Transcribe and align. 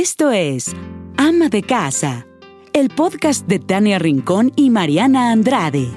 Esto 0.00 0.30
es 0.30 0.76
Ama 1.16 1.48
de 1.48 1.64
Casa, 1.64 2.24
el 2.72 2.88
podcast 2.88 3.48
de 3.48 3.58
Tania 3.58 3.98
Rincón 3.98 4.52
y 4.54 4.70
Mariana 4.70 5.32
Andrade. 5.32 5.88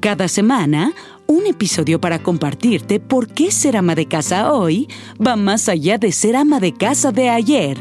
Cada 0.00 0.26
semana, 0.26 0.94
un 1.26 1.46
episodio 1.46 2.00
para 2.00 2.22
compartirte 2.22 2.98
por 2.98 3.28
qué 3.28 3.50
ser 3.50 3.76
ama 3.76 3.94
de 3.94 4.08
casa 4.08 4.54
hoy 4.54 4.88
va 5.20 5.36
más 5.36 5.68
allá 5.68 5.98
de 5.98 6.12
ser 6.12 6.34
ama 6.34 6.60
de 6.60 6.72
casa 6.72 7.12
de 7.12 7.28
ayer. 7.28 7.76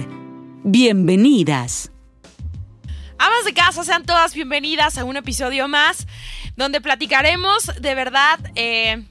Bienvenidas. 0.65 1.89
Amas 3.17 3.45
de 3.45 3.53
casa, 3.53 3.85
sean 3.85 4.05
todas 4.05 4.35
bienvenidas 4.35 4.97
a 4.97 5.05
un 5.05 5.15
episodio 5.15 5.69
más 5.69 6.05
donde 6.57 6.81
platicaremos 6.81 7.71
de 7.79 7.95
verdad 7.95 8.41
eh, 8.55 9.05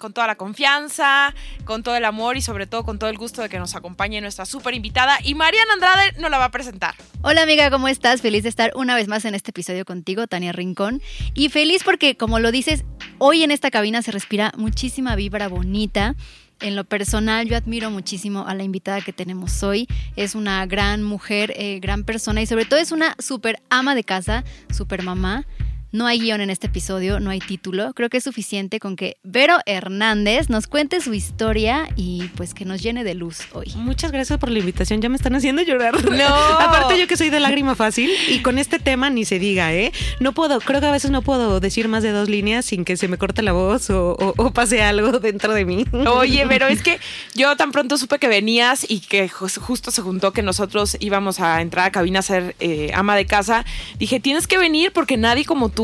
con 0.00 0.12
toda 0.12 0.26
la 0.26 0.34
confianza, 0.34 1.32
con 1.64 1.84
todo 1.84 1.94
el 1.94 2.04
amor 2.04 2.36
y 2.36 2.42
sobre 2.42 2.66
todo 2.66 2.82
con 2.82 2.98
todo 2.98 3.08
el 3.08 3.16
gusto 3.16 3.42
de 3.42 3.48
que 3.48 3.60
nos 3.60 3.76
acompañe 3.76 4.20
nuestra 4.20 4.46
súper 4.46 4.74
invitada 4.74 5.18
y 5.22 5.36
Mariana 5.36 5.74
Andrade 5.74 6.12
nos 6.18 6.30
la 6.30 6.38
va 6.38 6.46
a 6.46 6.50
presentar. 6.50 6.96
Hola 7.22 7.42
amiga, 7.42 7.70
¿cómo 7.70 7.86
estás? 7.86 8.20
Feliz 8.22 8.42
de 8.42 8.48
estar 8.48 8.72
una 8.74 8.96
vez 8.96 9.06
más 9.06 9.24
en 9.24 9.36
este 9.36 9.50
episodio 9.50 9.84
contigo, 9.84 10.26
Tania 10.26 10.50
Rincón. 10.52 11.00
Y 11.34 11.50
feliz 11.50 11.82
porque, 11.84 12.16
como 12.16 12.40
lo 12.40 12.50
dices, 12.50 12.84
hoy 13.18 13.44
en 13.44 13.52
esta 13.52 13.70
cabina 13.70 14.02
se 14.02 14.10
respira 14.10 14.52
muchísima 14.56 15.14
vibra 15.14 15.48
bonita. 15.48 16.16
En 16.60 16.76
lo 16.76 16.84
personal, 16.84 17.48
yo 17.48 17.56
admiro 17.56 17.90
muchísimo 17.90 18.46
a 18.46 18.54
la 18.54 18.64
invitada 18.64 19.00
que 19.00 19.12
tenemos 19.12 19.62
hoy. 19.62 19.86
Es 20.16 20.34
una 20.34 20.64
gran 20.66 21.02
mujer, 21.02 21.54
eh, 21.56 21.78
gran 21.80 22.04
persona 22.04 22.42
y 22.42 22.46
sobre 22.46 22.66
todo 22.66 22.80
es 22.80 22.92
una 22.92 23.14
súper 23.18 23.62
ama 23.70 23.94
de 23.94 24.04
casa, 24.04 24.44
súper 24.70 25.02
mamá. 25.02 25.46
No 25.92 26.06
hay 26.06 26.20
guion 26.20 26.40
en 26.40 26.50
este 26.50 26.68
episodio, 26.68 27.18
no 27.18 27.30
hay 27.30 27.40
título. 27.40 27.92
Creo 27.94 28.08
que 28.10 28.18
es 28.18 28.24
suficiente 28.24 28.78
con 28.78 28.94
que 28.94 29.16
Vero 29.24 29.58
Hernández 29.66 30.48
nos 30.48 30.66
cuente 30.68 31.00
su 31.00 31.14
historia 31.14 31.88
y 31.96 32.28
pues 32.36 32.54
que 32.54 32.64
nos 32.64 32.80
llene 32.80 33.02
de 33.02 33.14
luz 33.14 33.40
hoy. 33.52 33.72
Muchas 33.76 34.12
gracias 34.12 34.38
por 34.38 34.50
la 34.50 34.60
invitación, 34.60 35.00
ya 35.00 35.08
me 35.08 35.16
están 35.16 35.34
haciendo 35.34 35.62
llorar. 35.62 35.94
No. 36.10 36.26
Aparte 36.60 36.98
yo 36.98 37.06
que 37.08 37.16
soy 37.16 37.30
de 37.30 37.40
lágrima 37.40 37.74
fácil 37.74 38.10
y 38.28 38.40
con 38.40 38.58
este 38.58 38.78
tema 38.78 39.10
ni 39.10 39.24
se 39.24 39.38
diga, 39.38 39.72
¿eh? 39.72 39.92
No 40.20 40.32
puedo, 40.32 40.60
creo 40.60 40.80
que 40.80 40.86
a 40.86 40.92
veces 40.92 41.10
no 41.10 41.22
puedo 41.22 41.58
decir 41.60 41.88
más 41.88 42.02
de 42.02 42.10
dos 42.10 42.28
líneas 42.28 42.64
sin 42.66 42.84
que 42.84 42.96
se 42.96 43.08
me 43.08 43.16
corte 43.18 43.42
la 43.42 43.52
voz 43.52 43.90
o, 43.90 44.12
o- 44.12 44.34
o 44.36 44.50
pase 44.52 44.82
algo 44.82 45.18
dentro 45.20 45.54
de 45.54 45.64
mí. 45.64 45.84
Oye, 46.14 46.46
pero 46.48 46.66
es 46.68 46.82
que 46.82 46.98
yo 47.34 47.56
tan 47.56 47.72
pronto 47.72 47.96
supe 47.98 48.18
que 48.18 48.28
venías 48.28 48.84
y 48.88 49.00
que 49.00 49.28
jus- 49.28 49.58
justo 49.58 49.90
se 49.90 50.02
juntó 50.02 50.32
que 50.32 50.42
nosotros 50.42 50.96
íbamos 51.00 51.40
a 51.40 51.60
entrar 51.62 51.86
a 51.86 51.90
cabina 51.90 52.20
a 52.20 52.22
ser 52.22 52.54
eh, 52.60 52.90
ama 52.94 53.16
de 53.16 53.26
casa, 53.26 53.64
dije, 53.98 54.20
tienes 54.20 54.46
que 54.46 54.58
venir 54.58 54.92
porque 54.92 55.16
nadie 55.16 55.44
como 55.44 55.68
tú, 55.70 55.79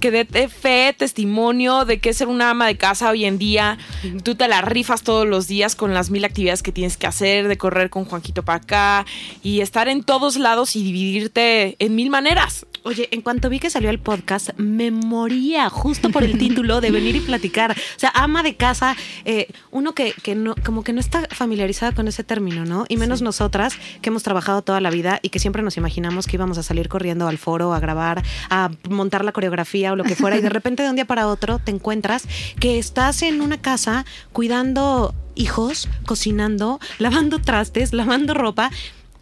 que 0.00 0.10
dé 0.10 0.48
fe, 0.48 0.94
testimonio 0.96 1.84
de 1.84 2.00
que 2.00 2.10
es 2.10 2.16
ser 2.16 2.28
una 2.28 2.50
ama 2.50 2.66
de 2.66 2.76
casa 2.76 3.10
hoy 3.10 3.24
en 3.24 3.38
día, 3.38 3.78
tú 4.22 4.34
te 4.34 4.48
la 4.48 4.62
rifas 4.62 5.02
todos 5.02 5.26
los 5.26 5.46
días 5.46 5.76
con 5.76 5.94
las 5.94 6.10
mil 6.10 6.24
actividades 6.24 6.62
que 6.62 6.72
tienes 6.72 6.96
que 6.96 7.06
hacer, 7.06 7.48
de 7.48 7.56
correr 7.56 7.90
con 7.90 8.04
Juanquito 8.04 8.42
para 8.42 8.58
acá 8.58 9.06
y 9.42 9.60
estar 9.60 9.88
en 9.88 10.02
todos 10.02 10.36
lados 10.36 10.76
y 10.76 10.82
dividirte 10.82 11.76
en 11.78 11.94
mil 11.94 12.10
maneras. 12.10 12.66
Oye, 12.82 13.08
en 13.10 13.20
cuanto 13.20 13.50
vi 13.50 13.58
que 13.58 13.68
salió 13.68 13.90
el 13.90 13.98
podcast, 13.98 14.50
me 14.56 14.90
moría 14.90 15.68
justo 15.68 16.08
por 16.08 16.24
el 16.24 16.38
título 16.38 16.80
de 16.80 16.90
venir 16.90 17.14
y 17.14 17.20
platicar. 17.20 17.72
O 17.72 17.98
sea, 17.98 18.10
ama 18.14 18.42
de 18.42 18.56
casa, 18.56 18.96
eh, 19.26 19.48
uno 19.70 19.92
que, 19.92 20.14
que 20.22 20.34
no, 20.34 20.54
como 20.64 20.82
que 20.82 20.94
no 20.94 21.00
está 21.00 21.28
familiarizada 21.30 21.92
con 21.92 22.08
ese 22.08 22.24
término, 22.24 22.64
¿no? 22.64 22.86
Y 22.88 22.96
menos 22.96 23.20
nosotras, 23.20 23.74
que 24.00 24.08
hemos 24.08 24.22
trabajado 24.22 24.62
toda 24.62 24.80
la 24.80 24.90
vida 24.90 25.18
y 25.20 25.28
que 25.28 25.38
siempre 25.38 25.62
nos 25.62 25.76
imaginamos 25.76 26.26
que 26.26 26.36
íbamos 26.36 26.56
a 26.56 26.62
salir 26.62 26.88
corriendo 26.88 27.28
al 27.28 27.36
foro, 27.36 27.74
a 27.74 27.80
grabar, 27.80 28.22
a 28.48 28.70
montar 28.88 29.19
la 29.22 29.32
coreografía 29.32 29.92
o 29.92 29.96
lo 29.96 30.04
que 30.04 30.16
fuera, 30.16 30.36
y 30.36 30.40
de 30.40 30.48
repente 30.50 30.82
de 30.82 30.90
un 30.90 30.96
día 30.96 31.04
para 31.04 31.28
otro 31.28 31.58
te 31.58 31.70
encuentras 31.70 32.24
que 32.58 32.78
estás 32.78 33.22
en 33.22 33.40
una 33.40 33.60
casa 33.60 34.04
cuidando 34.32 35.14
hijos, 35.34 35.88
cocinando, 36.06 36.80
lavando 36.98 37.40
trastes, 37.40 37.92
lavando 37.92 38.34
ropa 38.34 38.70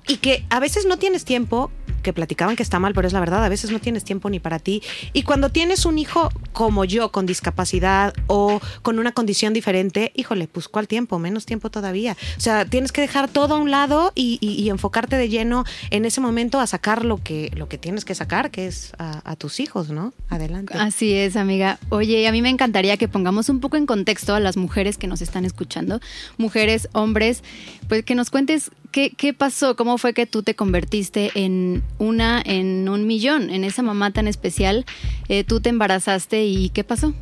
y 0.07 0.17
que 0.17 0.45
a 0.51 0.61
veces 0.61 0.87
no 0.87 0.97
tienes 0.97 1.25
tiempo, 1.25 1.71
que 2.03 2.13
platicaban 2.13 2.57
que 2.57 2.63
está 2.63 2.79
mal, 2.79 2.95
pero 2.95 3.07
es 3.07 3.13
la 3.13 3.21
verdad, 3.21 3.45
a 3.45 3.49
veces 3.49 3.71
no 3.71 3.81
tienes 3.81 4.05
tiempo 4.05 4.31
ni 4.31 4.41
para 4.41 4.59
ti. 4.59 4.83
Y 5.13 5.23
cuando 5.23 5.51
tienes 5.51 5.87
un 5.87 5.99
hijo 5.99 6.31
como 6.53 6.85
yo, 6.85 7.11
con 7.11 7.27
discapacidad 7.27 8.15
o 8.27 8.61
con 8.83 8.99
una 8.99 9.13
condición 9.13 9.53
diferente, 9.53 10.13
híjole, 10.15 10.49
pues 10.49 10.69
¿cuál 10.69 10.89
tiempo? 10.89 11.19
Menos 11.19 11.47
tiempo 11.47 11.71
todavía. 11.71 12.17
O 12.37 12.41
sea, 12.41 12.65
tienes 12.65 12.93
que 12.93 13.01
dejar 13.01 13.29
todo 13.29 13.55
a 13.55 13.59
un 13.59 13.71
lado 13.71 14.13
y, 14.15 14.39
enfocarte 14.69 15.17
de 15.17 15.31
lleno 15.31 15.65
en 15.89 16.05
ese 16.05 16.21
momento 16.21 16.61
a 16.61 16.67
sacar 16.67 17.03
lo 17.03 17.23
que, 17.23 17.51
lo 17.57 17.71
que 17.71 17.79
tienes 17.79 18.05
que 18.05 18.15
sacar, 18.15 18.51
que 18.51 18.67
es 18.67 18.93
a, 18.99 19.23
a 19.25 19.35
tus 19.35 19.61
hijos, 19.61 19.89
¿no? 19.89 20.13
Adelante. 20.29 20.75
Así 20.77 21.15
es, 21.15 21.37
amiga. 21.37 21.79
Oye, 21.89 22.29
a 22.29 22.33
mí 22.33 22.43
me 22.43 22.51
encantaría 22.51 22.99
que 22.99 23.09
pongamos 23.09 23.49
un 23.49 23.61
poco 23.61 23.79
en 23.79 23.87
contexto 23.87 24.35
a 24.35 24.41
las 24.41 24.59
mujeres 24.59 24.99
que 24.99 25.07
nos 25.07 25.23
están 25.23 25.47
escuchando, 25.47 26.01
mujeres, 26.37 26.89
hombres, 26.93 27.43
pues 27.89 28.05
que 28.05 28.15
nos 28.15 28.31
cuentes 28.31 28.71
qué, 28.91 29.35
pasó, 29.37 29.77
cómo 29.77 29.99
fue 29.99 30.15
que 30.15 30.27
tú 30.27 30.43
te 30.43 30.55
convertiste 30.55 31.31
en 31.35 31.83
una, 31.99 32.43
en 32.45 32.89
un 32.89 33.07
millón, 33.07 33.51
en 33.51 33.65
esa 33.65 33.83
mamá 33.83 34.11
tan 34.11 34.29
especial. 34.29 34.85
Eh, 35.29 35.45
tú 35.45 35.61
te 35.61 35.69
embarazaste 35.69 36.45
y 36.45 36.71
qué 36.71 36.85
pasó. 36.85 37.15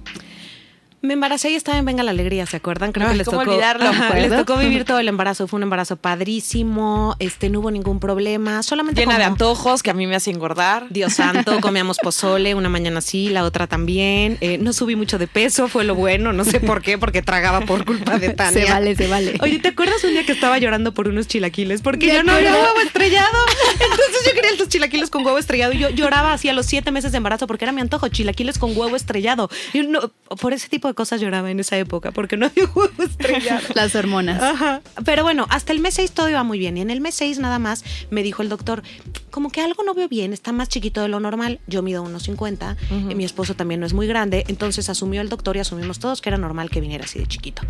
Me 1.02 1.12
embaracé 1.12 1.50
y 1.50 1.54
estaba 1.54 1.78
en 1.78 1.84
Venga 1.84 2.02
la 2.02 2.10
Alegría, 2.10 2.46
¿se 2.46 2.56
acuerdan? 2.56 2.90
Creo 2.90 3.06
Ay, 3.06 3.12
que 3.12 3.18
les 3.18 3.26
¿cómo 3.26 3.40
tocó, 3.40 3.50
olvidarlo? 3.52 3.88
Ajá, 3.88 4.14
les 4.14 4.30
tocó 4.34 4.56
vivir 4.56 4.84
todo 4.84 4.98
el 4.98 5.08
embarazo. 5.08 5.46
Fue 5.46 5.58
un 5.58 5.64
embarazo 5.64 5.96
padrísimo, 5.96 7.16
este, 7.18 7.50
no 7.50 7.60
hubo 7.60 7.70
ningún 7.70 8.00
problema, 8.00 8.62
solamente 8.62 9.02
Llena 9.02 9.18
de 9.18 9.24
antojos 9.24 9.82
que 9.82 9.90
a 9.90 9.94
mí 9.94 10.06
me 10.06 10.16
hace 10.16 10.30
engordar. 10.30 10.86
Dios 10.90 11.14
santo, 11.14 11.60
comíamos 11.60 11.98
pozole, 11.98 12.54
una 12.54 12.68
mañana 12.68 13.00
sí, 13.00 13.28
la 13.28 13.44
otra 13.44 13.66
también. 13.66 14.38
Eh, 14.40 14.58
no 14.58 14.72
subí 14.72 14.96
mucho 14.96 15.18
de 15.18 15.26
peso, 15.26 15.68
fue 15.68 15.84
lo 15.84 15.94
bueno, 15.94 16.32
no 16.32 16.44
sé 16.44 16.60
por 16.60 16.82
qué, 16.82 16.98
porque 16.98 17.22
tragaba 17.22 17.60
por 17.60 17.84
culpa 17.84 18.18
de 18.18 18.30
Tania. 18.30 18.66
Se 18.66 18.72
vale, 18.72 18.96
se 18.96 19.06
vale. 19.06 19.38
Oye, 19.42 19.58
¿te 19.58 19.68
acuerdas 19.68 20.02
un 20.02 20.12
día 20.12 20.24
que 20.24 20.32
estaba 20.32 20.58
llorando 20.58 20.92
por 20.92 21.08
unos 21.08 21.28
chilaquiles? 21.28 21.82
Porque 21.82 22.06
yo 22.06 22.22
no 22.22 22.32
había 22.32 22.52
huevo 22.52 22.80
estrellado. 22.84 23.38
Entonces 23.72 24.24
yo 24.26 24.32
quería 24.34 24.50
estos 24.50 24.68
chilaquiles 24.68 25.10
con 25.10 25.24
huevo 25.24 25.38
estrellado 25.38 25.72
y 25.72 25.78
yo 25.78 25.90
lloraba 25.90 26.32
así 26.32 26.48
a 26.48 26.52
los 26.52 26.66
siete 26.66 26.90
meses 26.90 27.12
de 27.12 27.18
embarazo 27.18 27.46
porque 27.46 27.64
era 27.64 27.72
mi 27.72 27.80
antojo, 27.80 28.08
chilaquiles 28.08 28.58
con 28.58 28.76
huevo 28.76 28.96
estrellado. 28.96 29.50
Yo 29.72 29.82
no, 29.84 30.10
por 30.40 30.52
ese 30.52 30.68
tipo 30.68 30.85
de 30.86 30.94
cosas 30.94 31.20
lloraba 31.20 31.50
en 31.50 31.60
esa 31.60 31.76
época 31.78 32.10
porque 32.12 32.36
no 32.36 32.46
había 32.46 32.64
huevo 32.74 33.02
estrellado. 33.02 33.62
Las 33.74 33.94
hormonas. 33.94 34.42
Ajá. 34.42 34.80
Pero 35.04 35.22
bueno, 35.22 35.46
hasta 35.50 35.72
el 35.72 35.80
mes 35.80 35.94
6 35.94 36.12
todo 36.12 36.28
iba 36.28 36.42
muy 36.42 36.58
bien. 36.58 36.76
Y 36.76 36.80
en 36.80 36.90
el 36.90 37.00
mes 37.00 37.14
6 37.16 37.38
nada 37.38 37.58
más 37.58 37.84
me 38.10 38.22
dijo 38.22 38.42
el 38.42 38.48
doctor, 38.48 38.82
como 39.30 39.50
que 39.50 39.60
algo 39.60 39.82
no 39.84 39.92
veo 39.94 40.08
bien, 40.08 40.32
está 40.32 40.52
más 40.52 40.68
chiquito 40.68 41.00
de 41.02 41.08
lo 41.08 41.20
normal. 41.20 41.60
Yo 41.66 41.82
mido 41.82 42.02
unos 42.02 42.22
50, 42.24 42.76
y 43.10 43.14
mi 43.14 43.24
esposo 43.24 43.54
también 43.54 43.80
no 43.80 43.86
es 43.86 43.92
muy 43.92 44.06
grande. 44.06 44.44
Entonces 44.48 44.88
asumió 44.88 45.20
el 45.20 45.28
doctor 45.28 45.56
y 45.56 45.60
asumimos 45.60 45.98
todos 45.98 46.22
que 46.22 46.28
era 46.30 46.38
normal 46.38 46.70
que 46.70 46.80
viniera 46.80 47.04
así 47.04 47.18
de 47.18 47.26
chiquito. 47.26 47.62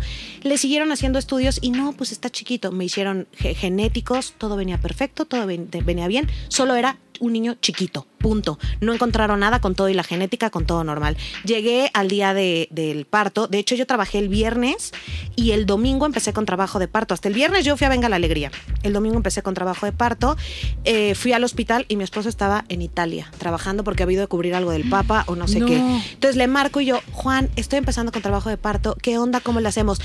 Le 0.43 0.57
siguieron 0.57 0.91
haciendo 0.91 1.19
estudios 1.19 1.59
y 1.61 1.71
no, 1.71 1.93
pues 1.93 2.11
está 2.11 2.29
chiquito. 2.29 2.71
Me 2.71 2.85
hicieron 2.85 3.27
ge- 3.33 3.53
genéticos, 3.53 4.33
todo 4.37 4.55
venía 4.55 4.77
perfecto, 4.77 5.25
todo 5.25 5.45
ven- 5.45 5.69
venía 5.83 6.07
bien. 6.07 6.29
Solo 6.47 6.75
era 6.75 6.97
un 7.19 7.33
niño 7.33 7.55
chiquito, 7.61 8.07
punto. 8.17 8.59
No 8.81 8.93
encontraron 8.93 9.39
nada 9.39 9.61
con 9.61 9.75
todo 9.75 9.89
y 9.89 9.93
la 9.93 10.03
genética, 10.03 10.49
con 10.49 10.65
todo 10.65 10.83
normal. 10.83 11.17
Llegué 11.45 11.89
al 11.93 12.07
día 12.07 12.33
de- 12.33 12.67
del 12.71 13.05
parto. 13.05 13.47
De 13.47 13.59
hecho, 13.59 13.75
yo 13.75 13.85
trabajé 13.85 14.19
el 14.19 14.29
viernes 14.29 14.91
y 15.35 15.51
el 15.51 15.65
domingo 15.65 16.05
empecé 16.05 16.33
con 16.33 16.45
trabajo 16.45 16.79
de 16.79 16.87
parto. 16.87 17.13
Hasta 17.13 17.27
el 17.27 17.33
viernes 17.33 17.65
yo 17.65 17.77
fui 17.77 17.85
a 17.85 17.89
Venga 17.89 18.09
la 18.09 18.15
Alegría. 18.17 18.51
El 18.83 18.93
domingo 18.93 19.17
empecé 19.17 19.41
con 19.43 19.53
trabajo 19.53 19.85
de 19.85 19.91
parto. 19.91 20.35
Eh, 20.83 21.15
fui 21.15 21.33
al 21.33 21.43
hospital 21.43 21.85
y 21.89 21.95
mi 21.95 22.03
esposo 22.03 22.29
estaba 22.29 22.65
en 22.69 22.81
Italia 22.81 23.31
trabajando 23.37 23.83
porque 23.83 24.03
ha 24.03 24.05
habido 24.05 24.21
de 24.21 24.27
cubrir 24.27 24.55
algo 24.55 24.71
del 24.71 24.89
Papa 24.89 25.23
o 25.27 25.35
no 25.35 25.47
sé 25.47 25.59
No. 25.59 25.65
qué. 25.67 25.77
Entonces 25.77 26.35
le 26.35 26.47
marco 26.47 26.81
y 26.81 26.85
yo, 26.85 26.99
Juan, 27.11 27.49
estoy 27.55 27.79
empezando 27.79 28.11
con 28.11 28.21
trabajo 28.21 28.49
de 28.49 28.57
parto. 28.57 28.95
¿Qué 29.01 29.17
onda? 29.17 29.39
¿Cómo 29.41 29.59
le 29.59 29.67
hacemos? 29.67 29.99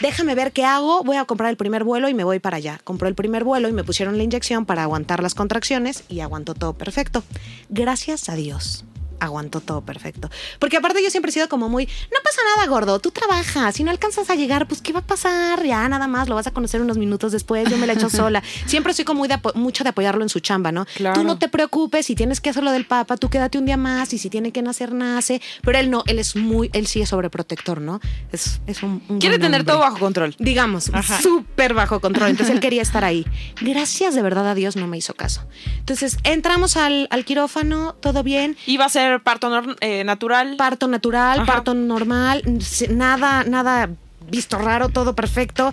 Déjame 0.00 0.34
ver 0.34 0.52
qué 0.52 0.64
hago. 0.64 1.02
Voy 1.04 1.16
a 1.18 1.26
comprar 1.26 1.50
el 1.50 1.56
primer 1.58 1.84
vuelo 1.84 2.08
y 2.08 2.14
me 2.14 2.24
voy 2.24 2.38
para 2.38 2.56
allá. 2.56 2.80
Compró 2.84 3.06
el 3.06 3.14
primer 3.14 3.44
vuelo 3.44 3.68
y 3.68 3.72
me 3.72 3.84
pusieron 3.84 4.16
la 4.16 4.22
inyección 4.22 4.64
para 4.64 4.82
aguantar 4.84 5.22
las 5.22 5.34
contracciones 5.34 6.04
y 6.08 6.20
aguantó 6.20 6.49
todo 6.54 6.74
perfecto. 6.74 7.22
Gracias 7.68 8.28
a 8.28 8.34
Dios. 8.34 8.84
Aguantó 9.20 9.60
todo 9.60 9.82
perfecto. 9.82 10.28
Porque 10.58 10.76
aparte 10.76 11.02
yo 11.02 11.10
siempre 11.10 11.30
he 11.30 11.32
sido 11.32 11.48
como 11.48 11.68
muy, 11.68 11.86
no 11.86 12.18
pasa 12.24 12.40
nada, 12.56 12.66
gordo, 12.68 12.98
tú 12.98 13.10
trabajas, 13.10 13.74
si 13.74 13.84
no 13.84 13.90
alcanzas 13.90 14.30
a 14.30 14.34
llegar, 14.34 14.66
pues 14.66 14.82
¿qué 14.82 14.92
va 14.92 15.00
a 15.00 15.06
pasar? 15.06 15.64
Ya 15.64 15.88
nada 15.88 16.08
más, 16.08 16.28
lo 16.28 16.34
vas 16.34 16.46
a 16.46 16.50
conocer 16.50 16.80
unos 16.80 16.98
minutos 16.98 17.32
después, 17.32 17.68
yo 17.70 17.76
me 17.76 17.86
la 17.86 17.92
echo 17.92 18.10
sola. 18.10 18.42
Siempre 18.66 18.94
soy 18.94 19.04
como 19.04 19.18
muy 19.20 19.28
de 19.28 19.38
mucho 19.54 19.84
de 19.84 19.90
apoyarlo 19.90 20.22
en 20.22 20.28
su 20.28 20.40
chamba, 20.40 20.72
¿no? 20.72 20.86
Claro. 20.96 21.20
Tú 21.20 21.26
no 21.26 21.38
te 21.38 21.48
preocupes, 21.48 22.06
si 22.06 22.14
tienes 22.14 22.40
que 22.40 22.50
hacer 22.50 22.64
lo 22.64 22.72
del 22.72 22.86
papa, 22.86 23.16
tú 23.16 23.28
quédate 23.28 23.58
un 23.58 23.66
día 23.66 23.76
más 23.76 24.12
y 24.14 24.18
si 24.18 24.30
tiene 24.30 24.50
que 24.52 24.62
nacer, 24.62 24.92
nace. 24.92 25.42
Pero 25.62 25.78
él 25.78 25.90
no, 25.90 26.02
él 26.06 26.18
es 26.18 26.36
muy, 26.36 26.70
él 26.72 26.86
sí 26.86 27.02
es 27.02 27.10
sobreprotector, 27.10 27.80
¿no? 27.80 28.00
Es, 28.32 28.60
es 28.66 28.82
un, 28.82 29.02
un 29.08 29.18
Quiere 29.18 29.38
tener 29.38 29.60
hombre 29.60 29.72
todo 29.72 29.80
bajo 29.80 29.98
control. 29.98 30.34
digamos, 30.38 30.90
súper 31.22 31.74
bajo 31.74 32.00
control. 32.00 32.30
Entonces 32.30 32.54
él 32.54 32.60
quería 32.64 32.82
estar 32.82 33.04
ahí. 33.04 33.26
Gracias 33.60 34.14
de 34.14 34.22
verdad 34.22 34.48
a 34.48 34.54
Dios 34.54 34.76
no 34.76 34.86
me 34.86 34.96
hizo 34.96 35.14
caso. 35.14 35.42
Entonces 35.78 36.16
entramos 36.24 36.76
al, 36.76 37.08
al 37.10 37.24
quirófano, 37.24 37.94
todo 38.00 38.22
bien. 38.22 38.56
Iba 38.66 38.84
a 38.86 38.88
ser 38.88 39.09
parto 39.18 39.50
eh, 39.80 40.04
natural. 40.04 40.56
Parto 40.56 40.86
natural, 40.86 41.40
Ajá. 41.40 41.52
parto 41.52 41.74
normal, 41.74 42.42
nada, 42.90 43.44
nada 43.44 43.90
visto 44.30 44.58
raro, 44.58 44.88
todo 44.88 45.14
perfecto. 45.14 45.72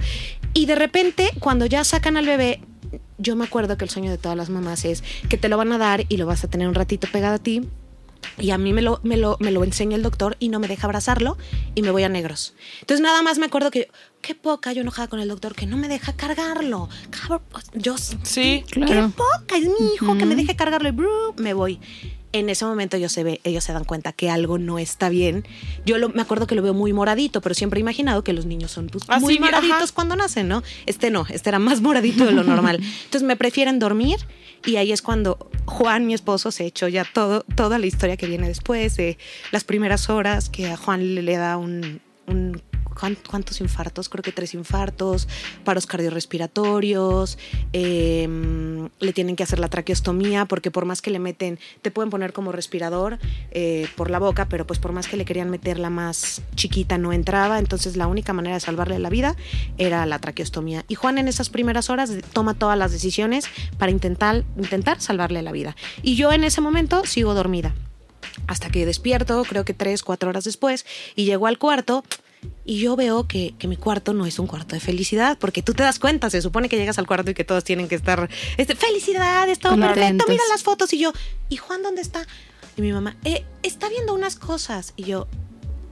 Y 0.53 0.65
de 0.65 0.75
repente, 0.75 1.29
cuando 1.39 1.65
ya 1.65 1.83
sacan 1.83 2.17
al 2.17 2.25
bebé, 2.25 2.61
yo 3.17 3.35
me 3.35 3.45
acuerdo 3.45 3.77
que 3.77 3.85
el 3.85 3.89
sueño 3.89 4.11
de 4.11 4.17
todas 4.17 4.37
las 4.37 4.49
mamás 4.49 4.85
es 4.85 5.03
que 5.29 5.37
te 5.37 5.49
lo 5.49 5.57
van 5.57 5.71
a 5.71 5.77
dar 5.77 6.05
y 6.09 6.17
lo 6.17 6.25
vas 6.25 6.43
a 6.43 6.47
tener 6.47 6.67
un 6.67 6.75
ratito 6.75 7.07
pegado 7.11 7.35
a 7.35 7.39
ti 7.39 7.67
Y 8.37 8.51
a 8.51 8.57
mí 8.57 8.73
me 8.73 8.81
lo, 8.81 8.99
me, 9.03 9.17
lo, 9.17 9.37
me 9.39 9.51
lo 9.51 9.63
enseña 9.63 9.95
el 9.95 10.03
doctor 10.03 10.35
y 10.39 10.49
no 10.49 10.59
me 10.59 10.67
deja 10.67 10.85
abrazarlo 10.85 11.37
y 11.75 11.81
me 11.81 11.91
voy 11.91 12.03
a 12.03 12.09
negros. 12.09 12.53
Entonces 12.81 13.01
nada 13.01 13.21
más 13.21 13.37
me 13.39 13.45
acuerdo 13.47 13.71
que, 13.71 13.89
qué 14.21 14.35
poca 14.35 14.73
yo 14.73 14.81
enojada 14.81 15.07
con 15.07 15.19
el 15.19 15.29
doctor 15.29 15.55
que 15.55 15.65
no 15.65 15.77
me 15.77 15.87
deja 15.87 16.13
cargarlo. 16.13 16.89
Cabrón, 17.09 17.41
yo, 17.73 17.95
Sí, 17.97 18.63
qué 18.71 19.09
poca, 19.15 19.57
es 19.57 19.65
mi 19.65 19.93
hijo 19.95 20.17
que 20.17 20.25
me 20.25 20.35
deje 20.35 20.55
cargarlo 20.55 20.89
y 20.89 20.91
bru, 20.91 21.33
me 21.37 21.53
voy. 21.53 21.79
En 22.39 22.49
ese 22.49 22.65
momento 22.65 22.97
ellos 22.97 23.11
se, 23.11 23.23
ve, 23.23 23.41
ellos 23.43 23.63
se 23.63 23.73
dan 23.73 23.83
cuenta 23.83 24.11
que 24.13 24.29
algo 24.29 24.57
no 24.57 24.79
está 24.79 25.09
bien. 25.09 25.45
Yo 25.85 25.97
lo- 25.97 26.09
me 26.09 26.21
acuerdo 26.21 26.47
que 26.47 26.55
lo 26.55 26.61
veo 26.61 26.73
muy 26.73 26.93
moradito, 26.93 27.41
pero 27.41 27.55
siempre 27.55 27.79
he 27.79 27.81
imaginado 27.81 28.23
que 28.23 28.33
los 28.33 28.45
niños 28.45 28.71
son 28.71 28.87
pues, 28.87 29.03
Ah, 29.07 29.19
muy 29.19 29.35
ajá. 29.37 29.45
moraditos 29.45 29.91
cuando 29.91 30.15
nacen, 30.15 30.47
¿no? 30.47 30.63
Este 30.85 31.09
no, 31.11 31.25
este 31.29 31.49
era 31.49 31.59
más 31.59 31.81
moradito 31.81 32.25
de 32.25 32.31
lo 32.31 32.43
normal. 32.43 32.77
Entonces 33.05 33.23
me 33.23 33.35
prefieren 33.35 33.79
dormir 33.79 34.17
y 34.65 34.75
ahí 34.77 34.91
es 34.91 35.01
cuando 35.01 35.49
Juan, 35.65 36.05
mi 36.07 36.13
esposo, 36.13 36.51
se 36.51 36.65
echó 36.65 36.87
ya 36.87 37.05
todo, 37.13 37.43
toda 37.55 37.79
la 37.79 37.85
historia 37.85 38.17
que 38.17 38.27
viene 38.27 38.47
después, 38.47 38.95
de 38.97 39.17
las 39.51 39.63
primeras 39.63 40.09
horas 40.09 40.49
que 40.49 40.67
a 40.71 40.77
Juan 40.77 41.15
le, 41.15 41.35
da 41.37 41.57
un... 41.57 42.01
un- 42.27 42.61
¿cuán- 42.61 42.61
¿Cuántos 42.97 43.61
infartos? 43.61 44.09
Creo 44.09 44.23
que 44.23 44.31
tres 44.31 44.53
infartos, 44.53 45.27
paros 45.63 45.85
cardiorrespiratorios, 45.85 47.37
eh, 47.73 48.27
le 48.99 49.13
tienen 49.13 49.35
que 49.35 49.43
hacer 49.43 49.59
la 49.59 49.67
traqueostomía 49.67 50.45
porque 50.45 50.71
por 50.71 50.85
más 50.85 51.01
que 51.01 51.11
le 51.11 51.19
meten, 51.19 51.59
te 51.81 51.91
pueden 51.91 52.09
poner 52.09 52.33
como 52.33 52.51
respirador 52.51 53.19
eh, 53.51 53.87
por 53.95 54.09
la 54.09 54.19
boca, 54.19 54.47
pero 54.49 54.65
pues 54.65 54.79
por 54.79 54.93
más 54.93 55.07
que 55.07 55.17
le 55.17 55.25
querían 55.25 55.49
meter 55.49 55.77
la 55.77 55.89
más 55.89 56.41
chiquita 56.55 56.97
no 56.97 57.13
entraba, 57.13 57.59
entonces 57.59 57.97
la 57.97 58.07
única 58.07 58.33
manera 58.33 58.55
de 58.55 58.61
salvarle 58.61 58.97
la 58.99 59.09
vida 59.09 59.35
era 59.77 60.05
la 60.05 60.19
traqueostomía. 60.19 60.83
Y 60.87 60.95
Juan 60.95 61.17
en 61.17 61.27
esas 61.27 61.49
primeras 61.49 61.89
horas 61.89 62.11
toma 62.33 62.55
todas 62.55 62.77
las 62.77 62.91
decisiones 62.91 63.45
para 63.77 63.91
intentar, 63.91 64.43
intentar 64.57 65.01
salvarle 65.01 65.41
la 65.43 65.51
vida. 65.51 65.75
Y 66.01 66.15
yo 66.15 66.31
en 66.31 66.43
ese 66.43 66.61
momento 66.61 67.05
sigo 67.05 67.33
dormida. 67.33 67.75
Hasta 68.47 68.69
que 68.69 68.85
despierto, 68.85 69.43
creo 69.43 69.65
que 69.65 69.73
tres, 69.73 70.03
cuatro 70.03 70.29
horas 70.29 70.43
después, 70.43 70.85
y 71.15 71.25
llego 71.25 71.47
al 71.47 71.57
cuarto 71.57 72.03
y 72.65 72.79
yo 72.79 72.95
veo 72.95 73.27
que, 73.27 73.53
que 73.57 73.67
mi 73.67 73.77
cuarto 73.77 74.13
no 74.13 74.25
es 74.25 74.39
un 74.39 74.47
cuarto 74.47 74.75
de 74.75 74.79
felicidad, 74.81 75.37
porque 75.39 75.61
tú 75.61 75.73
te 75.73 75.83
das 75.83 75.99
cuenta, 75.99 76.29
se 76.29 76.41
supone 76.41 76.69
que 76.69 76.77
llegas 76.77 76.97
al 76.99 77.07
cuarto 77.07 77.31
y 77.31 77.33
que 77.33 77.43
todos 77.43 77.63
tienen 77.63 77.87
que 77.87 77.95
estar, 77.95 78.29
este, 78.57 78.75
felicidad, 78.75 79.47
está 79.49 79.69
todo 79.69 79.79
perfecto, 79.79 80.25
mira 80.27 80.43
las 80.51 80.63
fotos, 80.63 80.91
y 80.93 80.99
yo, 80.99 81.13
¿y 81.49 81.57
Juan 81.57 81.81
dónde 81.83 82.01
está? 82.01 82.25
Y 82.75 82.81
mi 82.81 82.91
mamá, 82.91 83.15
"Eh, 83.23 83.43
está 83.63 83.89
viendo 83.89 84.13
unas 84.13 84.35
cosas, 84.35 84.93
y 84.97 85.03
yo, 85.05 85.27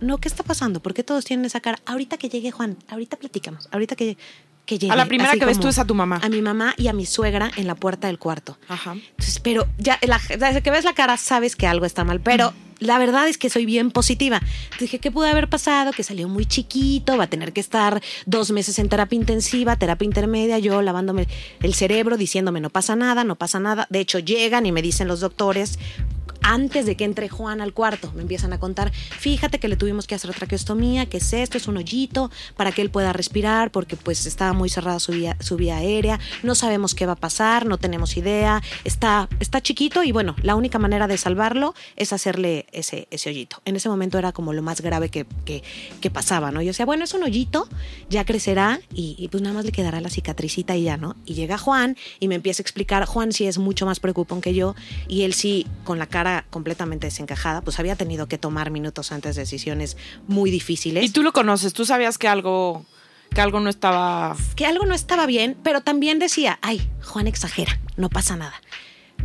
no, 0.02 0.18
¿qué 0.20 0.28
está 0.28 0.44
pasando? 0.44 0.82
¿Por 0.82 0.94
qué 0.94 1.04
todos 1.04 1.24
tienen 1.26 1.46
esa 1.46 1.62
cara? 1.62 1.80
Ahorita 1.86 2.18
que 2.18 2.30
llegue 2.30 2.52
Juan, 2.52 2.78
ahorita 2.90 3.18
platicamos, 3.18 3.68
ahorita 3.72 3.96
que, 3.96 4.18
que 4.66 4.78
llegue. 4.78 4.92
A 4.92 4.96
la 4.96 5.06
primera 5.06 5.32
que 5.34 5.46
ves 5.46 5.60
tú 5.60 5.68
es 5.70 5.80
a 5.80 5.86
tu 5.86 5.96
mamá. 5.96 6.20
A 6.24 6.30
mi 6.30 6.42
mamá 6.42 6.74
y 6.78 6.88
a 6.90 6.94
mi 6.94 7.06
suegra 7.06 7.50
en 7.56 7.66
la 7.68 7.76
puerta 7.76 8.08
del 8.08 8.20
cuarto. 8.20 8.58
Ajá. 8.68 8.94
Entonces, 8.94 9.40
pero 9.40 9.66
ya 9.78 9.98
la- 10.06 10.20
desde 10.38 10.62
que 10.62 10.70
ves 10.72 10.84
la 10.84 10.94
cara 10.94 11.18
sabes 11.18 11.56
que 11.56 11.66
algo 11.68 11.86
está 11.86 12.04
mal, 12.04 12.20
pero 12.20 12.54
la 12.80 12.98
verdad 12.98 13.27
es 13.27 13.38
que 13.38 13.50
soy 13.50 13.66
bien 13.66 13.92
positiva. 13.92 14.42
Dije, 14.80 15.00
¿qué 15.00 15.12
pudo 15.12 15.25
haber 15.25 15.50
pasado? 15.50 15.92
Que 15.92 16.04
salió 16.04 16.27
muy 16.27 16.45
chiquito, 16.45 17.18
va 17.18 17.25
a 17.25 17.30
tener 17.30 17.54
que 17.54 17.62
estar 17.62 18.01
dos 18.25 18.51
meses 18.51 18.80
en 18.80 18.89
terapia 18.89 19.18
intensiva, 19.18 19.75
terapia 19.75 20.06
intermedia, 20.06 20.60
yo 20.60 20.81
lavándome 20.81 21.27
el 21.62 21.74
cerebro, 21.74 22.18
diciéndome, 22.18 22.62
no 22.62 22.69
pasa 22.69 22.95
nada, 22.95 23.24
no 23.24 23.36
pasa 23.36 23.60
nada. 23.60 23.88
De 23.89 24.00
hecho, 24.00 24.19
llegan 24.19 24.66
y 24.66 24.72
me 24.72 24.81
dicen 24.81 25.07
los 25.07 25.19
doctores, 25.19 25.80
antes 26.46 26.86
de 26.86 26.96
que 26.96 27.06
entre 27.06 27.28
Juan 27.28 27.60
al 27.60 27.74
cuarto, 27.74 28.12
me 28.16 28.22
empiezan 28.22 28.54
a 28.54 28.60
contar, 28.60 28.92
fíjate 28.94 29.60
que 29.60 29.68
le 29.68 29.78
tuvimos 29.78 30.06
que 30.06 30.14
hacer 30.14 30.32
traqueostomía, 30.32 31.08
que 31.08 31.18
es 31.18 31.34
esto, 31.34 31.58
es 31.58 31.68
un 31.68 31.78
hoyito 31.78 32.30
para 32.56 32.72
que 32.72 32.84
él 32.84 32.92
pueda 32.92 33.14
respirar, 33.14 33.72
porque 33.72 33.96
pues 33.96 34.28
estaba 34.28 34.54
muy 34.54 34.70
cerrada 34.70 35.00
su 35.00 35.12
vía, 35.12 35.38
su 35.40 35.58
vía 35.58 35.78
aérea, 35.78 36.20
no 36.44 36.54
sabemos 36.54 36.94
qué 36.94 37.08
va 37.08 37.14
a 37.14 37.16
pasar, 37.18 37.66
no 37.66 37.80
tenemos 37.80 38.16
idea, 38.16 38.62
está, 38.84 39.28
está 39.40 39.60
chiquito 39.60 40.04
y 40.04 40.12
bueno, 40.12 40.36
la 40.44 40.56
única 40.56 40.78
manera 40.78 41.08
de 41.08 41.18
salvarlo 41.18 41.74
es 41.96 42.14
hacerle 42.14 42.68
ese, 42.72 43.08
ese 43.10 43.30
hoyito. 43.32 43.62
En 43.66 43.76
ese 43.76 43.90
momento 43.90 44.20
era 44.20 44.32
como 44.32 44.54
lo 44.54 44.62
más 44.62 44.82
grave 44.82 45.10
que, 45.10 45.26
que, 45.46 45.64
que 46.00 46.12
pasaba, 46.12 46.52
¿no? 46.52 46.62
Yo 46.62 46.68
decía, 46.68 46.86
bueno, 46.86 47.06
es 47.06 47.14
un 47.16 47.24
hoyito, 47.24 47.68
ya 48.10 48.24
crecerá 48.24 48.80
y, 48.94 49.16
y 49.18 49.30
pues 49.30 49.42
nada 49.42 49.56
más 49.56 49.66
le 49.66 49.72
quedará 49.72 50.00
la 50.00 50.10
cicatricita 50.10 50.76
y 50.76 50.84
ya, 50.84 50.98
¿no? 50.98 51.16
Y 51.26 51.34
llega 51.34 51.58
Juan 51.58 51.98
y 52.20 52.28
me 52.28 52.36
empieza 52.36 52.62
a 52.62 52.64
explicar, 52.64 53.06
Juan 53.06 53.32
sí 53.32 53.48
es 53.48 53.58
mucho 53.58 53.88
más 53.88 54.00
preocupón 54.00 54.42
que 54.42 54.54
yo 54.54 54.76
y 55.08 55.24
él 55.24 55.34
sí, 55.34 55.66
con 55.84 55.98
la 55.98 56.06
cara 56.06 56.35
completamente 56.44 57.08
desencajada, 57.08 57.62
pues 57.62 57.80
había 57.80 57.96
tenido 57.96 58.28
que 58.28 58.38
tomar 58.38 58.72
minutos 58.72 59.12
antes 59.12 59.36
decisiones 59.36 59.98
muy 60.28 60.52
difíciles. 60.52 61.04
Y 61.04 61.10
tú 61.10 61.24
lo 61.24 61.34
conoces, 61.34 61.74
tú 61.74 61.86
sabías 61.86 62.18
que 62.18 62.28
algo, 62.28 62.86
que 63.34 63.42
algo 63.42 63.60
no 63.60 63.70
estaba. 63.70 64.36
que 64.56 64.66
algo 64.66 64.86
no 64.86 64.94
estaba 64.94 65.26
bien, 65.26 65.58
pero 65.64 65.82
también 65.82 66.20
decía, 66.20 66.60
ay, 66.62 66.90
Juan 67.04 67.28
exagera, 67.28 67.80
no 67.98 68.10
pasa 68.10 68.36
nada. 68.36 68.56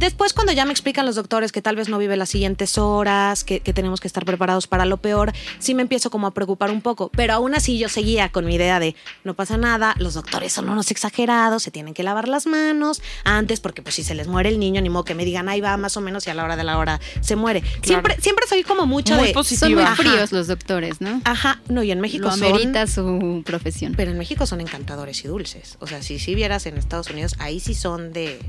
Después, 0.01 0.33
cuando 0.33 0.55
ya 0.55 0.65
me 0.65 0.73
explican 0.73 1.05
los 1.05 1.15
doctores 1.15 1.53
que 1.53 1.61
tal 1.61 1.77
vez 1.77 1.91
no 1.91 1.99
vive 1.99 2.17
las 2.17 2.31
siguientes 2.31 2.79
horas, 2.79 3.45
que, 3.45 3.61
que 3.61 3.75
tenemos 3.75 4.01
que 4.01 4.09
estar 4.09 4.25
preparados 4.25 4.67
para 4.67 4.87
lo 4.87 4.97
peor, 4.97 5.31
sí 5.59 5.75
me 5.75 5.83
empiezo 5.83 6.11
como 6.11 6.27
a 6.27 6.31
preocupar 6.31 6.71
un 6.71 6.81
poco. 6.81 7.11
Pero 7.15 7.35
aún 7.35 7.55
así 7.55 7.79
yo 7.79 7.91
seguía 7.91 8.33
con 8.33 8.47
mi 8.47 8.55
idea 8.55 8.81
de 8.81 8.97
no 9.25 9.35
pasa 9.35 9.59
nada, 9.59 9.95
los 9.99 10.15
doctores 10.15 10.55
son 10.55 10.71
unos 10.71 10.91
exagerados, 10.91 11.63
se 11.63 11.71
tienen 11.71 11.93
que 11.93 12.03
lavar 12.03 12.29
las 12.29 12.47
manos 12.47 13.03
antes, 13.25 13.61
porque 13.61 13.83
pues 13.83 13.95
si 13.95 14.03
se 14.03 14.15
les 14.15 14.27
muere 14.27 14.49
el 14.49 14.59
niño, 14.59 14.81
ni 14.81 14.89
modo 14.89 15.05
que 15.05 15.15
me 15.15 15.27
digan, 15.27 15.51
ahí 15.51 15.61
va 15.61 15.77
más 15.77 15.99
o 15.99 16.01
menos 16.01 16.27
y 16.27 16.31
a 16.31 16.35
la 16.35 16.45
hora 16.45 16.57
de 16.57 16.65
la 16.65 16.79
hora 16.79 16.99
se 17.21 17.37
muere. 17.37 17.63
Siempre, 17.83 18.17
siempre 18.23 18.47
soy 18.49 18.63
como 18.63 18.87
mucho 18.87 19.17
Muy 19.17 19.29
de... 19.29 19.35
positiva. 19.35 19.69
Son 19.69 19.75
muy 19.75 19.83
Ajá. 19.83 19.97
fríos 19.97 20.33
los 20.33 20.47
doctores, 20.47 21.03
¿no? 21.03 21.21
Ajá, 21.25 21.61
no, 21.69 21.83
y 21.83 21.91
en 21.91 22.01
México 22.01 22.25
Lo 22.25 22.31
son... 22.31 22.45
amerita 22.45 22.87
su 22.87 23.43
profesión. 23.45 23.93
Pero 23.99 24.13
en 24.13 24.17
México 24.17 24.47
son 24.47 24.63
encantadores 24.63 25.23
y 25.27 25.29
dulces. 25.29 25.77
O 25.81 25.87
sea, 25.87 26.03
si 26.03 26.19
si 26.19 26.35
vieras 26.35 26.65
en 26.65 26.79
Estados 26.79 27.11
Unidos, 27.11 27.35
ahí 27.39 27.61
sí 27.61 27.75
son 27.75 28.15
de... 28.15 28.41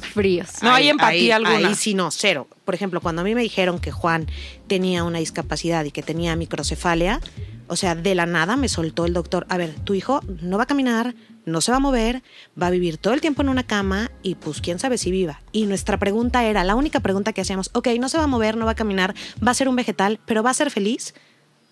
Fríos. 0.00 0.62
No 0.62 0.72
hay 0.72 0.88
empatía 0.88 1.18
ahí, 1.18 1.30
alguna. 1.30 1.68
Ahí 1.68 1.74
sí 1.74 1.94
no, 1.94 2.10
cero. 2.10 2.48
Por 2.64 2.74
ejemplo, 2.74 3.00
cuando 3.00 3.22
a 3.22 3.24
mí 3.24 3.34
me 3.34 3.42
dijeron 3.42 3.78
que 3.78 3.92
Juan 3.92 4.26
tenía 4.66 5.04
una 5.04 5.18
discapacidad 5.18 5.84
y 5.84 5.90
que 5.90 6.02
tenía 6.02 6.36
microcefalia, 6.36 7.20
o 7.68 7.76
sea, 7.76 7.94
de 7.94 8.14
la 8.14 8.26
nada 8.26 8.56
me 8.56 8.68
soltó 8.68 9.06
el 9.06 9.12
doctor, 9.12 9.46
a 9.48 9.56
ver, 9.56 9.74
tu 9.84 9.94
hijo 9.94 10.20
no 10.42 10.56
va 10.56 10.64
a 10.64 10.66
caminar, 10.66 11.14
no 11.44 11.60
se 11.60 11.70
va 11.70 11.78
a 11.78 11.80
mover, 11.80 12.22
va 12.60 12.68
a 12.68 12.70
vivir 12.70 12.98
todo 12.98 13.14
el 13.14 13.20
tiempo 13.20 13.42
en 13.42 13.48
una 13.48 13.64
cama 13.64 14.10
y 14.22 14.34
pues 14.34 14.60
quién 14.60 14.78
sabe 14.78 14.98
si 14.98 15.10
viva. 15.10 15.40
Y 15.52 15.66
nuestra 15.66 15.98
pregunta 15.98 16.44
era, 16.44 16.64
la 16.64 16.74
única 16.74 17.00
pregunta 17.00 17.32
que 17.32 17.40
hacíamos, 17.40 17.70
ok, 17.72 17.88
no 17.98 18.08
se 18.08 18.18
va 18.18 18.24
a 18.24 18.28
mover, 18.28 18.56
no 18.56 18.66
va 18.66 18.72
a 18.72 18.76
caminar, 18.76 19.14
va 19.44 19.50
a 19.50 19.54
ser 19.54 19.68
un 19.68 19.76
vegetal, 19.76 20.20
pero 20.26 20.42
va 20.42 20.50
a 20.50 20.54
ser 20.54 20.70
feliz. 20.70 21.14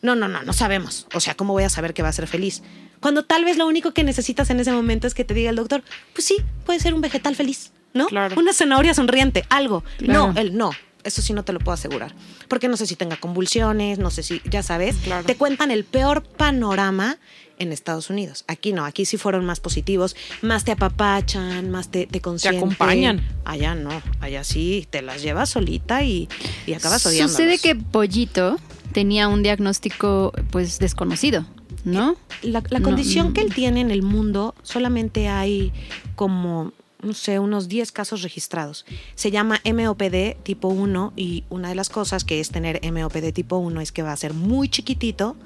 No, 0.02 0.14
no, 0.14 0.28
no, 0.28 0.42
no 0.42 0.52
sabemos. 0.52 1.06
O 1.14 1.20
sea, 1.20 1.34
¿cómo 1.34 1.54
voy 1.54 1.64
a 1.64 1.70
saber 1.70 1.94
que 1.94 2.02
va 2.02 2.10
a 2.10 2.12
ser 2.12 2.26
feliz? 2.26 2.62
Cuando 3.00 3.24
tal 3.24 3.44
vez 3.44 3.56
lo 3.56 3.66
único 3.66 3.92
que 3.92 4.04
necesitas 4.04 4.50
en 4.50 4.60
ese 4.60 4.72
momento 4.72 5.06
es 5.06 5.14
que 5.14 5.24
te 5.24 5.34
diga 5.34 5.50
el 5.50 5.56
doctor, 5.56 5.82
pues 6.12 6.24
sí, 6.24 6.36
puede 6.64 6.80
ser 6.80 6.94
un 6.94 7.00
vegetal 7.00 7.34
feliz, 7.34 7.72
¿no? 7.94 8.06
Claro. 8.06 8.36
Una 8.38 8.52
zanahoria 8.52 8.92
sonriente, 8.94 9.44
algo. 9.48 9.82
Claro. 9.98 10.32
No, 10.34 10.40
él 10.40 10.56
no. 10.56 10.70
Eso 11.04 11.20
sí 11.20 11.34
no 11.34 11.44
te 11.44 11.52
lo 11.52 11.58
puedo 11.58 11.74
asegurar. 11.74 12.14
Porque 12.48 12.66
no 12.68 12.76
sé 12.78 12.86
si 12.86 12.96
tenga 12.96 13.16
convulsiones, 13.16 13.98
no 13.98 14.10
sé 14.10 14.22
si, 14.22 14.40
ya 14.50 14.62
sabes, 14.62 14.96
Claro. 15.04 15.24
te 15.26 15.36
cuentan 15.36 15.70
el 15.70 15.84
peor 15.84 16.22
panorama 16.22 17.18
en 17.58 17.72
Estados 17.72 18.08
Unidos. 18.08 18.44
Aquí 18.48 18.72
no, 18.72 18.86
aquí 18.86 19.04
sí 19.04 19.18
fueron 19.18 19.44
más 19.44 19.60
positivos, 19.60 20.16
más 20.40 20.64
te 20.64 20.72
apapachan, 20.72 21.70
más 21.70 21.90
te, 21.90 22.06
te 22.06 22.20
consienten. 22.20 22.58
acompañan. 22.64 23.22
Allá 23.44 23.74
no, 23.74 23.90
allá 24.20 24.44
sí, 24.44 24.86
te 24.88 25.02
las 25.02 25.20
llevas 25.22 25.50
solita 25.50 26.02
y, 26.02 26.26
y 26.66 26.72
acabas 26.72 27.04
odiando. 27.04 27.30
Sucede 27.30 27.58
que 27.58 27.74
Pollito 27.76 28.58
tenía 28.92 29.28
un 29.28 29.42
diagnóstico 29.42 30.32
pues 30.50 30.78
desconocido, 30.78 31.44
¿no? 31.84 32.16
La, 32.42 32.62
la 32.70 32.78
No, 32.78 32.84
condición 32.84 33.28
no. 33.28 33.34
que 33.34 33.42
él 33.42 33.52
tiene 33.54 33.82
en 33.82 33.90
el 33.90 34.02
mundo 34.02 34.54
solamente 34.62 35.28
hay 35.28 35.70
como, 36.16 36.72
no 37.04 37.12
sé, 37.14 37.38
unos 37.38 37.68
10 37.68 37.92
casos 37.92 38.22
registrados. 38.22 38.84
Se 39.14 39.30
llama 39.30 39.60
MOPD 39.64 40.42
tipo 40.42 40.68
1 40.68 41.12
y 41.16 41.44
una 41.50 41.68
de 41.68 41.74
las 41.74 41.88
cosas 41.88 42.24
que 42.24 42.40
es 42.40 42.50
tener 42.50 42.80
MOPD 42.82 43.32
tipo 43.32 43.56
1 43.56 43.80
es 43.80 43.92
que 43.92 44.02
va 44.02 44.12
a 44.12 44.16
ser 44.16 44.34
muy 44.34 44.68
chiquitito 44.68 45.36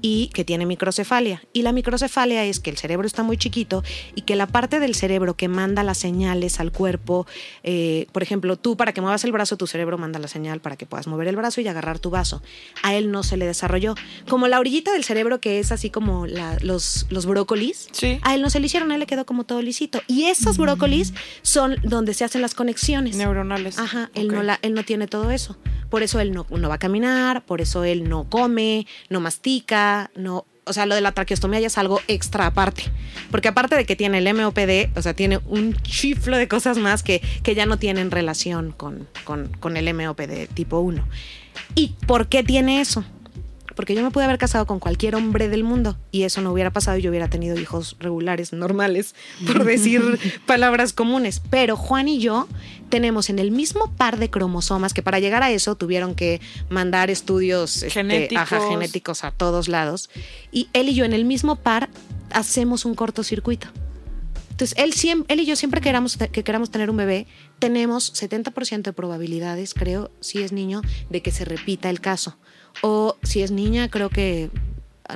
y 0.00 0.28
que 0.34 0.44
tiene 0.44 0.64
microcefalia. 0.66 1.42
Y 1.52 1.62
la 1.62 1.72
microcefalia 1.72 2.44
es 2.44 2.60
que 2.60 2.70
el 2.70 2.76
cerebro 2.78 3.06
está 3.06 3.22
muy 3.22 3.36
chiquito 3.36 3.82
y 4.14 4.22
que 4.22 4.36
la 4.36 4.46
parte 4.46 4.78
del 4.80 4.94
cerebro 4.94 5.34
que 5.36 5.48
manda 5.48 5.82
las 5.82 5.98
señales 5.98 6.60
al 6.60 6.70
cuerpo, 6.72 7.26
eh, 7.64 8.06
por 8.12 8.22
ejemplo, 8.22 8.56
tú 8.56 8.76
para 8.76 8.92
que 8.92 9.00
muevas 9.00 9.24
el 9.24 9.32
brazo, 9.32 9.56
tu 9.56 9.66
cerebro 9.66 9.98
manda 9.98 10.18
la 10.18 10.28
señal 10.28 10.60
para 10.60 10.76
que 10.76 10.86
puedas 10.86 11.06
mover 11.06 11.28
el 11.28 11.36
brazo 11.36 11.60
y 11.60 11.68
agarrar 11.68 11.98
tu 11.98 12.10
vaso. 12.10 12.42
A 12.82 12.94
él 12.94 13.10
no 13.10 13.22
se 13.22 13.36
le 13.36 13.46
desarrolló. 13.46 13.94
Como 14.28 14.46
la 14.48 14.60
orillita 14.60 14.92
del 14.92 15.04
cerebro 15.04 15.40
que 15.40 15.58
es 15.58 15.72
así 15.72 15.90
como 15.90 16.26
la- 16.26 16.58
los, 16.60 17.06
los 17.10 17.26
brócolis, 17.26 17.88
Sí. 17.92 18.18
a 18.22 18.34
él 18.34 18.42
no 18.42 18.50
se 18.50 18.60
le 18.60 18.66
hicieron, 18.66 18.90
a 18.90 18.94
él 18.94 19.00
le 19.00 19.06
quedó 19.06 19.26
como 19.26 19.44
todo 19.44 19.62
lisito. 19.62 20.00
Y 20.06 20.24
esos 20.24 20.58
brócolis 20.58 21.12
son 21.42 21.76
donde 21.82 22.14
se 22.14 22.24
hacen 22.24 22.42
las 22.42 22.54
conexiones. 22.54 23.16
Neuronales. 23.16 23.78
Ajá, 23.78 24.10
él, 24.14 24.26
Ok. 24.28 24.32
no 24.34 24.42
la, 24.42 24.58
él 24.62 24.74
no 24.74 24.84
tiene 24.84 25.06
todo 25.06 25.30
eso. 25.30 25.56
Por 25.90 26.02
eso 26.02 26.20
él 26.20 26.32
no, 26.32 26.46
no 26.50 26.68
va 26.68 26.74
a 26.74 26.78
caminar, 26.78 27.46
por 27.46 27.62
eso 27.62 27.82
él 27.82 28.08
no 28.10 28.28
come, 28.28 28.86
no 29.08 29.20
mastica, 29.20 29.87
no... 30.14 30.44
O 30.64 30.74
sea, 30.74 30.84
lo 30.84 30.94
de 30.94 31.00
la 31.00 31.12
traqueostomía 31.12 31.60
ya 31.60 31.68
es 31.68 31.78
algo 31.78 32.02
extra 32.08 32.44
aparte. 32.44 32.82
Porque 33.30 33.48
aparte 33.48 33.74
de 33.74 33.86
que 33.86 33.96
tiene 33.96 34.18
el 34.18 34.34
MOPD, 34.34 34.98
o 34.98 35.00
sea, 35.02 35.14
tiene 35.14 35.40
un 35.46 35.74
chiflo 35.76 36.36
de 36.36 36.46
cosas 36.46 36.76
más 36.76 37.02
que, 37.02 37.22
que 37.42 37.54
ya 37.54 37.64
no 37.64 37.78
tienen 37.78 38.10
relación 38.10 38.72
con, 38.72 39.08
con, 39.24 39.48
con 39.60 39.78
el 39.78 39.94
MOPD 39.94 40.46
tipo 40.52 40.80
1. 40.80 41.02
¿Y 41.74 41.94
por 42.06 42.28
qué 42.28 42.42
tiene 42.42 42.82
eso? 42.82 43.02
Porque 43.78 43.94
yo 43.94 44.02
me 44.02 44.10
pude 44.10 44.24
haber 44.24 44.38
casado 44.38 44.66
con 44.66 44.80
cualquier 44.80 45.14
hombre 45.14 45.48
del 45.48 45.62
mundo 45.62 45.96
y 46.10 46.24
eso 46.24 46.40
no 46.40 46.50
hubiera 46.50 46.72
pasado 46.72 46.98
y 46.98 47.02
yo 47.02 47.10
hubiera 47.10 47.30
tenido 47.30 47.56
hijos 47.60 47.94
regulares, 48.00 48.52
normales, 48.52 49.14
por 49.46 49.62
decir 49.64 50.18
palabras 50.46 50.92
comunes. 50.92 51.40
Pero 51.48 51.76
Juan 51.76 52.08
y 52.08 52.18
yo 52.18 52.48
tenemos 52.88 53.30
en 53.30 53.38
el 53.38 53.52
mismo 53.52 53.92
par 53.92 54.18
de 54.18 54.30
cromosomas 54.30 54.94
que 54.94 55.02
para 55.04 55.20
llegar 55.20 55.44
a 55.44 55.52
eso 55.52 55.76
tuvieron 55.76 56.16
que 56.16 56.40
mandar 56.68 57.08
estudios 57.08 57.76
este, 57.76 57.90
Genéticos. 57.90 58.42
ajá, 58.42 58.68
genéticos 58.68 59.22
a 59.22 59.30
todos 59.30 59.68
lados. 59.68 60.10
Y 60.50 60.68
él 60.72 60.88
y 60.88 60.96
yo 60.96 61.04
en 61.04 61.12
el 61.12 61.24
mismo 61.24 61.54
par 61.54 61.88
hacemos 62.32 62.84
un 62.84 62.96
cortocircuito. 62.96 63.68
Entonces, 64.50 64.76
él, 64.76 65.38
y 65.38 65.46
yo 65.46 65.54
siempre 65.54 65.80
que 65.80 65.84
queramos, 65.84 66.16
que 66.16 66.42
queramos 66.42 66.72
tener 66.72 66.90
un 66.90 66.96
bebé, 66.96 67.28
tenemos 67.60 68.12
70% 68.12 68.82
de 68.82 68.92
probabilidades, 68.92 69.72
creo, 69.72 70.10
si 70.18 70.42
es 70.42 70.50
niño, 70.50 70.82
de 71.10 71.22
que 71.22 71.30
se 71.30 71.44
repita 71.44 71.90
el 71.90 72.00
caso. 72.00 72.38
O 72.82 73.16
si 73.22 73.42
es 73.42 73.50
niña, 73.50 73.88
creo 73.88 74.10
que... 74.10 74.50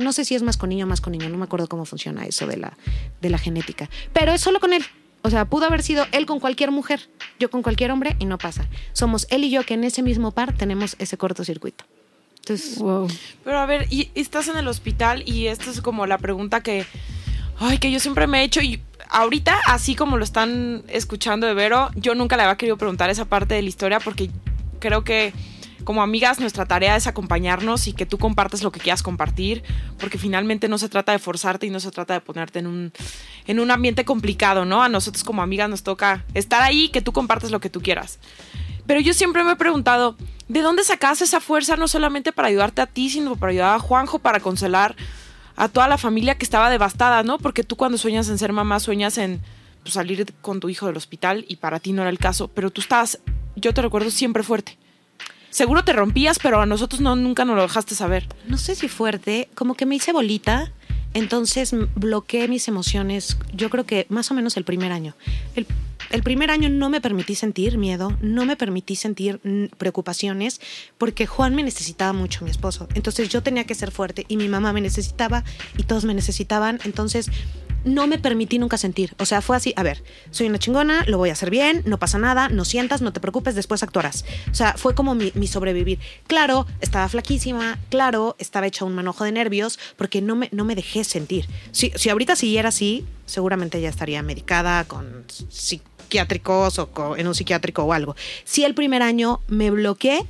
No 0.00 0.12
sé 0.12 0.24
si 0.24 0.34
es 0.34 0.42
más 0.42 0.56
con 0.56 0.70
niño 0.70 0.86
o 0.86 0.88
más 0.88 1.00
con 1.02 1.12
niño, 1.12 1.28
no 1.28 1.36
me 1.36 1.44
acuerdo 1.44 1.68
cómo 1.68 1.84
funciona 1.84 2.24
eso 2.24 2.46
de 2.46 2.56
la, 2.56 2.78
de 3.20 3.28
la 3.28 3.38
genética. 3.38 3.90
Pero 4.14 4.32
es 4.32 4.40
solo 4.40 4.58
con 4.58 4.72
él. 4.72 4.82
O 5.22 5.30
sea, 5.30 5.44
pudo 5.44 5.66
haber 5.66 5.82
sido 5.82 6.06
él 6.12 6.26
con 6.26 6.40
cualquier 6.40 6.70
mujer, 6.70 7.08
yo 7.38 7.50
con 7.50 7.62
cualquier 7.62 7.92
hombre 7.92 8.16
y 8.18 8.24
no 8.24 8.38
pasa. 8.38 8.66
Somos 8.92 9.26
él 9.30 9.44
y 9.44 9.50
yo 9.50 9.64
que 9.64 9.74
en 9.74 9.84
ese 9.84 10.02
mismo 10.02 10.32
par 10.32 10.56
tenemos 10.56 10.96
ese 10.98 11.16
cortocircuito. 11.16 11.84
Entonces, 12.38 12.78
Wow. 12.78 13.06
Pero 13.44 13.58
a 13.58 13.66
ver, 13.66 13.86
y 13.90 14.10
estás 14.16 14.48
en 14.48 14.56
el 14.56 14.66
hospital 14.66 15.22
y 15.26 15.46
esta 15.46 15.70
es 15.70 15.80
como 15.80 16.06
la 16.06 16.18
pregunta 16.18 16.60
que, 16.60 16.84
ay, 17.58 17.78
que 17.78 17.92
yo 17.92 18.00
siempre 18.00 18.26
me 18.26 18.40
he 18.40 18.44
hecho 18.44 18.60
y 18.62 18.82
ahorita, 19.10 19.56
así 19.66 19.94
como 19.94 20.16
lo 20.16 20.24
están 20.24 20.82
escuchando 20.88 21.46
de 21.46 21.54
Vero, 21.54 21.90
yo 21.94 22.16
nunca 22.16 22.36
le 22.36 22.42
había 22.42 22.56
querido 22.56 22.76
preguntar 22.76 23.10
esa 23.10 23.26
parte 23.26 23.54
de 23.54 23.62
la 23.62 23.68
historia 23.68 24.00
porque 24.00 24.28
creo 24.80 25.04
que 25.04 25.32
como 25.82 26.02
amigas 26.02 26.40
nuestra 26.40 26.66
tarea 26.66 26.96
es 26.96 27.06
acompañarnos 27.06 27.86
y 27.86 27.92
que 27.92 28.06
tú 28.06 28.18
compartas 28.18 28.62
lo 28.62 28.72
que 28.72 28.80
quieras 28.80 29.02
compartir, 29.02 29.62
porque 29.98 30.18
finalmente 30.18 30.68
no 30.68 30.78
se 30.78 30.88
trata 30.88 31.12
de 31.12 31.18
forzarte 31.18 31.66
y 31.66 31.70
no 31.70 31.80
se 31.80 31.90
trata 31.90 32.14
de 32.14 32.20
ponerte 32.20 32.58
en 32.58 32.66
un, 32.66 32.92
en 33.46 33.60
un 33.60 33.70
ambiente 33.70 34.04
complicado, 34.04 34.64
¿no? 34.64 34.82
A 34.82 34.88
nosotros 34.88 35.24
como 35.24 35.42
amigas 35.42 35.68
nos 35.68 35.82
toca 35.82 36.24
estar 36.34 36.62
ahí 36.62 36.84
y 36.84 36.88
que 36.88 37.02
tú 37.02 37.12
compartas 37.12 37.50
lo 37.50 37.60
que 37.60 37.70
tú 37.70 37.80
quieras. 37.80 38.18
Pero 38.86 39.00
yo 39.00 39.14
siempre 39.14 39.44
me 39.44 39.52
he 39.52 39.56
preguntado, 39.56 40.16
¿de 40.48 40.60
dónde 40.60 40.84
sacas 40.84 41.22
esa 41.22 41.40
fuerza 41.40 41.76
no 41.76 41.88
solamente 41.88 42.32
para 42.32 42.48
ayudarte 42.48 42.82
a 42.82 42.86
ti, 42.86 43.10
sino 43.10 43.36
para 43.36 43.50
ayudar 43.50 43.76
a 43.76 43.78
Juanjo, 43.78 44.18
para 44.18 44.40
consolar 44.40 44.96
a 45.56 45.68
toda 45.68 45.88
la 45.88 45.98
familia 45.98 46.36
que 46.36 46.44
estaba 46.44 46.70
devastada, 46.70 47.22
¿no? 47.22 47.38
Porque 47.38 47.62
tú 47.62 47.76
cuando 47.76 47.98
sueñas 47.98 48.28
en 48.28 48.38
ser 48.38 48.52
mamá, 48.52 48.80
sueñas 48.80 49.18
en 49.18 49.40
pues, 49.82 49.94
salir 49.94 50.32
con 50.40 50.60
tu 50.60 50.68
hijo 50.68 50.86
del 50.86 50.96
hospital 50.96 51.44
y 51.48 51.56
para 51.56 51.80
ti 51.80 51.92
no 51.92 52.02
era 52.02 52.10
el 52.10 52.18
caso, 52.18 52.48
pero 52.48 52.70
tú 52.70 52.80
estabas, 52.80 53.20
yo 53.56 53.74
te 53.74 53.82
recuerdo, 53.82 54.10
siempre 54.10 54.42
fuerte. 54.42 54.78
Seguro 55.52 55.84
te 55.84 55.92
rompías, 55.92 56.38
pero 56.38 56.62
a 56.62 56.66
nosotros 56.66 57.02
no, 57.02 57.14
nunca 57.14 57.44
nos 57.44 57.56
lo 57.56 57.62
dejaste 57.62 57.94
saber. 57.94 58.26
no 58.48 58.56
sé 58.56 58.74
si 58.74 58.88
fuerte, 58.88 59.50
como 59.54 59.74
que 59.74 59.84
me 59.84 59.96
hice 59.96 60.10
bolita, 60.10 60.72
entonces 61.12 61.74
bloqueé 61.94 62.48
mis 62.48 62.68
emociones, 62.68 63.36
yo 63.52 63.68
creo 63.68 63.84
que 63.84 64.06
más 64.08 64.30
o 64.30 64.34
menos 64.34 64.56
el 64.56 64.64
primer 64.64 64.92
año. 64.92 65.14
El, 65.54 65.66
el 66.10 66.22
primer 66.22 66.50
año 66.50 66.70
no 66.70 66.88
me 66.88 67.02
permití 67.02 67.34
sentir 67.34 67.76
miedo, 67.76 68.16
no 68.22 68.46
me 68.46 68.56
permití 68.56 68.96
sentir 68.96 69.40
mm, 69.44 69.76
preocupaciones, 69.76 70.58
porque 70.96 71.26
Juan 71.26 71.54
me 71.54 71.62
necesitaba 71.62 72.14
mucho, 72.14 72.46
mi 72.46 72.50
esposo. 72.50 72.88
Entonces 72.94 73.28
yo 73.28 73.42
tenía 73.42 73.64
que 73.64 73.74
ser 73.74 73.90
fuerte 73.90 74.24
y 74.28 74.38
mi 74.38 74.48
mamá 74.48 74.72
me 74.72 74.80
necesitaba 74.80 75.44
y 75.76 75.82
todos 75.82 76.06
me 76.06 76.14
necesitaban, 76.14 76.80
entonces 76.84 77.30
no 77.84 78.06
me 78.06 78.18
permití 78.18 78.58
nunca 78.58 78.78
sentir. 78.78 79.14
O 79.18 79.26
sea, 79.26 79.40
fue 79.40 79.56
así, 79.56 79.72
a 79.76 79.82
ver, 79.82 80.02
soy 80.30 80.46
una 80.46 80.58
chingona, 80.58 81.04
lo 81.06 81.18
voy 81.18 81.30
a 81.30 81.32
hacer 81.32 81.50
bien, 81.50 81.82
no 81.86 81.98
pasa 81.98 82.18
nada, 82.18 82.48
no 82.48 82.64
sientas, 82.64 83.02
no 83.02 83.12
te 83.12 83.20
preocupes, 83.20 83.54
después 83.54 83.82
actuarás. 83.82 84.24
O 84.50 84.54
sea, 84.54 84.74
fue 84.74 84.94
como 84.94 85.14
mi, 85.14 85.46
sobrevivir. 85.46 85.98
Claro, 86.26 86.66
estaba 86.80 87.08
flaquísima, 87.08 87.78
claro, 87.90 88.36
estaba 88.38 88.66
hecha 88.66 88.84
un 88.84 88.94
manojo 88.94 89.24
de 89.24 89.32
nervios, 89.32 89.78
porque 89.96 90.22
no 90.22 90.36
me, 90.36 90.48
no 90.52 90.64
me 90.64 90.74
dejé 90.74 91.04
sentir. 91.04 91.46
Si, 91.72 91.92
si 91.96 92.08
ahorita 92.08 92.36
siguiera 92.36 92.68
así, 92.68 93.04
seguramente 93.26 93.80
ya 93.80 93.88
estaría 93.88 94.22
medicada 94.22 94.84
con 94.84 95.24
psiquiátricos 95.28 96.78
o 96.78 97.16
en 97.16 97.26
un 97.26 97.34
psiquiátrico 97.34 97.82
o 97.82 97.92
algo. 97.92 98.14
Si 98.44 98.64
el 98.64 98.74
primer 98.74 99.02
año 99.02 99.40
me 99.48 99.70
bloqueé 99.70 100.26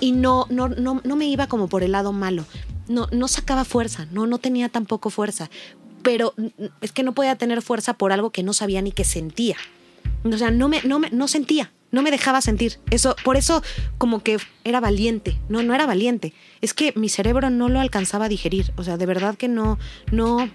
y 0.00 0.12
no, 0.12 0.46
no, 0.50 0.68
no, 0.68 1.00
no 1.04 1.16
me 1.16 1.26
iba 1.26 1.46
como 1.46 1.68
por 1.68 1.82
el 1.82 1.92
lado 1.92 2.12
malo. 2.12 2.44
No, 2.88 3.06
no 3.12 3.28
sacaba 3.28 3.64
fuerza, 3.64 4.06
no, 4.10 4.26
no 4.26 4.38
tenía 4.38 4.68
tampoco 4.68 5.10
fuerza. 5.10 5.48
Pero 6.02 6.34
es 6.80 6.92
que 6.92 7.02
no 7.02 7.12
podía 7.12 7.36
tener 7.36 7.62
fuerza 7.62 7.94
por 7.94 8.12
algo 8.12 8.30
que 8.30 8.42
no 8.42 8.52
sabía 8.52 8.82
ni 8.82 8.92
que 8.92 9.04
sentía. 9.04 9.56
O 10.24 10.36
sea, 10.36 10.50
no 10.50 10.68
me, 10.68 10.82
no 10.82 10.98
me, 10.98 11.10
no 11.10 11.28
sentía, 11.28 11.72
no 11.90 12.02
me 12.02 12.10
dejaba 12.10 12.40
sentir. 12.40 12.78
Eso, 12.90 13.16
por 13.24 13.36
eso 13.36 13.62
como 13.98 14.22
que 14.22 14.38
era 14.64 14.80
valiente. 14.80 15.38
No, 15.48 15.62
no 15.62 15.74
era 15.74 15.86
valiente. 15.86 16.32
Es 16.60 16.74
que 16.74 16.92
mi 16.96 17.08
cerebro 17.08 17.50
no 17.50 17.68
lo 17.68 17.80
alcanzaba 17.80 18.26
a 18.26 18.28
digerir. 18.28 18.72
O 18.76 18.84
sea, 18.84 18.96
de 18.96 19.06
verdad 19.06 19.36
que 19.36 19.48
no, 19.48 19.78
no, 20.10 20.48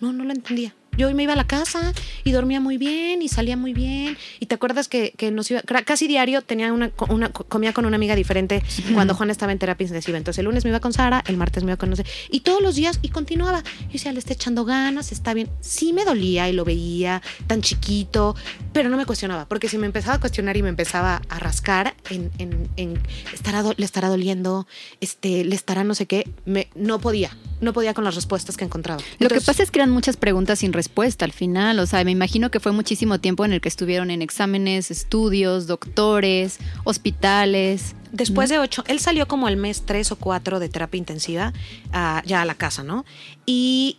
no, 0.00 0.12
no 0.12 0.24
lo 0.24 0.32
entendía. 0.32 0.74
Yo 1.00 1.10
me 1.14 1.22
iba 1.22 1.32
a 1.32 1.36
la 1.36 1.46
casa 1.46 1.94
y 2.24 2.32
dormía 2.32 2.60
muy 2.60 2.76
bien 2.76 3.22
y 3.22 3.28
salía 3.30 3.56
muy 3.56 3.72
bien. 3.72 4.18
Y 4.38 4.44
te 4.44 4.54
acuerdas 4.54 4.86
que, 4.86 5.14
que 5.16 5.30
nos 5.30 5.50
iba, 5.50 5.62
casi 5.62 6.06
diario 6.06 6.42
tenía 6.42 6.74
una, 6.74 6.92
una, 7.08 7.30
comía 7.30 7.72
con 7.72 7.86
una 7.86 7.96
amiga 7.96 8.14
diferente 8.14 8.62
cuando 8.92 9.14
Juan 9.14 9.30
estaba 9.30 9.50
en 9.50 9.58
terapia 9.58 9.86
intensiva. 9.86 10.18
Entonces 10.18 10.40
el 10.40 10.44
lunes 10.44 10.62
me 10.64 10.68
iba 10.68 10.78
con 10.80 10.92
Sara, 10.92 11.24
el 11.26 11.38
martes 11.38 11.64
me 11.64 11.70
iba 11.70 11.78
con 11.78 11.88
no 11.88 11.96
sé. 11.96 12.04
Y 12.30 12.40
todos 12.40 12.60
los 12.60 12.74
días 12.74 12.98
y 13.00 13.08
continuaba. 13.08 13.64
Y 13.88 13.94
decía, 13.94 14.12
le 14.12 14.18
está 14.18 14.34
echando 14.34 14.66
ganas, 14.66 15.10
está 15.10 15.32
bien. 15.32 15.48
Sí 15.60 15.94
me 15.94 16.04
dolía 16.04 16.50
y 16.50 16.52
lo 16.52 16.66
veía 16.66 17.22
tan 17.46 17.62
chiquito, 17.62 18.36
pero 18.74 18.90
no 18.90 18.98
me 18.98 19.06
cuestionaba. 19.06 19.48
Porque 19.48 19.70
si 19.70 19.78
me 19.78 19.86
empezaba 19.86 20.16
a 20.16 20.20
cuestionar 20.20 20.58
y 20.58 20.62
me 20.62 20.68
empezaba 20.68 21.22
a 21.30 21.38
rascar 21.38 21.94
en, 22.10 22.30
en, 22.36 22.68
en 22.76 23.00
estará 23.32 23.62
le 23.74 23.84
estará 23.86 24.08
doliendo, 24.08 24.66
este, 25.00 25.44
le 25.44 25.54
estará 25.54 25.82
no 25.82 25.94
sé 25.94 26.04
qué, 26.04 26.28
me, 26.44 26.68
no 26.74 27.00
podía. 27.00 27.34
No 27.62 27.74
podía 27.74 27.92
con 27.92 28.04
las 28.04 28.14
respuestas 28.14 28.56
que 28.56 28.64
encontraba. 28.64 29.02
Lo 29.18 29.28
que 29.28 29.40
pasa 29.40 29.62
es 29.62 29.70
que 29.70 29.78
eran 29.78 29.90
muchas 29.90 30.16
preguntas 30.16 30.60
sin 30.60 30.72
respuesta 30.72 30.89
al 31.20 31.32
final. 31.32 31.78
O 31.78 31.86
sea, 31.86 32.04
me 32.04 32.10
imagino 32.10 32.50
que 32.50 32.60
fue 32.60 32.72
muchísimo 32.72 33.18
tiempo 33.20 33.44
en 33.44 33.52
el 33.52 33.60
que 33.60 33.68
estuvieron 33.68 34.10
en 34.10 34.22
exámenes, 34.22 34.90
estudios, 34.90 35.66
doctores, 35.66 36.58
hospitales. 36.84 37.94
Después 38.12 38.50
de 38.50 38.58
ocho, 38.58 38.84
él 38.86 39.00
salió 39.00 39.26
como 39.26 39.48
el 39.48 39.56
mes 39.56 39.84
tres 39.86 40.12
o 40.12 40.16
cuatro 40.16 40.60
de 40.60 40.68
terapia 40.68 40.98
intensiva 40.98 41.52
ah, 41.92 42.22
ya 42.26 42.42
a 42.42 42.44
la 42.44 42.54
casa, 42.54 42.82
¿no? 42.82 43.04
Y 43.46 43.98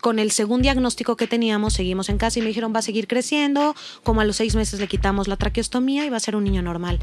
con 0.00 0.18
el 0.18 0.30
segundo 0.30 0.62
diagnóstico 0.62 1.16
que 1.16 1.26
teníamos, 1.26 1.74
seguimos 1.74 2.08
en 2.08 2.18
casa 2.18 2.38
y 2.38 2.42
me 2.42 2.48
dijeron 2.48 2.72
va 2.74 2.78
a 2.78 2.82
seguir 2.82 3.06
creciendo, 3.06 3.74
como 4.02 4.20
a 4.20 4.24
los 4.24 4.36
seis 4.36 4.54
meses 4.54 4.80
le 4.80 4.86
quitamos 4.86 5.28
la 5.28 5.36
traqueostomía 5.36 6.06
y 6.06 6.10
va 6.10 6.16
a 6.16 6.20
ser 6.20 6.36
un 6.36 6.44
niño 6.44 6.62
normal. 6.62 7.00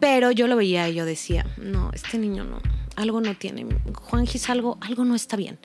Pero 0.00 0.30
yo 0.30 0.46
lo 0.46 0.56
veía 0.56 0.88
y 0.88 0.94
yo 0.94 1.04
decía, 1.04 1.46
no, 1.56 1.90
este 1.92 2.18
niño 2.18 2.44
no, 2.44 2.60
algo 2.96 3.20
no 3.20 3.34
tiene. 3.34 3.66
Juanjis, 3.94 4.48
algo, 4.50 4.78
algo 4.80 5.04
no 5.04 5.14
está 5.14 5.36
bien, 5.36 5.58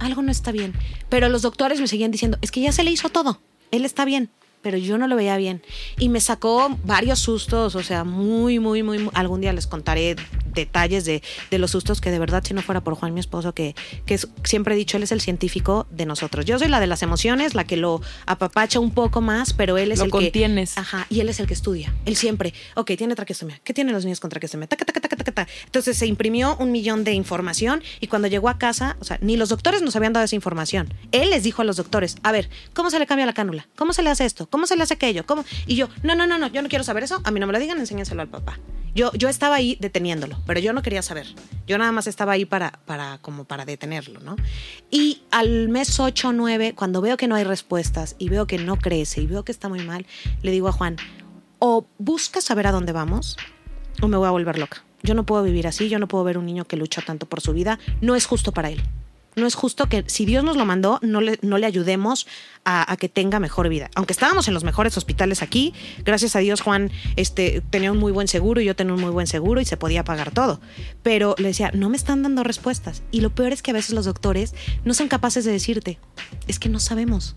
algo 0.00 0.22
no 0.22 0.30
está 0.30 0.52
bien. 0.52 0.74
Pero 1.08 1.28
los 1.28 1.42
doctores 1.42 1.80
me 1.80 1.86
seguían 1.86 2.10
diciendo, 2.10 2.38
es 2.40 2.50
que 2.50 2.60
ya 2.60 2.72
se 2.72 2.84
le 2.84 2.90
hizo 2.90 3.08
todo, 3.08 3.40
él 3.70 3.84
está 3.84 4.04
bien 4.04 4.30
pero 4.62 4.78
yo 4.78 4.96
no 4.96 5.08
lo 5.08 5.16
veía 5.16 5.36
bien. 5.36 5.60
Y 5.98 6.08
me 6.08 6.20
sacó 6.20 6.78
varios 6.84 7.18
sustos, 7.18 7.74
o 7.74 7.82
sea, 7.82 8.04
muy, 8.04 8.60
muy, 8.60 8.82
muy, 8.82 9.10
algún 9.12 9.40
día 9.40 9.52
les 9.52 9.66
contaré 9.66 10.16
detalles 10.54 11.04
de, 11.04 11.22
de 11.50 11.58
los 11.58 11.70
sustos 11.72 12.00
que 12.00 12.10
de 12.10 12.18
verdad, 12.18 12.42
si 12.46 12.54
no 12.54 12.62
fuera 12.62 12.80
por 12.82 12.94
Juan, 12.94 13.14
mi 13.14 13.20
esposo, 13.20 13.52
que, 13.54 13.74
que 14.06 14.14
es- 14.14 14.28
siempre 14.44 14.74
he 14.74 14.76
dicho, 14.76 14.96
él 14.96 15.02
es 15.02 15.12
el 15.12 15.20
científico 15.20 15.86
de 15.90 16.06
nosotros. 16.06 16.44
Yo 16.44 16.58
soy 16.58 16.68
la 16.68 16.80
de 16.80 16.86
las 16.86 17.02
emociones, 17.02 17.54
la 17.54 17.64
que 17.64 17.76
lo 17.76 18.00
apapacha 18.26 18.78
un 18.80 18.90
poco 18.92 19.20
más, 19.20 19.52
pero 19.52 19.78
él 19.78 19.92
es 19.92 19.98
Lo 19.98 20.06
el 20.06 20.10
contienes. 20.10 20.74
que... 20.74 20.80
Ajá, 20.80 21.06
y 21.10 21.20
él 21.20 21.28
es 21.28 21.40
el 21.40 21.46
que 21.46 21.54
estudia. 21.54 21.94
Él 22.06 22.16
siempre, 22.16 22.54
ok, 22.76 22.92
tiene 22.96 23.14
traqueostomía. 23.14 23.60
¿Qué 23.64 23.74
tienen 23.74 23.94
los 23.94 24.04
niños 24.04 24.20
con 24.20 24.30
traqueostomía? 24.30 24.66
Taca, 24.66 24.84
taca, 24.84 25.00
taca, 25.00 25.16
taca, 25.16 25.32
taca. 25.32 25.48
Entonces 25.64 25.96
se 25.96 26.06
imprimió 26.06 26.56
un 26.58 26.72
millón 26.72 27.04
de 27.04 27.12
información 27.12 27.82
y 28.00 28.06
cuando 28.06 28.28
llegó 28.28 28.48
a 28.48 28.58
casa, 28.58 28.96
o 29.00 29.04
sea, 29.04 29.18
ni 29.20 29.36
los 29.36 29.48
doctores 29.48 29.82
nos 29.82 29.96
habían 29.96 30.12
dado 30.12 30.24
esa 30.24 30.34
información. 30.36 30.92
Él 31.12 31.30
les 31.30 31.42
dijo 31.42 31.62
a 31.62 31.64
los 31.64 31.76
doctores, 31.76 32.16
a 32.22 32.32
ver, 32.32 32.48
¿cómo 32.74 32.90
se 32.90 32.98
le 32.98 33.06
cambia 33.06 33.26
la 33.26 33.32
cánula? 33.32 33.68
¿Cómo 33.76 33.92
se 33.92 34.02
le 34.02 34.10
hace 34.10 34.24
esto? 34.24 34.48
¿Cómo 34.48 34.66
se 34.66 34.76
le 34.76 34.82
hace 34.82 34.94
aquello? 34.94 35.24
¿Cómo? 35.26 35.44
Y 35.66 35.76
yo, 35.76 35.88
no, 36.02 36.14
no, 36.14 36.26
no, 36.26 36.38
no, 36.38 36.48
yo 36.48 36.62
no 36.62 36.68
quiero 36.68 36.84
saber 36.84 37.04
eso. 37.04 37.20
A 37.24 37.30
mí 37.30 37.40
no 37.40 37.46
me 37.46 37.52
lo 37.52 37.58
digan, 37.58 37.78
enséñenselo 37.78 38.22
al 38.22 38.28
papá. 38.28 38.58
Yo, 38.94 39.10
yo 39.14 39.30
estaba 39.30 39.54
ahí 39.56 39.78
deteniéndolo, 39.80 40.38
pero 40.46 40.60
yo 40.60 40.72
no 40.72 40.82
quería 40.82 41.02
saber. 41.02 41.26
Yo 41.66 41.78
nada 41.78 41.92
más 41.92 42.06
estaba 42.06 42.32
ahí 42.32 42.44
para, 42.44 42.72
para, 42.84 43.18
como 43.18 43.44
para 43.44 43.64
detenerlo, 43.64 44.20
¿no? 44.20 44.36
Y 44.90 45.22
al 45.30 45.68
mes 45.68 45.98
8 45.98 46.28
o 46.28 46.32
9, 46.32 46.74
cuando 46.74 47.00
veo 47.00 47.16
que 47.16 47.28
no 47.28 47.34
hay 47.34 47.44
respuestas 47.44 48.16
y 48.18 48.28
veo 48.28 48.46
que 48.46 48.58
no 48.58 48.76
crece 48.76 49.20
y 49.20 49.26
veo 49.26 49.44
que 49.44 49.52
está 49.52 49.68
muy 49.68 49.84
mal, 49.84 50.06
le 50.42 50.50
digo 50.50 50.68
a 50.68 50.72
Juan, 50.72 50.96
o 51.58 51.86
busca 51.98 52.40
saber 52.40 52.66
a 52.66 52.72
dónde 52.72 52.92
vamos 52.92 53.36
o 54.00 54.08
me 54.08 54.16
voy 54.16 54.26
a 54.26 54.30
volver 54.30 54.58
loca. 54.58 54.84
Yo 55.02 55.14
no 55.14 55.24
puedo 55.24 55.42
vivir 55.42 55.66
así, 55.66 55.88
yo 55.88 55.98
no 55.98 56.08
puedo 56.08 56.24
ver 56.24 56.38
un 56.38 56.46
niño 56.46 56.64
que 56.64 56.76
lucha 56.76 57.02
tanto 57.02 57.26
por 57.26 57.40
su 57.40 57.52
vida. 57.52 57.78
No 58.00 58.14
es 58.14 58.26
justo 58.26 58.52
para 58.52 58.70
él. 58.70 58.82
No 59.36 59.46
es 59.46 59.54
justo 59.54 59.88
que 59.88 60.04
si 60.06 60.24
Dios 60.24 60.44
nos 60.44 60.56
lo 60.56 60.64
mandó, 60.64 60.98
no 61.02 61.20
le, 61.20 61.38
no 61.42 61.58
le 61.58 61.66
ayudemos 61.66 62.26
a, 62.64 62.90
a 62.90 62.96
que 62.96 63.08
tenga 63.08 63.40
mejor 63.40 63.68
vida. 63.68 63.90
Aunque 63.94 64.12
estábamos 64.12 64.48
en 64.48 64.54
los 64.54 64.64
mejores 64.64 64.96
hospitales 64.96 65.42
aquí, 65.42 65.74
gracias 66.04 66.36
a 66.36 66.40
Dios 66.40 66.60
Juan 66.60 66.90
este, 67.16 67.62
tenía 67.70 67.92
un 67.92 67.98
muy 67.98 68.12
buen 68.12 68.28
seguro 68.28 68.60
y 68.60 68.64
yo 68.64 68.76
tenía 68.76 68.94
un 68.94 69.00
muy 69.00 69.10
buen 69.10 69.26
seguro 69.26 69.60
y 69.60 69.64
se 69.64 69.76
podía 69.76 70.04
pagar 70.04 70.30
todo. 70.30 70.60
Pero 71.02 71.34
le 71.38 71.48
decía, 71.48 71.70
no 71.74 71.88
me 71.88 71.96
están 71.96 72.22
dando 72.22 72.44
respuestas. 72.44 73.02
Y 73.10 73.20
lo 73.20 73.34
peor 73.34 73.52
es 73.52 73.62
que 73.62 73.70
a 73.70 73.74
veces 73.74 73.94
los 73.94 74.04
doctores 74.04 74.54
no 74.84 74.94
son 74.94 75.08
capaces 75.08 75.44
de 75.44 75.52
decirte, 75.52 75.98
es 76.46 76.58
que 76.58 76.68
no 76.68 76.80
sabemos. 76.80 77.34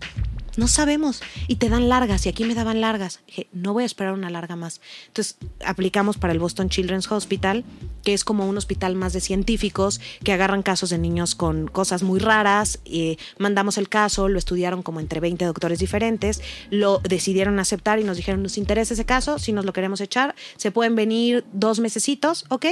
No 0.58 0.68
sabemos. 0.68 1.22
Y 1.48 1.56
te 1.56 1.68
dan 1.68 1.88
largas, 1.88 2.26
y 2.26 2.28
aquí 2.28 2.44
me 2.44 2.54
daban 2.54 2.80
largas. 2.80 3.20
Dije, 3.26 3.48
no 3.52 3.72
voy 3.72 3.82
a 3.82 3.86
esperar 3.86 4.12
una 4.12 4.30
larga 4.30 4.56
más. 4.56 4.80
Entonces 5.08 5.36
aplicamos 5.64 6.18
para 6.18 6.32
el 6.32 6.38
Boston 6.38 6.68
Children's 6.68 7.10
Hospital, 7.10 7.64
que 8.02 8.14
es 8.14 8.24
como 8.24 8.46
un 8.46 8.56
hospital 8.56 8.94
más 8.94 9.12
de 9.12 9.20
científicos 9.20 10.00
que 10.22 10.32
agarran 10.32 10.62
casos 10.62 10.90
de 10.90 10.98
niños 10.98 11.34
con 11.34 11.68
cosas 11.68 12.02
muy 12.02 12.18
raras. 12.20 12.80
Y 12.84 13.18
mandamos 13.38 13.78
el 13.78 13.88
caso, 13.88 14.28
lo 14.28 14.38
estudiaron 14.38 14.82
como 14.82 15.00
entre 15.00 15.20
20 15.20 15.44
doctores 15.44 15.78
diferentes, 15.78 16.42
lo 16.70 16.98
decidieron 17.00 17.58
aceptar 17.58 17.98
y 17.98 18.04
nos 18.04 18.16
dijeron, 18.16 18.42
nos 18.42 18.58
interesa 18.58 18.94
ese 18.94 19.04
caso, 19.04 19.38
si 19.38 19.52
nos 19.52 19.64
lo 19.64 19.72
queremos 19.72 20.00
echar, 20.00 20.34
se 20.56 20.70
pueden 20.70 20.94
venir 20.94 21.44
dos 21.52 21.80
mesecitos, 21.80 22.44
¿ok? 22.48 22.66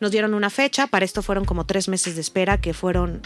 Nos 0.00 0.10
dieron 0.10 0.34
una 0.34 0.50
fecha, 0.50 0.86
para 0.86 1.04
esto 1.04 1.22
fueron 1.22 1.44
como 1.44 1.66
tres 1.66 1.88
meses 1.88 2.14
de 2.14 2.20
espera 2.20 2.60
que 2.60 2.74
fueron 2.74 3.22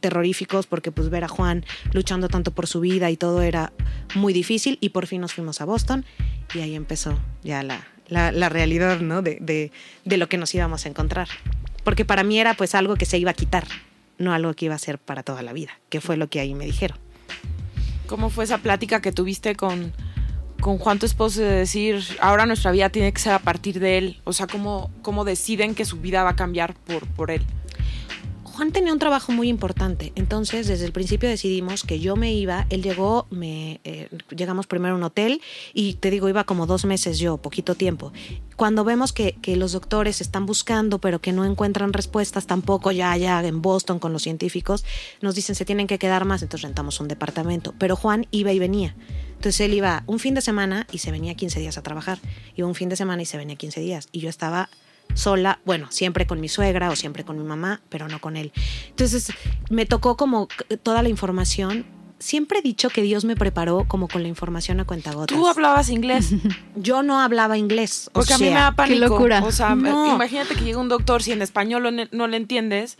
terroríficos 0.00 0.66
porque 0.66 0.92
pues 0.92 1.08
ver 1.10 1.24
a 1.24 1.28
Juan 1.28 1.64
luchando 1.92 2.28
tanto 2.28 2.50
por 2.50 2.66
su 2.66 2.80
vida 2.80 3.10
y 3.10 3.16
todo 3.16 3.42
era 3.42 3.72
muy 4.14 4.32
difícil 4.32 4.78
y 4.80 4.90
por 4.90 5.06
fin 5.06 5.20
nos 5.20 5.32
fuimos 5.32 5.60
a 5.60 5.64
Boston 5.64 6.04
y 6.54 6.60
ahí 6.60 6.74
empezó 6.74 7.18
ya 7.42 7.62
la, 7.62 7.86
la, 8.08 8.48
realidad, 8.48 9.00
¿no? 9.00 9.22
De, 9.22 9.38
de, 9.40 9.72
de 10.04 10.16
lo 10.16 10.28
que 10.28 10.36
nos 10.36 10.54
íbamos 10.54 10.84
a 10.84 10.88
encontrar. 10.88 11.28
Porque 11.84 12.04
para 12.04 12.22
mí 12.22 12.38
era 12.38 12.54
pues 12.54 12.74
algo 12.74 12.96
que 12.96 13.06
se 13.06 13.18
iba 13.18 13.30
a 13.30 13.34
quitar, 13.34 13.66
no 14.18 14.32
algo 14.32 14.54
que 14.54 14.66
iba 14.66 14.74
a 14.74 14.78
ser 14.78 14.98
para 14.98 15.22
toda 15.22 15.42
la 15.42 15.52
vida, 15.52 15.78
que 15.88 16.00
fue 16.00 16.16
lo 16.16 16.28
que 16.28 16.40
ahí 16.40 16.54
me 16.54 16.64
dijeron. 16.64 16.98
¿Cómo 18.06 18.30
fue 18.30 18.44
esa 18.44 18.58
plática 18.58 19.00
que 19.00 19.12
tuviste 19.12 19.54
con, 19.56 19.92
con 20.60 20.78
Juan, 20.78 20.98
tu 20.98 21.06
esposo, 21.06 21.40
de 21.40 21.50
decir, 21.50 22.02
ahora 22.20 22.46
nuestra 22.46 22.70
vida 22.70 22.90
tiene 22.90 23.12
que 23.12 23.20
ser 23.20 23.32
a 23.32 23.38
partir 23.38 23.80
de 23.80 23.98
él? 23.98 24.20
O 24.24 24.32
sea, 24.32 24.46
¿cómo, 24.46 24.90
cómo 25.02 25.24
deciden 25.24 25.74
que 25.74 25.84
su 25.84 25.98
vida 26.00 26.22
va 26.22 26.30
a 26.30 26.36
cambiar 26.36 26.74
por, 26.74 27.06
por 27.06 27.30
él? 27.30 27.42
Juan 28.54 28.70
tenía 28.70 28.92
un 28.92 29.00
trabajo 29.00 29.32
muy 29.32 29.48
importante, 29.48 30.12
entonces 30.14 30.68
desde 30.68 30.84
el 30.84 30.92
principio 30.92 31.28
decidimos 31.28 31.82
que 31.82 31.98
yo 31.98 32.14
me 32.14 32.32
iba, 32.32 32.66
él 32.70 32.84
llegó, 32.84 33.26
me, 33.30 33.80
eh, 33.82 34.08
llegamos 34.30 34.68
primero 34.68 34.94
a 34.94 34.96
un 34.96 35.02
hotel 35.02 35.40
y 35.72 35.94
te 35.94 36.08
digo, 36.08 36.28
iba 36.28 36.44
como 36.44 36.66
dos 36.66 36.84
meses 36.84 37.18
yo, 37.18 37.36
poquito 37.36 37.74
tiempo. 37.74 38.12
Cuando 38.54 38.84
vemos 38.84 39.12
que, 39.12 39.32
que 39.42 39.56
los 39.56 39.72
doctores 39.72 40.20
están 40.20 40.46
buscando 40.46 41.00
pero 41.00 41.20
que 41.20 41.32
no 41.32 41.44
encuentran 41.44 41.92
respuestas 41.92 42.46
tampoco 42.46 42.92
ya 42.92 43.10
allá 43.10 43.44
en 43.44 43.60
Boston 43.60 43.98
con 43.98 44.12
los 44.12 44.22
científicos, 44.22 44.84
nos 45.20 45.34
dicen 45.34 45.56
se 45.56 45.64
tienen 45.64 45.88
que 45.88 45.98
quedar 45.98 46.24
más, 46.24 46.40
entonces 46.42 46.62
rentamos 46.62 47.00
un 47.00 47.08
departamento. 47.08 47.74
Pero 47.76 47.96
Juan 47.96 48.28
iba 48.30 48.52
y 48.52 48.60
venía. 48.60 48.94
Entonces 49.30 49.62
él 49.62 49.74
iba 49.74 50.04
un 50.06 50.20
fin 50.20 50.34
de 50.34 50.40
semana 50.42 50.86
y 50.92 50.98
se 50.98 51.10
venía 51.10 51.34
15 51.34 51.58
días 51.58 51.76
a 51.76 51.82
trabajar. 51.82 52.20
Iba 52.54 52.68
un 52.68 52.76
fin 52.76 52.88
de 52.88 52.94
semana 52.94 53.20
y 53.20 53.26
se 53.26 53.36
venía 53.36 53.56
15 53.56 53.80
días. 53.80 54.08
Y 54.12 54.20
yo 54.20 54.28
estaba 54.28 54.70
sola, 55.14 55.60
bueno, 55.64 55.86
siempre 55.90 56.26
con 56.26 56.40
mi 56.40 56.48
suegra 56.48 56.90
o 56.90 56.96
siempre 56.96 57.24
con 57.24 57.38
mi 57.38 57.44
mamá, 57.44 57.80
pero 57.88 58.08
no 58.08 58.20
con 58.20 58.36
él. 58.36 58.52
Entonces 58.90 59.32
me 59.70 59.86
tocó 59.86 60.16
como 60.16 60.48
toda 60.82 61.02
la 61.02 61.08
información. 61.08 61.86
Siempre 62.20 62.60
he 62.60 62.62
dicho 62.62 62.88
que 62.88 63.02
Dios 63.02 63.24
me 63.24 63.36
preparó 63.36 63.84
como 63.86 64.08
con 64.08 64.22
la 64.22 64.28
información 64.28 64.80
a 64.80 64.84
cuentagotas. 64.86 65.36
Tú 65.36 65.46
hablabas 65.46 65.90
inglés. 65.90 66.30
Yo 66.76 67.02
no 67.02 67.20
hablaba 67.20 67.58
inglés. 67.58 68.08
O 68.08 68.20
Porque 68.20 68.32
a 68.34 68.38
mí 68.38 68.44
me 68.44 68.50
sea, 68.52 68.60
da 68.60 68.72
pánico. 68.72 69.00
locura. 69.08 69.42
O 69.44 69.52
sea, 69.52 69.74
No. 69.74 70.14
imagínate 70.14 70.54
que 70.54 70.64
llega 70.64 70.78
un 70.78 70.88
doctor, 70.88 71.22
si 71.22 71.32
en 71.32 71.42
español 71.42 72.08
no 72.12 72.26
le 72.26 72.36
entiendes, 72.36 72.96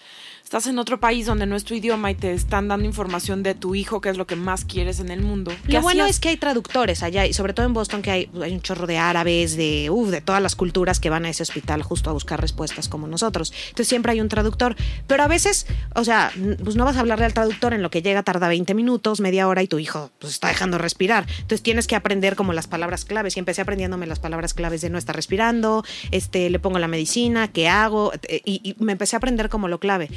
estás 0.57 0.71
en 0.71 0.79
otro 0.79 1.01
país 1.01 1.27
donde 1.27 1.47
no 1.47 1.57
es 1.57 1.65
tu 1.65 1.75
idioma 1.75 2.13
y 2.13 2.15
te 2.15 2.33
están 2.33 2.69
dando 2.69 2.87
información 2.87 3.43
de 3.43 3.57
tu 3.57 3.75
hijo, 3.75 4.01
que 4.01 4.09
es 4.09 4.17
lo 4.17 4.29
que 4.29 4.37
más 4.37 4.65
quieres 4.65 5.01
en 5.01 5.11
el 5.11 5.21
mundo. 5.21 5.51
¿Qué 5.67 5.73
Lo 5.73 5.81
bueno 5.81 6.05
hacías? 6.05 6.15
es 6.15 6.21
que 6.21 6.29
hay 6.29 6.37
traductores 6.37 7.03
allá, 7.03 7.27
y 7.27 7.33
sobre 7.33 7.55
todo 7.55 7.67
en 7.67 7.73
Boston, 7.73 8.03
que 8.03 8.13
hay, 8.13 8.31
hay 8.41 8.53
un 8.53 8.63
chorro 8.63 8.87
de 8.87 8.97
árabes, 8.97 9.57
de, 9.57 9.91
uf, 9.91 10.11
de 10.11 10.21
todas 10.21 10.41
las 10.41 10.55
culturas 10.55 11.01
que 11.01 11.11
van 11.11 11.25
a 11.25 11.29
ese 11.29 11.43
hospital 11.43 11.83
justo 11.83 12.09
a 12.09 12.13
buscar 12.13 12.41
respuestas 12.41 12.89
como 12.89 13.09
nosotros. 13.09 13.53
Entonces 13.65 13.89
siempre 13.89 14.13
hay 14.13 14.21
un 14.21 14.29
traductor. 14.29 14.77
Pero 15.09 15.25
a 15.25 15.27
veces, 15.27 15.67
o 15.97 16.05
sea, 16.05 16.31
pues 16.63 16.77
no 16.77 16.85
vas 16.85 16.99
a 16.99 17.01
hablarle 17.01 17.25
al 17.25 17.35
traductor 17.35 17.75
en 17.75 17.83
lo 17.83 17.91
que 17.91 18.03
llega, 18.03 18.23
tarda 18.23 18.47
20 18.47 18.75
minutos, 18.75 19.19
media 19.21 19.49
hora, 19.49 19.61
y 19.61 19.67
tu 19.67 19.81
hijo 19.81 20.13
pues 20.21 20.35
está 20.35 20.47
dejando 20.47 20.79
respirar. 20.79 21.27
Entonces 21.31 21.63
tienes 21.65 21.89
que 21.89 21.97
aprender 21.97 22.37
como 22.37 22.53
las 22.53 22.69
palabras 22.69 23.05
claves. 23.05 23.37
Y 23.37 23.41
empecé 23.41 23.61
aprendiéndome 23.61 24.07
las 24.07 24.21
palabras 24.21 24.55
claves 24.55 24.83
de 24.83 24.91
no 24.91 24.99
estar 24.99 25.17
respirando, 25.17 25.85
este, 26.13 26.49
le 26.49 26.61
pongo 26.61 26.79
la 26.79 26.87
medicina, 26.87 27.49
qué 27.49 27.67
hago, 27.67 28.13
eh, 28.29 28.41
y, 28.45 28.61
y 28.63 28.77
me 28.79 28.93
empecé 28.93 29.17
a 29.17 29.19
aprender 29.19 29.49
como 29.49 29.67
lo 29.67 29.81
clave. 29.81 30.11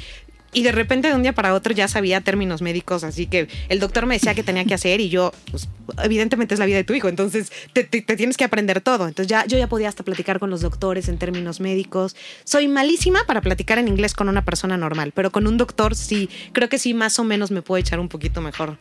Y 0.52 0.62
de 0.62 0.72
repente 0.72 1.08
de 1.08 1.14
un 1.14 1.22
día 1.22 1.34
para 1.34 1.52
otro 1.52 1.74
ya 1.74 1.88
sabía 1.88 2.22
términos 2.22 2.62
médicos, 2.62 3.04
así 3.04 3.26
que 3.26 3.48
el 3.68 3.80
doctor 3.80 4.06
me 4.06 4.14
decía 4.14 4.34
que 4.34 4.42
tenía 4.42 4.64
que 4.64 4.72
hacer 4.72 4.98
y 5.00 5.10
yo, 5.10 5.32
pues 5.50 5.68
evidentemente 6.02 6.54
es 6.54 6.58
la 6.60 6.64
vida 6.64 6.76
de 6.78 6.84
tu 6.84 6.94
hijo, 6.94 7.08
entonces 7.08 7.52
te, 7.74 7.84
te- 7.84 8.00
tienes 8.16 8.38
que 8.38 8.44
aprender 8.44 8.80
todo. 8.80 9.06
Entonces 9.06 9.28
ya 9.28 9.44
yo 9.46 9.58
ya 9.58 9.66
podía 9.68 9.88
hasta 9.90 10.04
platicar 10.04 10.38
con 10.38 10.48
los 10.48 10.62
doctores 10.62 11.08
en 11.10 11.18
términos 11.18 11.60
médicos. 11.60 12.16
Soy 12.44 12.66
malísima 12.66 13.20
para 13.26 13.42
platicar 13.42 13.78
en 13.78 13.88
inglés 13.88 14.14
con 14.14 14.28
una 14.30 14.42
persona 14.44 14.78
normal, 14.78 15.12
pero 15.14 15.30
con 15.30 15.46
un 15.46 15.58
doctor 15.58 15.94
sí, 15.94 16.30
creo 16.52 16.70
que 16.70 16.78
sí 16.78 16.94
más 16.94 17.18
o 17.18 17.24
menos 17.24 17.50
me 17.50 17.60
puedo 17.60 17.78
echar 17.78 18.00
un 18.00 18.08
poquito 18.08 18.40
mejor 18.40 18.78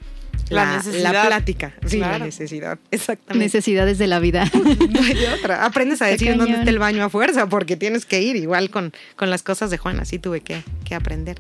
La 0.50 0.66
la, 0.66 0.78
necesidad. 0.78 1.14
la 1.14 1.26
plática. 1.28 1.74
Sí, 1.86 1.98
la 2.00 2.20
necesidad, 2.20 2.80
exactamente. 2.92 3.46
Necesidades 3.46 3.98
de 3.98 4.08
la 4.08 4.20
vida. 4.20 4.46
No 4.90 5.02
hay 5.02 5.26
otra. 5.40 5.66
Aprendes 5.66 6.02
a 6.02 6.06
decir 6.08 6.30
en 6.30 6.38
dónde 6.38 6.58
está 6.58 6.70
el 6.70 6.80
baño 6.80 7.04
a 7.04 7.10
fuerza, 7.10 7.48
porque 7.50 7.76
tienes 7.76 8.06
que 8.06 8.22
ir 8.22 8.36
igual 8.36 8.70
con, 8.70 8.94
con 9.16 9.30
las 9.30 9.44
cosas 9.44 9.70
de 9.70 9.78
Juan, 9.78 10.00
así 10.00 10.20
tuve 10.20 10.42
que, 10.42 10.64
que 10.86 10.96
aprender. 10.96 11.40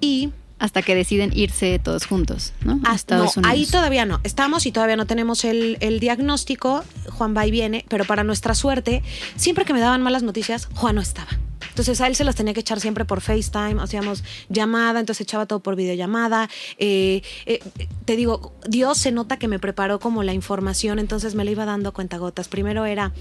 Y 0.00 0.30
Hasta 0.58 0.80
que 0.82 0.94
deciden 0.94 1.32
irse 1.34 1.78
todos 1.78 2.06
juntos, 2.06 2.52
¿no? 2.64 2.80
A 2.84 2.92
Ah, 2.92 2.94
Estados 2.94 3.36
no, 3.36 3.40
Unidos. 3.42 3.52
ahí 3.52 3.66
todavía 3.66 4.06
no. 4.06 4.20
Estamos 4.24 4.64
y 4.66 4.72
todavía 4.72 4.96
no 4.96 5.06
tenemos 5.06 5.44
el, 5.44 5.76
el 5.80 6.00
diagnóstico. 6.00 6.82
Juan 7.10 7.36
va 7.36 7.46
y 7.46 7.50
viene, 7.50 7.84
pero 7.88 8.04
para 8.06 8.24
nuestra 8.24 8.54
suerte, 8.54 9.02
siempre 9.36 9.64
que 9.66 9.72
me 9.74 9.80
daban 9.80 10.00
malas 10.02 10.22
noticias, 10.22 10.68
Juan 10.74 10.94
no 10.94 11.02
estaba. 11.02 11.28
Entonces 11.76 12.00
a 12.00 12.06
él 12.06 12.16
se 12.16 12.24
las 12.24 12.34
tenía 12.34 12.54
que 12.54 12.60
echar 12.60 12.80
siempre 12.80 13.04
por 13.04 13.20
FaceTime, 13.20 13.82
hacíamos 13.82 14.24
llamada, 14.48 14.98
entonces 14.98 15.20
echaba 15.20 15.44
todo 15.44 15.60
por 15.60 15.76
videollamada. 15.76 16.48
Eh, 16.78 17.20
eh, 17.44 17.60
te 18.06 18.16
digo, 18.16 18.54
Dios 18.66 18.96
se 18.96 19.12
nota 19.12 19.38
que 19.38 19.46
me 19.46 19.58
preparó 19.58 20.00
como 20.00 20.22
la 20.22 20.32
información, 20.32 20.98
entonces 20.98 21.34
me 21.34 21.44
la 21.44 21.50
iba 21.50 21.66
dando 21.66 21.92
cuentagotas. 21.92 22.48
Primero 22.48 22.86
era, 22.86 23.12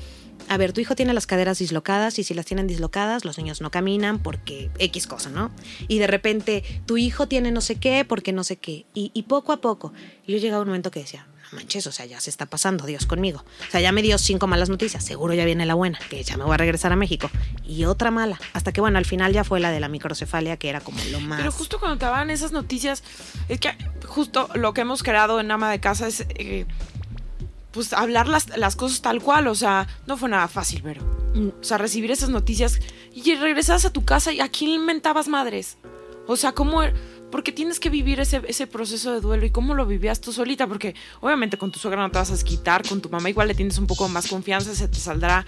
a 0.48 0.56
ver, 0.56 0.72
tu 0.72 0.80
hijo 0.80 0.96
tiene 0.96 1.14
las 1.14 1.28
caderas 1.28 1.60
dislocadas 1.60 2.18
y 2.18 2.24
si 2.24 2.34
las 2.34 2.46
tienen 2.46 2.66
dislocadas, 2.66 3.26
los 3.26 3.38
niños 3.38 3.60
no 3.60 3.72
caminan 3.72 4.20
porque 4.20 4.72
X 4.80 5.06
cosa, 5.06 5.30
¿no? 5.30 5.52
Y 5.90 6.00
de 6.00 6.08
repente, 6.08 6.64
tu 6.86 6.96
hijo 6.96 7.28
tiene 7.28 7.52
no 7.52 7.60
sé 7.60 7.76
qué 7.76 8.06
porque 8.06 8.32
no 8.32 8.46
sé 8.46 8.56
qué. 8.56 8.86
Y, 8.94 9.22
poco 9.24 9.52
a 9.52 9.58
poco, 9.58 9.92
yo 10.26 10.38
llegaba 10.38 10.60
a 10.60 10.62
un 10.62 10.70
momento 10.70 10.92
que 10.92 11.02
decía, 11.02 11.28
manches, 11.52 11.88
o 11.88 11.92
sea, 11.92 12.06
ya 12.06 12.20
se 12.20 12.30
está 12.30 12.46
pasando 12.46 12.86
Dios 12.86 13.06
conmigo. 13.06 13.44
O 13.68 13.72
sea, 13.72 13.82
ya 13.82 13.92
me 13.92 14.02
dio 14.02 14.18
cinco 14.18 14.48
malas 14.48 14.70
noticias, 14.70 15.04
seguro 15.04 15.34
ya 15.34 15.46
viene 15.46 15.66
la 15.66 15.74
buena, 15.74 16.00
que 16.10 16.24
ya 16.24 16.38
me 16.38 16.44
voy 16.44 16.54
a 16.54 16.58
regresar 16.58 16.92
a 16.92 16.96
México. 16.96 17.30
Y 17.66 17.86
otra 17.86 18.12
mala, 18.12 18.40
hasta 18.54 18.72
que 18.72 18.82
bueno, 18.82 18.98
al 18.98 19.06
final 19.06 19.34
ya 19.34 19.44
fue 19.44 19.60
la 19.60 19.72
de 19.72 19.80
la 19.80 19.88
microcefalia, 19.88 20.58
que 20.58 20.70
era 20.70 20.82
como 20.82 21.00
lo 21.12 21.20
más... 21.20 21.40
Pero 21.40 21.52
justo 21.52 21.80
cuando 21.80 21.98
te 21.98 22.06
daban 22.06 22.30
esas 22.30 22.52
noticias, 22.52 23.04
es 23.50 23.60
que 23.60 23.76
justo 24.08 24.50
lo 24.56 24.74
que 24.74 24.82
hemos 24.82 25.04
creado 25.04 25.40
en 25.40 25.52
Ama 25.52 25.72
de 25.72 25.80
Casa 25.80 26.08
es 26.08 26.26
eh, 26.30 26.66
pues 27.72 27.92
hablar 27.94 28.28
las, 28.28 28.58
las 28.58 28.76
cosas 28.76 29.02
tal 29.02 29.22
cual. 29.22 29.48
O 29.48 29.56
sea, 29.56 29.88
no 30.08 30.18
fue 30.18 30.30
nada 30.30 30.48
fácil, 30.48 30.82
pero. 30.84 31.02
Mm, 31.34 31.50
O 31.60 31.64
sea, 31.64 31.78
recibir 31.78 32.10
esas 32.12 32.30
noticias 32.30 32.80
y 33.14 33.36
regresabas 33.36 33.86
a 33.86 33.92
tu 33.92 34.06
casa 34.06 34.32
y 34.32 34.40
a 34.40 34.50
quién 34.50 34.86
mentabas 34.86 35.28
madres. 35.28 35.78
O 36.28 36.38
sea, 36.38 36.54
¿cómo? 36.54 36.82
Porque 37.36 37.52
tienes 37.52 37.82
que 37.82 37.90
vivir 37.90 38.22
ese, 38.22 38.42
ese 38.48 38.66
proceso 38.66 39.12
de 39.12 39.20
duelo 39.20 39.46
y 39.46 39.50
cómo 39.50 39.74
lo 39.74 39.86
vivías 39.86 40.22
tú 40.22 40.32
solita, 40.32 40.68
porque 40.68 40.96
obviamente 41.20 41.58
con 41.58 41.70
tu 41.70 41.80
suegra 41.80 42.02
no 42.02 42.10
te 42.10 42.18
vas 42.18 42.30
a 42.30 42.32
desquitar, 42.32 42.88
con 42.88 43.02
tu 43.02 43.10
mamá 43.10 43.30
igual 43.30 43.50
le 43.50 43.54
tienes 43.54 43.78
un 43.78 43.88
poco 43.88 44.08
más 44.08 44.28
confianza, 44.28 44.74
se 44.74 44.88
te 44.88 44.98
saldrá 44.98 45.46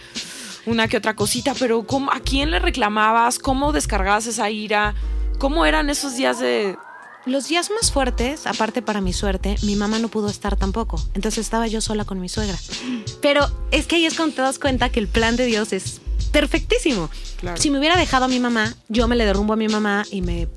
una 0.65 0.89
que 0.89 0.97
otra 0.97 1.15
cosita, 1.15 1.55
pero 1.57 1.87
¿cómo, 1.87 2.11
¿a 2.11 2.19
quién 2.19 2.51
le 2.51 2.59
reclamabas? 2.59 3.39
¿Cómo 3.39 3.71
descargabas 3.71 4.27
esa 4.27 4.49
ira? 4.49 4.95
¿Cómo 5.39 5.65
eran 5.65 5.89
esos 5.89 6.17
días 6.17 6.39
de, 6.39 6.77
Los 7.25 7.47
días 7.47 7.71
más 7.71 7.89
fuertes, 7.89 8.47
aparte 8.47 8.81
para 8.81 8.99
mi 8.99 9.13
suerte, 9.13 9.55
mi 9.63 9.77
mamá 9.77 9.97
no 9.99 10.09
pudo 10.09 10.27
estar 10.27 10.57
tampoco. 10.57 11.01
Entonces 11.13 11.37
estaba 11.37 11.67
yo 11.67 11.79
sola 11.79 12.03
con 12.03 12.19
mi 12.19 12.27
suegra. 12.27 12.57
Pero 13.21 13.49
es 13.71 13.87
que 13.87 13.95
ahí 13.95 14.05
es 14.05 14.15
cuando 14.15 14.35
te 14.35 14.41
das 14.41 14.59
cuenta 14.59 14.89
que 14.89 14.99
el 14.99 15.07
plan 15.07 15.37
de 15.37 15.45
Dios 15.45 15.71
es 15.71 16.01
perfectísimo. 16.33 17.09
Claro. 17.39 17.61
Si 17.61 17.69
me 17.69 17.77
hubiera 17.77 17.95
dejado 17.97 18.25
a 18.25 18.27
mi 18.27 18.39
mamá, 18.39 18.73
yo 18.89 19.07
me 19.07 19.15
le 19.15 19.23
derrumbo 19.25 19.53
a 19.53 19.55
mi 19.55 19.67
mamá 19.67 20.03
y 20.11 20.21
me, 20.21 20.47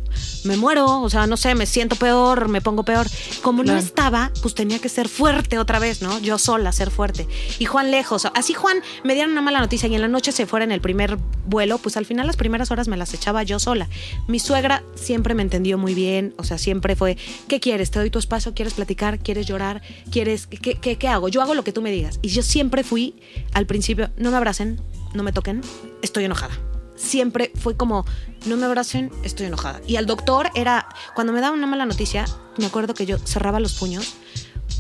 me 0.45 0.57
muero, 0.57 1.03
o 1.03 1.11
sea, 1.11 1.27
no 1.27 1.37
sé, 1.37 1.55
me 1.55 1.67
siento 1.67 1.95
peor, 1.97 2.49
me 2.49 2.63
pongo 2.63 2.85
peor. 2.85 3.07
Como 3.43 3.59
no 3.63 3.65
Claro. 3.73 3.81
estaba, 3.81 4.31
pues 4.41 4.55
tenía 4.55 4.79
que 4.79 4.89
ser 4.89 5.09
fuerte 5.09 5.59
otra 5.59 5.79
vez, 5.79 6.01
¿no? 6.01 6.19
Yo 6.21 6.39
sola, 6.39 6.73
ser 6.73 6.91
fuerte. 6.91 7.29
Y 7.59 7.67
Juan 7.67 7.91
lejos. 7.91 8.27
Así 8.35 8.55
Juan 8.55 8.79
me 9.05 9.13
dieron 9.13 9.33
una 9.33 9.43
mala 9.43 9.61
noticia 9.61 9.89
y 9.89 9.95
en 9.95 10.01
la 10.01 10.09
noche 10.09 10.33
se 10.33 10.47
fuera 10.47 10.65
en 10.65 10.73
el 10.73 10.81
primer 10.81 11.19
vuelo, 11.47 11.77
pues 11.77 11.99
al 11.99 12.07
final 12.07 12.27
las 12.27 12.37
primeras 12.37 12.71
horas 12.71 12.89
me 12.89 12.97
las 12.97 13.13
echaba 13.13 13.43
yo 13.43 13.59
sola. 13.59 13.89
Mi 14.27 14.39
suegra 14.41 14.83
siempre 14.95 15.35
me 15.35 15.43
entendió 15.43 15.77
muy 15.77 15.93
bien, 15.95 16.35
o 16.39 16.45
sea, 16.45 16.57
siempre 16.57 16.97
fue, 16.97 17.19
¿qué 17.47 17.61
quieres? 17.61 17.91
¿Te 17.91 17.99
doy 17.99 18.09
tu 18.09 18.19
espacio? 18.19 18.55
¿Quieres 18.55 18.73
platicar? 18.73 19.19
¿Quieres 19.19 19.47
llorar? 19.47 19.83
¿Quieres? 20.11 20.47
¿Qué, 20.47 20.77
qué, 20.81 20.97
qué 20.97 21.09
hago? 21.09 21.29
Yo 21.29 21.43
hago 21.43 21.55
lo 21.55 21.63
que 21.63 21.73
tú 21.75 21.83
me 21.83 21.91
digas. 21.91 22.19
Y 22.23 22.29
yo 22.29 22.43
siempre 22.43 22.85
fui, 22.85 23.21
al 23.53 23.67
principio, 23.67 24.09
no 24.17 24.31
me 24.31 24.39
abracen, 24.39 24.81
no 25.13 25.23
me 25.23 25.33
toquen, 25.33 25.61
estoy 26.03 26.25
enojada. 26.25 26.59
Siempre 27.01 27.51
fue 27.55 27.77
como, 27.77 28.05
no 28.47 28.57
me 28.57 28.67
abracen, 28.67 29.11
estoy 29.25 29.47
enojada. 29.47 29.81
Y 29.87 29.97
al 29.97 30.07
doctor 30.07 30.51
era, 30.55 30.87
cuando 31.15 31.33
me 31.33 31.41
daba 31.41 31.55
una 31.57 31.67
mala 31.67 31.87
noticia, 31.87 32.27
me 32.59 32.67
acuerdo 32.67 32.93
que 32.95 33.07
yo 33.07 33.17
cerraba 33.19 33.59
los 33.61 33.75
puños 33.75 34.15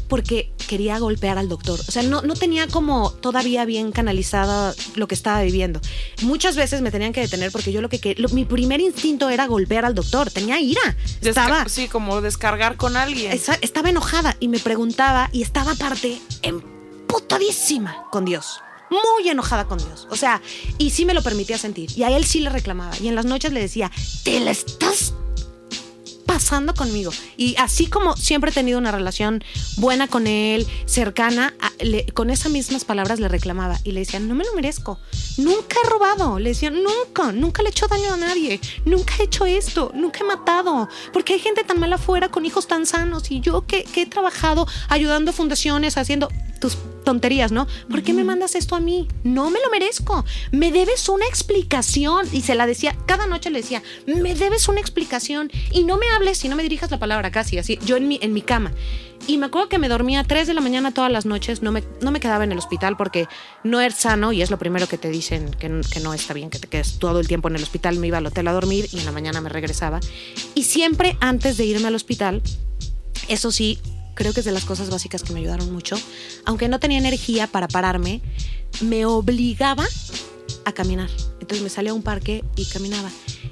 porque 0.09 0.53
quería 0.69 0.99
golpear 0.99 1.39
al 1.39 1.49
doctor. 1.49 1.79
O 1.81 1.91
sea, 1.93 2.03
no, 2.03 2.21
no 2.23 2.35
tenía 2.35 2.67
como 2.67 3.13
todavía 3.13 3.65
bien 3.65 3.93
canalizada 3.93 4.75
lo 4.97 5.07
que 5.09 5.15
estaba 5.15 5.41
viviendo. 5.43 5.81
Muchas 6.23 6.57
veces 6.57 6.81
me 6.83 6.91
tenían 6.91 7.13
que 7.13 7.21
detener 7.21 7.51
porque 7.53 7.71
yo 7.73 7.81
lo 7.81 7.89
que 7.89 8.01
quería, 8.01 8.27
mi 8.33 8.45
primer 8.45 8.81
instinto 8.81 9.29
era 9.31 9.47
golpear 9.47 9.85
al 9.85 9.95
doctor. 9.95 10.29
Tenía 10.31 10.61
ira. 10.61 10.81
Desca- 11.23 11.29
Estaba, 11.29 11.69
Sí, 11.69 11.87
como 11.89 12.21
descargar 12.21 12.77
con 12.77 12.97
alguien. 12.97 13.33
esa- 13.33 13.59
estaba 13.63 13.89
enojada 13.91 14.37
y 14.41 14.49
me 14.49 14.59
preguntaba 14.59 15.29
y 15.33 15.43
estaba 15.43 15.73
aparte 15.73 16.21
emputadísima 16.43 18.05
con 18.11 18.25
Dios. 18.25 18.61
Muy 18.91 19.29
enojada 19.29 19.67
con 19.67 19.79
Dios. 19.79 20.07
O 20.11 20.17
sea, 20.17 20.43
y 20.79 20.91
sí 20.91 21.05
me 21.05 21.15
lo 21.15 21.23
permitía 21.23 21.59
sentir. 21.59 21.91
Y 21.97 22.03
a 22.03 22.11
él 22.17 22.25
sí 22.25 22.41
le 22.41 22.51
reclamaba. 22.51 22.93
Y 22.99 23.09
en 23.09 23.15
las 23.15 23.25
noches 23.25 23.53
le 23.53 23.61
decía, 23.61 23.91
te 24.25 24.41
la 24.41 24.51
estás 24.51 25.15
pasando 26.27 26.75
conmigo. 26.75 27.11
Y 27.37 27.57
así 27.59 27.87
como 27.87 28.17
siempre 28.17 28.51
he 28.51 28.55
tenido 28.55 28.79
una 28.79 28.93
relación 28.93 29.43
buena 29.79 30.07
con 30.07 30.27
él, 30.29 30.67
cercana, 30.87 31.55
a- 31.61 31.73
con 32.15 32.31
esas 32.31 32.53
mismas 32.53 32.85
palabras 32.85 33.19
le 33.21 33.29
reclamaba. 33.29 33.79
Y 33.85 33.93
le 33.93 34.01
decía, 34.01 34.21
no 34.21 34.35
me 34.35 34.45
lo 34.45 34.55
merezco. 34.55 34.99
Nunca 35.39 35.77
he 35.85 35.89
robado. 35.89 36.39
Le 36.39 36.51
decía, 36.51 36.71
nunca, 36.71 37.33
nunca 37.33 37.63
le 37.63 37.69
he 37.69 37.73
hecho 37.73 37.89
daño 37.89 38.13
a 38.13 38.17
nadie. 38.17 38.61
Nunca 38.85 39.15
he 39.19 39.25
hecho 39.25 39.45
esto. 39.47 39.91
Nunca 39.95 40.21
he 40.21 40.25
matado. 40.25 40.89
Porque 41.13 41.33
hay 41.35 41.39
gente 41.41 41.65
tan 41.65 41.81
mala 41.81 41.97
afuera 41.97 42.29
con 42.29 42.45
hijos 42.47 42.67
tan 42.69 42.87
sanos. 42.87 43.31
Y 43.31 43.41
yo 43.41 43.67
que, 43.67 43.85
he 43.95 44.07
trabajado 44.07 44.67
ayudando 44.89 45.33
fundaciones, 45.33 45.97
haciendo 45.97 46.29
tus 46.61 46.77
tonterías, 47.05 47.51
¿no? 47.51 47.67
¿Por 47.91 48.03
qué 48.03 48.13
me 48.13 48.25
mandas 48.25 48.55
esto 48.55 48.77
a 48.77 48.81
mí? 48.81 49.09
No 49.25 49.51
me 49.51 49.59
lo 49.61 49.71
merezco. 49.71 50.25
Me 50.53 50.71
debes 50.71 51.09
una 51.09 51.27
explicación. 51.27 52.29
Y 52.33 52.43
se 52.43 52.55
la 52.55 52.67
decía, 52.67 52.97
cada 53.07 53.27
noche 53.27 53.51
le 53.51 53.61
decía, 53.61 53.83
me 54.07 54.35
debes 54.35 54.69
una 54.69 54.81
explicación. 54.81 55.51
Y 55.73 55.85
no 55.85 55.99
me 55.99 56.07
hables 56.11 56.45
y 56.45 56.49
no 56.49 56.57
me 56.57 56.63
dirijas 56.63 56.91
la 56.91 56.99
palabra 56.99 57.31
casi, 57.31 57.59
así, 57.59 57.79
yo 57.85 57.97
en 57.97 58.07
mi, 58.07 58.19
en 58.23 58.33
mi 58.33 58.43
cama. 58.43 58.73
Y 59.27 59.39
me 59.39 59.47
acuerdo 59.47 59.69
que 59.69 59.79
me 59.79 59.89
dormía 59.89 60.21
a 60.21 60.25
3 60.25 60.47
de 60.47 60.55
la 60.55 60.61
mañana 60.61 60.93
todas 60.93 61.13
las 61.13 61.27
noches, 61.27 61.63
no 61.63 61.73
me, 61.73 61.85
no 62.01 62.11
me 62.11 62.21
quedaba 62.21 62.43
en 62.43 62.53
el 62.53 62.59
hospital 62.59 62.97
porque 62.97 63.29
no 63.65 63.81
es 63.81 63.95
sano 63.95 64.33
y 64.33 64.41
es 64.41 64.51
lo 64.51 64.59
primero 64.59 64.89
que 64.89 64.97
te 64.97 65.11
dicen 65.11 65.51
que, 65.51 65.83
que 65.93 66.01
no 66.01 66.15
está 66.15 66.33
bien, 66.33 66.49
que 66.49 66.59
te 66.59 66.69
quedes 66.69 66.99
todo 66.99 67.21
el 67.21 67.29
tiempo 67.29 67.49
en 67.49 67.57
el 67.57 67.63
hospital. 67.63 67.99
Me 67.99 68.07
iba 68.07 68.19
al 68.19 68.27
hotel 68.27 68.49
a 68.49 68.53
dormir 68.53 68.89
y 68.93 68.99
en 68.99 69.05
la 69.05 69.13
mañana 69.13 69.41
me 69.41 69.49
regresaba. 69.49 70.01
Y 70.55 70.65
siempre 70.65 71.17
antes 71.21 71.57
de 71.59 71.65
irme 71.67 71.89
al 71.89 71.95
hospital, 71.95 72.43
eso 73.29 73.53
sí, 73.53 73.79
creo 74.15 74.33
que 74.33 74.41
es 74.41 74.47
de 74.47 74.53
las 74.53 74.65
cosas 74.65 74.91
básicas 74.91 75.23
que 75.23 75.33
me 75.33 75.41
ayudaron 75.41 75.73
mucho. 75.73 75.97
Aunque 76.45 76.69
no 76.69 76.81
tenía 76.81 76.99
energía 76.99 77.47
para 77.47 77.69
pararme, 77.69 78.23
me 78.81 79.07
obligaba 79.07 79.87
a 80.65 80.73
caminar. 80.73 81.11
Entonces 81.41 81.63
me 81.63 81.71
salía 81.71 81.93
a 81.93 81.95
un 81.95 82.03
parque 82.03 82.45
y 82.57 82.67
caminaba. 82.67 83.11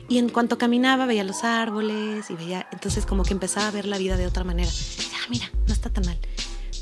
Y 0.09 0.18
en 0.18 0.29
cuanto 0.29 0.59
caminaba 0.59 1.07
veía 1.07 1.25
los 1.25 1.44
árboles 1.44 2.31
y 2.31 2.35
veía, 2.35 2.68
entonces 2.73 3.05
como 3.07 3.25
que 3.25 3.33
empezaba 3.33 3.68
a 3.68 3.71
ver 3.71 3.85
la 3.87 3.99
vida 3.99 4.16
de 4.16 4.27
otra 4.27 4.44
manera. 4.44 4.71
Ah, 5.14 5.27
mira, 5.29 5.51
no 5.66 5.73
está 5.73 5.90
tan 5.90 6.07
mal. 6.07 6.18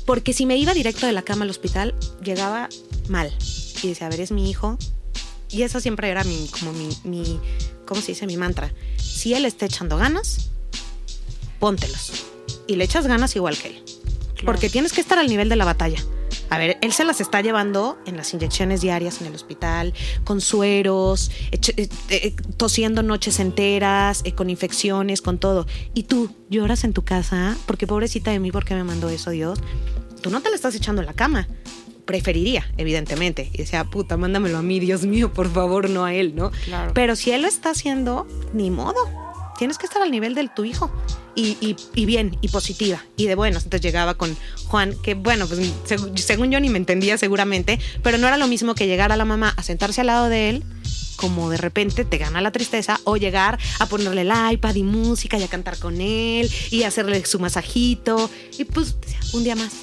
Porque 0.05 0.31
si 0.31 0.45
me 0.45 0.55
iba 0.57 0.73
directo 0.73 1.05
de 1.05 1.11
la 1.11 1.21
cama 1.21 1.43
al 1.43 1.49
hospital, 1.49 1.93
llegaba 2.23 2.69
mal. 3.09 3.33
Y 3.83 3.89
decía, 3.89 4.07
a 4.07 4.09
ver, 4.09 4.21
es 4.21 4.31
mi 4.31 4.49
hijo. 4.49 4.77
Y 5.49 5.63
eso 5.63 5.79
siempre 5.79 6.09
era 6.09 6.23
mi, 6.23 6.47
como 6.47 6.71
mi, 6.71 6.89
mi, 7.03 7.39
¿cómo 7.85 8.01
se 8.01 8.13
dice? 8.13 8.25
Mi 8.25 8.37
mantra. 8.37 8.73
Si 8.97 9.33
él 9.33 9.45
está 9.45 9.65
echando 9.65 9.97
ganas, 9.97 10.49
póntelos. 11.59 12.27
Y 12.67 12.75
le 12.75 12.83
echas 12.83 13.07
ganas 13.07 13.35
igual 13.35 13.57
que 13.57 13.69
él. 13.69 13.83
Porque 14.45 14.69
tienes 14.69 14.93
que 14.93 15.01
estar 15.01 15.17
al 15.17 15.27
nivel 15.27 15.49
de 15.49 15.55
la 15.55 15.65
batalla. 15.65 15.99
A 16.49 16.57
ver, 16.57 16.77
él 16.81 16.93
se 16.93 17.03
las 17.03 17.19
está 17.19 17.41
llevando 17.41 17.97
en 18.05 18.15
las 18.15 18.33
inyecciones 18.33 18.79
diarias 18.81 19.19
en 19.19 19.27
el 19.27 19.35
hospital, 19.35 19.93
con 20.23 20.39
sueros, 20.39 21.31
eche- 21.51 21.73
eh, 21.77 21.89
eh, 22.09 22.35
tosiendo 22.55 23.03
noches 23.03 23.39
enteras, 23.39 24.21
eh, 24.23 24.31
con 24.33 24.49
infecciones, 24.49 25.21
con 25.21 25.39
todo. 25.39 25.65
Y 25.93 26.03
tú 26.03 26.29
lloras 26.49 26.83
en 26.85 26.93
tu 26.93 27.03
casa, 27.03 27.57
porque 27.65 27.85
pobrecita 27.87 28.31
de 28.31 28.39
mí, 28.39 28.51
¿por 28.51 28.63
qué 28.63 28.75
me 28.75 28.83
mandó 28.85 29.09
eso 29.09 29.31
Dios? 29.31 29.59
Tú 30.21 30.29
no 30.29 30.41
te 30.41 30.49
la 30.49 30.55
estás 30.55 30.75
echando 30.75 31.01
en 31.01 31.07
la 31.07 31.13
cama. 31.13 31.47
Preferiría, 32.05 32.65
evidentemente. 32.77 33.49
Y 33.53 33.57
decía, 33.57 33.83
puta, 33.83 34.15
mándamelo 34.15 34.57
a 34.59 34.61
mí, 34.61 34.79
Dios 34.79 35.03
mío, 35.05 35.33
por 35.33 35.51
favor, 35.51 35.89
no 35.89 36.05
a 36.05 36.13
él, 36.13 36.33
¿no? 36.35 36.51
Claro. 36.65 36.93
Pero 36.93 37.17
si 37.17 37.31
él 37.31 37.41
lo 37.41 37.47
está 37.49 37.71
haciendo, 37.71 38.25
ni 38.53 38.71
modo. 38.71 38.95
Tienes 39.57 39.77
que 39.77 39.85
estar 39.85 40.01
al 40.01 40.11
nivel 40.11 40.35
de 40.35 40.47
tu 40.49 40.63
hijo. 40.65 40.91
Y, 41.35 41.57
y- 41.93 42.05
bien, 42.05 42.35
y 42.41 42.47
positiva, 42.47 43.03
y 43.15 43.27
de 43.27 43.35
buenos. 43.35 43.63
Entonces 43.63 43.81
llegaba 43.85 44.15
con 44.15 44.35
Juan, 44.67 44.95
que 45.03 45.13
bueno, 45.13 45.45
pues 45.47 45.59
seg- 45.87 46.17
según 46.17 46.49
yo 46.51 46.59
ni 46.59 46.69
me 46.69 46.79
entendía 46.79 47.17
seguramente, 47.17 47.79
pero 48.01 48.17
no 48.17 48.27
era 48.27 48.37
lo 48.37 48.47
mismo 48.47 48.73
que 48.73 48.87
llegar 48.87 49.11
a 49.11 49.17
la 49.17 49.25
mamá 49.25 49.53
a 49.55 49.61
sentarse 49.61 50.01
al 50.01 50.07
lado 50.07 50.29
de 50.29 50.49
él, 50.49 50.63
como 51.15 51.49
de 51.51 51.57
repente 51.57 52.05
te 52.05 52.17
gana 52.17 52.41
la 52.41 52.51
tristeza, 52.51 52.99
o 53.03 53.17
llegar 53.17 53.59
a 53.79 53.85
ponerle 53.85 54.21
el 54.21 54.31
iPad 54.53 54.73
y 54.75 54.83
música 54.83 55.37
y 55.37 55.43
a 55.43 55.47
cantar 55.47 55.77
con 55.77 56.01
él, 56.01 56.49
y 56.71 56.83
hacerle 56.83 57.23
su 57.25 57.39
masajito, 57.39 58.31
y 58.57 58.63
pues 58.63 58.95
un 59.33 59.43
día 59.43 59.55
más. 59.55 59.73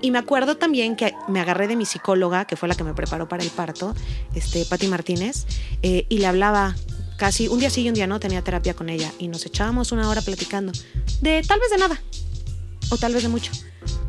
Y 0.00 0.10
me 0.12 0.18
acuerdo 0.18 0.56
también 0.56 0.94
que 0.96 1.14
me 1.28 1.40
agarré 1.40 1.66
de 1.68 1.74
mi 1.76 1.84
psicóloga, 1.86 2.44
que 2.44 2.56
fue 2.56 2.68
la 2.68 2.76
que 2.76 2.84
me 2.84 2.94
preparó 2.94 3.28
para 3.28 3.42
el 3.42 3.50
parto, 3.50 3.94
este, 4.36 4.64
Patti 4.66 4.86
Martínez, 4.88 5.46
eh, 5.82 6.06
y 6.08 6.18
le 6.18 6.26
hablaba 6.26 6.76
casi 7.22 7.46
un 7.46 7.60
día 7.60 7.70
sí 7.70 7.82
y 7.82 7.88
un 7.88 7.94
día 7.94 8.08
no, 8.08 8.18
tenía 8.18 8.42
terapia 8.42 8.74
con 8.74 8.88
ella, 8.88 9.12
y 9.16 9.28
nos 9.28 9.46
echábamos 9.46 9.92
una 9.92 10.08
hora 10.08 10.22
platicando 10.22 10.72
de 11.20 11.44
tal 11.46 11.60
vez 11.60 11.70
de 11.70 11.78
nada, 11.78 12.02
o 12.90 12.96
tal 12.96 13.14
vez 13.14 13.22
de 13.22 13.28
mucho. 13.28 13.52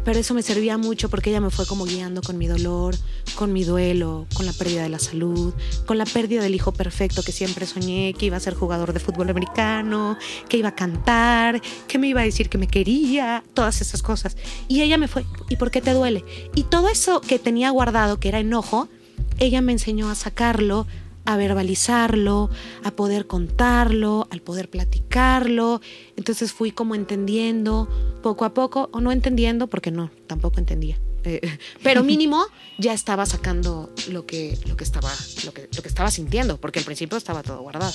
Pero 0.04 0.18
eso 0.18 0.34
me 0.34 0.42
servía 0.42 0.80
mucho 0.80 1.10
porque 1.10 1.30
ella 1.30 1.40
me 1.40 1.52
fue 1.52 1.68
como 1.68 1.86
guiando 1.86 2.24
con 2.24 2.40
mi 2.40 2.48
dolor, 2.48 2.96
con 3.36 3.54
mi 3.54 3.66
duelo, 3.66 4.26
con 4.34 4.48
la 4.48 4.52
pérdida 4.52 4.82
de 4.82 4.90
la 4.90 4.98
salud, 4.98 5.54
con 5.86 6.00
la 6.00 6.06
pérdida 6.06 6.42
del 6.42 6.56
hijo 6.56 6.72
perfecto 6.72 7.22
que 7.22 7.32
siempre 7.32 7.68
soñé, 7.68 8.16
que 8.16 8.26
iba 8.26 8.38
a 8.38 8.40
ser 8.40 8.56
jugador 8.56 8.94
de 8.94 9.00
fútbol 9.00 9.30
americano, 9.30 10.18
que 10.50 10.58
iba 10.58 10.70
a 10.70 10.76
cantar, 10.76 11.62
que 11.88 12.00
me 12.00 12.08
iba 12.08 12.22
a 12.22 12.24
decir 12.24 12.50
que 12.50 12.58
me 12.58 12.66
quería, 12.66 13.44
todas 13.54 13.80
esas 13.80 14.02
cosas. 14.02 14.38
Y 14.68 14.82
ella 14.82 14.98
me 14.98 15.08
fue, 15.08 15.24
¿y 15.50 15.58
por 15.58 15.70
qué 15.70 15.82
te 15.82 15.94
duele? 15.94 16.26
Y 16.56 16.64
todo 16.64 16.90
eso 16.90 17.22
que 17.22 17.38
tenía 17.38 17.70
guardado, 17.70 18.20
que 18.20 18.30
era 18.30 18.40
enojo, 18.40 18.90
ella 19.38 19.62
me 19.62 19.72
enseñó 19.72 20.10
a 20.10 20.16
sacarlo, 20.16 20.88
a 21.26 21.38
verbalizarlo, 21.38 22.50
a 22.84 22.92
poder 22.92 23.28
contarlo, 23.28 24.28
al 24.30 24.42
poder 24.42 24.70
platicarlo. 24.70 25.82
Entonces 26.18 26.52
fui 26.52 26.72
como 26.72 26.96
entendiendo 26.96 27.88
poco 28.22 28.46
a 28.46 28.54
poco, 28.54 28.90
o 28.92 29.02
no 29.02 29.12
entendiendo, 29.12 29.68
porque 29.68 29.92
no, 29.92 30.12
tampoco 30.28 30.60
entendía. 30.60 31.00
Eh, 31.24 31.42
pero 31.84 32.04
mínimo 32.04 32.46
ya 32.78 32.94
estaba 32.94 33.26
sacando 33.26 33.92
lo 34.10 34.26
que, 34.26 34.58
lo 34.68 34.76
que 34.76 34.84
estaba, 34.84 35.12
lo 35.46 35.54
que, 35.54 35.70
lo 35.76 35.82
que 35.82 35.88
estaba 35.88 36.12
sintiendo, 36.12 36.58
porque 36.58 36.80
al 36.80 36.86
principio 36.86 37.18
estaba 37.18 37.44
todo 37.44 37.62
guardado. 37.62 37.94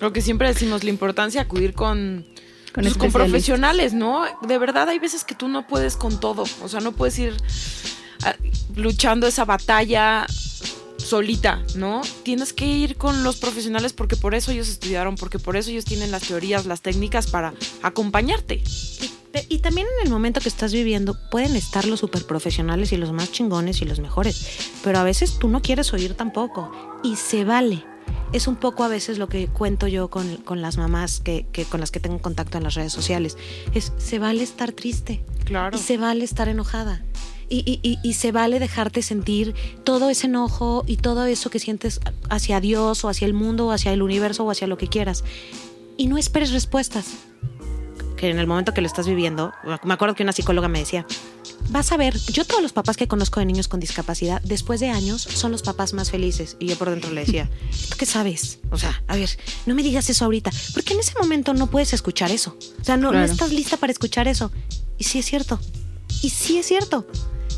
Lo 0.00 0.12
que 0.12 0.22
siempre 0.22 0.48
decimos, 0.48 0.84
la 0.84 0.90
importancia 0.90 1.40
de 1.40 1.46
acudir 1.46 1.74
con, 1.74 2.26
Con 2.72 2.84
pues, 2.84 2.96
con 2.96 3.12
profesionales, 3.12 3.94
¿no? 3.94 4.24
De 4.42 4.58
verdad 4.58 4.88
hay 4.88 4.98
veces 4.98 5.24
que 5.24 5.34
tú 5.34 5.48
no 5.48 5.66
puedes 5.66 5.96
con 5.96 6.20
todo, 6.20 6.44
o 6.62 6.68
sea, 6.68 6.80
no 6.80 6.92
puedes 6.92 7.18
ir 7.18 7.34
ah, 8.22 8.36
luchando 8.76 9.26
esa 9.26 9.44
batalla 9.44 10.26
solita, 11.04 11.62
¿no? 11.76 12.02
Tienes 12.22 12.52
que 12.52 12.66
ir 12.66 12.96
con 12.96 13.22
los 13.22 13.36
profesionales 13.36 13.92
porque 13.92 14.16
por 14.16 14.34
eso 14.34 14.50
ellos 14.52 14.68
estudiaron, 14.68 15.16
porque 15.16 15.38
por 15.38 15.56
eso 15.56 15.70
ellos 15.70 15.84
tienen 15.84 16.10
las 16.10 16.22
teorías, 16.22 16.66
las 16.66 16.80
técnicas 16.80 17.26
para 17.28 17.52
acompañarte. 17.82 18.62
Y, 19.48 19.58
también 19.58 19.88
en 19.98 20.06
el 20.06 20.12
momento 20.12 20.40
que 20.40 20.48
estás 20.48 20.72
viviendo 20.72 21.16
pueden 21.30 21.56
estar 21.56 21.84
los 21.86 21.98
super 22.00 22.24
profesionales 22.24 22.92
y 22.92 22.96
los 22.96 23.12
más 23.12 23.32
chingones 23.32 23.82
y 23.82 23.84
los 23.84 23.98
mejores, 23.98 24.46
pero 24.84 24.98
a 25.00 25.02
veces 25.02 25.38
tú 25.40 25.48
no 25.48 25.60
quieres 25.60 25.92
oír 25.92 26.14
tampoco 26.14 26.70
y 27.02 27.16
se 27.16 27.44
vale. 27.44 27.84
Es 28.32 28.46
un 28.46 28.54
poco 28.56 28.84
a 28.84 28.88
veces 28.88 29.18
lo 29.18 29.28
que 29.28 29.48
cuento 29.48 29.88
yo 29.88 30.08
con, 30.08 30.36
con 30.38 30.62
las 30.62 30.76
mamás 30.76 31.18
que, 31.20 31.46
que- 31.52 31.64
con 31.64 31.80
las 31.80 31.90
que 31.90 31.98
tengo 32.00 32.20
contacto 32.20 32.58
en 32.58 32.64
las 32.64 32.74
redes 32.74 32.92
sociales. 32.92 33.36
Es, 33.74 33.92
se 33.98 34.18
vale 34.20 34.42
estar 34.44 34.70
triste 34.72 35.24
Claro. 35.44 35.76
y 35.76 35.80
se 35.80 35.96
vale 35.98 36.24
estar 36.24 36.48
enojada. 36.48 37.02
Y, 37.48 37.58
y- 37.70 37.80
y- 37.88 37.98
y 38.02 38.14
se 38.14 38.32
vale 38.32 38.58
dejarte 38.58 39.02
sentir 39.02 39.54
todo 39.84 40.10
ese 40.10 40.26
enojo 40.26 40.84
y 40.86 40.96
todo 40.96 41.24
eso 41.26 41.50
que 41.50 41.58
sientes 41.58 42.00
hacia 42.30 42.60
Dios 42.60 43.04
o 43.04 43.08
hacia 43.08 43.26
el 43.26 43.34
mundo 43.34 43.66
o 43.66 43.70
hacia 43.72 43.92
el 43.92 44.02
universo 44.02 44.44
o 44.44 44.50
hacia 44.50 44.66
lo 44.66 44.76
que 44.78 44.88
quieras. 44.88 45.24
Y 45.96 46.06
no 46.06 46.18
esperes 46.18 46.52
respuestas. 46.52 47.06
Que 48.16 48.30
en 48.30 48.38
el 48.38 48.46
momento 48.46 48.72
que 48.72 48.80
lo 48.80 48.86
estás 48.86 49.06
viviendo, 49.06 49.52
me 49.84 49.92
acuerdo 49.94 50.14
que 50.14 50.22
una 50.22 50.32
psicóloga 50.32 50.68
me 50.68 50.78
decía, 50.78 51.04
vas 51.70 51.90
a 51.92 51.96
ver, 51.96 52.16
yo 52.32 52.44
todos 52.44 52.62
los 52.62 52.72
papás 52.72 52.96
que 52.96 53.08
conozco 53.08 53.40
de 53.40 53.46
niños 53.46 53.66
con 53.68 53.80
discapacidad, 53.80 54.40
después 54.42 54.78
de 54.80 54.88
años, 54.90 55.20
son 55.20 55.50
los 55.50 55.62
papás 55.62 55.92
más 55.94 56.10
felices. 56.12 56.56
Y 56.60 56.66
yo 56.68 56.76
por 56.78 56.90
dentro 56.90 57.10
le 57.10 57.22
decía, 57.24 57.50
¿tú 57.90 57.96
qué 57.98 58.06
sabes? 58.06 58.60
O 58.70 58.78
sea, 58.78 59.02
a 59.08 59.16
ver, 59.16 59.28
no 59.66 59.74
me 59.74 59.82
digas 59.82 60.08
eso 60.08 60.24
ahorita, 60.24 60.52
porque 60.72 60.94
en 60.94 61.00
ese 61.00 61.12
momento 61.20 61.54
no 61.54 61.66
puedes 61.66 61.92
escuchar 61.92 62.30
eso. 62.30 62.56
O 62.80 62.84
sea, 62.84 62.96
no, 62.96 63.10
estás 63.24 63.52
lista 63.52 63.76
para 63.76 63.92
escuchar 63.92 64.28
eso. 64.28 64.52
Y 64.96 65.04
sí 65.04 65.18
es 65.18 65.26
cierto. 65.26 65.58
Y 66.22 66.30
sí 66.30 66.58
es 66.58 66.66
cierto. 66.66 67.06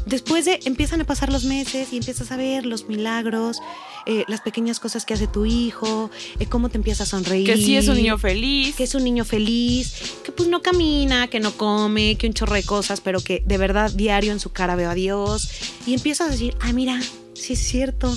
Después 0.06 0.44
de 0.44 0.60
empiezan 0.66 1.00
a 1.00 1.04
pasar 1.04 1.32
los 1.32 1.44
meses 1.44 1.92
y 1.92 1.96
empiezas 1.96 2.30
a 2.30 2.36
ver 2.36 2.64
los 2.64 2.88
milagros, 2.88 3.58
eh, 4.06 4.24
las 4.28 4.40
pequeñas 4.40 4.78
cosas 4.78 5.04
que 5.04 5.14
hace 5.14 5.26
tu 5.26 5.46
hijo, 5.46 6.10
eh, 6.38 6.46
cómo 6.46 6.68
te 6.68 6.76
empieza 6.76 7.02
a 7.02 7.06
sonreír. 7.06 7.44
Que 7.44 7.56
sí 7.56 7.76
es 7.76 7.88
un 7.88 7.96
niño 7.96 8.16
feliz. 8.16 8.76
Que 8.76 8.84
es 8.84 8.94
un 8.94 9.02
niño 9.02 9.24
feliz, 9.24 9.94
que 10.24 10.30
pues 10.30 10.48
no 10.48 10.62
camina, 10.62 11.26
que 11.26 11.40
no 11.40 11.50
come, 11.56 12.16
que 12.16 12.28
un 12.28 12.34
chorro 12.34 12.54
de 12.54 12.62
cosas, 12.62 13.00
pero 13.00 13.20
que 13.20 13.42
de 13.44 13.58
verdad 13.58 13.90
diario 13.90 14.30
en 14.30 14.38
su 14.38 14.50
cara 14.50 14.76
veo 14.76 14.90
a 14.90 14.94
Dios. 14.94 15.48
Y 15.88 15.94
empiezas 15.94 16.28
a 16.28 16.30
decir, 16.30 16.56
ah, 16.60 16.72
mira, 16.72 17.00
sí 17.34 17.54
es 17.54 17.58
cierto. 17.58 18.16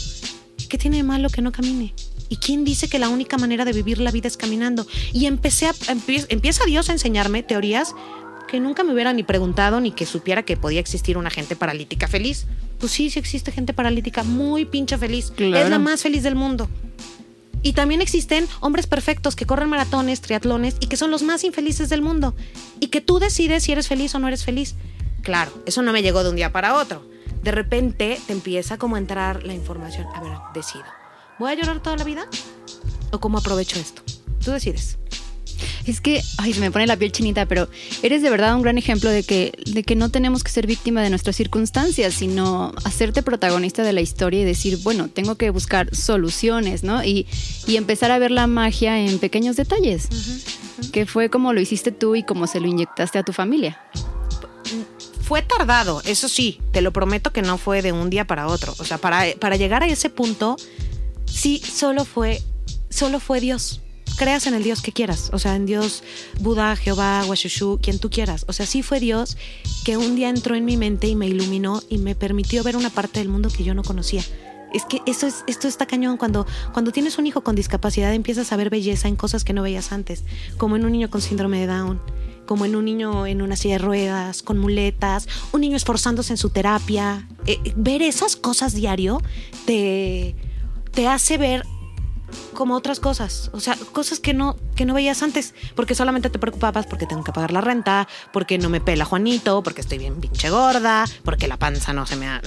¿Qué 0.70 0.78
tiene 0.78 0.98
de 0.98 1.04
malo 1.04 1.30
que 1.30 1.42
no 1.42 1.52
camine? 1.52 1.96
¿Y 2.32 2.36
quién 2.36 2.64
dice 2.64 2.88
que 2.88 3.00
la 3.00 3.10
única 3.10 3.40
manera 3.40 3.66
de 3.66 3.74
vivir 3.74 3.98
la 3.98 4.12
vida 4.12 4.28
es 4.28 4.38
caminando? 4.38 4.86
Y 5.12 5.26
empecé 5.26 5.66
a, 5.66 5.74
empie- 5.74 6.28
empieza 6.30 6.64
Dios 6.66 6.88
a 6.90 6.92
enseñarme 6.92 7.42
teorías 7.42 7.96
que 8.50 8.60
nunca 8.60 8.84
me 8.84 8.94
hubiera 8.94 9.14
ni 9.14 9.24
preguntado 9.24 9.80
ni 9.80 9.92
que 9.92 10.06
supiera 10.06 10.44
que 10.44 10.58
podía 10.58 10.80
existir 10.80 11.18
una 11.18 11.30
gente 11.30 11.56
paralítica 11.56 12.08
feliz. 12.08 12.48
Pues 12.80 12.92
sí, 12.92 13.10
sí 13.10 13.20
existe 13.20 13.52
gente 13.52 13.74
paralítica 13.74 14.24
muy 14.24 14.66
pinche 14.66 14.98
feliz. 14.98 15.32
Claro. 15.36 15.64
Es 15.64 15.70
la 15.70 15.80
más 15.80 16.02
feliz 16.02 16.24
del 16.24 16.36
mundo. 16.36 16.68
Y 17.62 17.74
también 17.74 18.02
existen 18.02 18.48
hombres 18.62 18.88
perfectos 18.88 19.36
que 19.36 19.46
corren 19.46 19.70
maratones, 19.70 20.22
triatlones 20.22 20.78
y 20.80 20.88
que 20.88 20.98
son 20.98 21.12
los 21.12 21.22
más 21.22 21.44
infelices 21.44 21.90
del 21.90 22.02
mundo. 22.02 22.34
Y 22.80 22.88
que 22.88 23.02
tú 23.02 23.20
decides 23.20 23.64
si 23.64 23.72
eres 23.72 23.88
feliz 23.88 24.16
o 24.16 24.20
no 24.20 24.28
eres 24.28 24.44
feliz. 24.44 24.76
Claro, 25.22 25.52
eso 25.66 25.82
no 25.82 25.92
me 25.94 26.02
llegó 26.02 26.24
de 26.24 26.30
un 26.30 26.36
día 26.36 26.52
para 26.52 26.76
otro. 26.76 27.06
De 27.44 27.52
repente 27.52 28.20
te 28.26 28.34
empieza 28.34 28.78
como 28.78 28.96
a 28.96 29.00
entrar 29.00 29.44
la 29.44 29.54
información. 29.54 30.08
A 30.16 30.22
ver, 30.22 30.32
decido. 30.54 30.86
¿Voy 31.38 31.52
a 31.52 31.56
llorar 31.56 31.82
toda 31.82 31.98
la 31.98 32.04
vida? 32.04 32.28
¿O 33.12 33.20
cómo 33.20 33.38
aprovecho 33.38 33.80
esto? 33.80 34.02
Tú 34.44 34.52
decides. 34.52 34.98
Es 35.86 36.02
que, 36.02 36.22
ay, 36.38 36.54
se 36.54 36.60
me 36.60 36.72
pone 36.72 36.88
la 36.88 36.98
piel 36.98 37.12
chinita, 37.12 37.46
pero 37.46 37.70
eres 38.04 38.22
de 38.22 38.30
verdad 38.30 38.56
un 38.56 38.62
gran 38.62 38.78
ejemplo 38.78 39.10
de 39.10 39.24
que, 39.24 39.54
de 39.66 39.84
que 39.84 39.96
no 39.96 40.10
tenemos 40.10 40.44
que 40.44 40.52
ser 40.52 40.68
víctima 40.68 41.02
de 41.02 41.10
nuestras 41.10 41.36
circunstancias, 41.36 42.14
sino 42.14 42.74
hacerte 42.84 43.24
protagonista 43.24 43.84
de 43.84 43.94
la 43.94 44.02
historia 44.02 44.42
y 44.42 44.46
decir, 44.46 44.80
bueno, 44.84 45.10
tengo 45.10 45.36
que 45.36 45.50
buscar 45.50 45.96
soluciones, 45.96 46.84
¿no? 46.84 47.04
Y, 47.04 47.28
y 47.68 47.78
empezar 47.78 48.12
a 48.12 48.20
ver 48.20 48.32
la 48.32 48.48
magia 48.48 49.00
en 49.00 49.20
pequeños 49.20 49.56
detalles, 49.56 50.08
que 50.92 51.06
fue 51.06 51.30
como 51.30 51.54
lo 51.54 51.62
hiciste 51.62 51.92
tú 51.92 52.16
y 52.16 52.24
como 52.24 52.48
se 52.48 52.60
lo 52.60 52.68
inyectaste 52.68 53.20
a 53.20 53.24
tu 53.24 53.34
familia. 53.34 53.82
Fue 55.22 55.42
tardado, 55.44 56.02
eso 56.06 56.28
sí, 56.28 56.60
te 56.72 56.82
lo 56.82 56.92
prometo 56.92 57.32
que 57.32 57.44
no 57.44 57.60
fue 57.60 57.84
de 57.84 57.92
un 57.92 58.10
día 58.10 58.26
para 58.26 58.48
otro. 58.48 58.74
O 58.80 58.84
sea, 58.84 58.98
para, 58.98 59.26
para 59.40 59.58
llegar 59.58 59.84
a 59.84 59.88
ese 59.88 60.10
punto, 60.10 60.58
sí, 61.26 61.60
solo 61.60 62.04
fue, 62.04 62.42
solo 62.90 63.20
fue 63.20 63.40
Dios. 63.40 63.82
Creas 64.20 64.48
en 64.48 64.54
el 64.54 64.64
Dios 64.64 64.82
que 64.82 64.92
quieras, 64.92 65.30
o 65.32 65.40
sea, 65.40 65.56
en 65.56 65.66
Dios, 65.66 66.04
Buda, 66.42 66.76
Jehová, 66.76 67.24
Washushu, 67.26 67.80
quien 67.82 68.00
tú 68.00 68.10
quieras. 68.10 68.44
O 68.50 68.54
sea, 68.54 68.66
sí 68.66 68.84
fue 68.84 69.00
Dios 69.00 69.38
que 69.86 69.96
un 69.96 70.18
día 70.18 70.28
entró 70.28 70.56
en 70.56 70.66
mi 70.66 70.76
mente 70.76 71.08
y 71.08 71.16
me 71.16 71.26
iluminó 71.26 71.82
y 71.88 72.00
me 72.00 72.16
permitió 72.16 72.62
ver 72.62 72.76
una 72.76 72.90
parte 72.90 73.20
del 73.20 73.30
mundo 73.30 73.50
que 73.50 73.64
yo 73.64 73.74
no 73.74 73.82
conocía. 73.82 74.22
Es 74.74 74.84
que 74.84 75.02
eso 75.06 75.26
es, 75.26 75.46
esto 75.48 75.70
está 75.70 75.86
cañón. 75.86 76.18
Cuando, 76.18 76.46
cuando 76.74 76.92
tienes 76.92 77.18
un 77.18 77.28
hijo 77.28 77.46
con 77.46 77.56
discapacidad, 77.56 78.14
empiezas 78.14 78.52
a 78.52 78.58
ver 78.58 78.70
belleza 78.70 79.08
en 79.08 79.16
cosas 79.16 79.46
que 79.46 79.54
no 79.54 79.62
veías 79.62 79.94
antes, 79.94 80.26
como 80.58 80.76
en 80.76 80.84
un 80.84 80.92
niño 80.92 81.10
con 81.10 81.22
síndrome 81.22 81.62
de 81.62 81.68
Down, 81.68 82.02
como 82.46 82.66
en 82.66 82.76
un 82.76 82.84
niño 82.84 83.26
en 83.26 83.42
una 83.42 83.56
silla 83.56 83.76
de 83.76 83.86
ruedas, 83.86 84.44
con 84.44 84.58
muletas, 84.58 85.30
un 85.54 85.62
niño 85.62 85.78
esforzándose 85.78 86.34
en 86.34 86.38
su 86.38 86.50
terapia. 86.50 87.26
Eh, 87.46 87.58
ver 87.78 88.02
esas 88.02 88.36
cosas 88.36 88.74
diario 88.74 89.22
te, 89.66 90.36
te 90.92 91.08
hace 91.08 91.38
ver 91.38 91.64
como 92.54 92.76
otras 92.76 93.00
cosas, 93.00 93.50
o 93.54 93.60
sea, 93.60 93.78
cosas 93.92 94.20
que 94.20 94.34
no, 94.34 94.58
que 94.76 94.86
no 94.86 94.94
veías 94.94 95.24
antes, 95.24 95.54
porque 95.76 95.96
solamente 95.96 96.30
te 96.30 96.40
preocupabas 96.40 96.86
porque 96.86 97.06
tengo 97.06 97.24
que 97.24 97.32
pagar 97.32 97.52
la 97.52 97.62
renta, 97.62 98.08
porque 98.34 98.58
no 98.58 98.70
me 98.70 98.82
pela 98.82 99.06
Juanito, 99.06 99.64
porque 99.64 99.82
estoy 99.82 99.98
bien 99.98 100.20
pinche 100.20 100.50
gorda, 100.50 101.06
porque 101.24 101.48
la 101.48 101.58
panza 101.58 101.94
no 101.94 102.06
se 102.06 102.16
me 102.16 102.28
ha... 102.28 102.42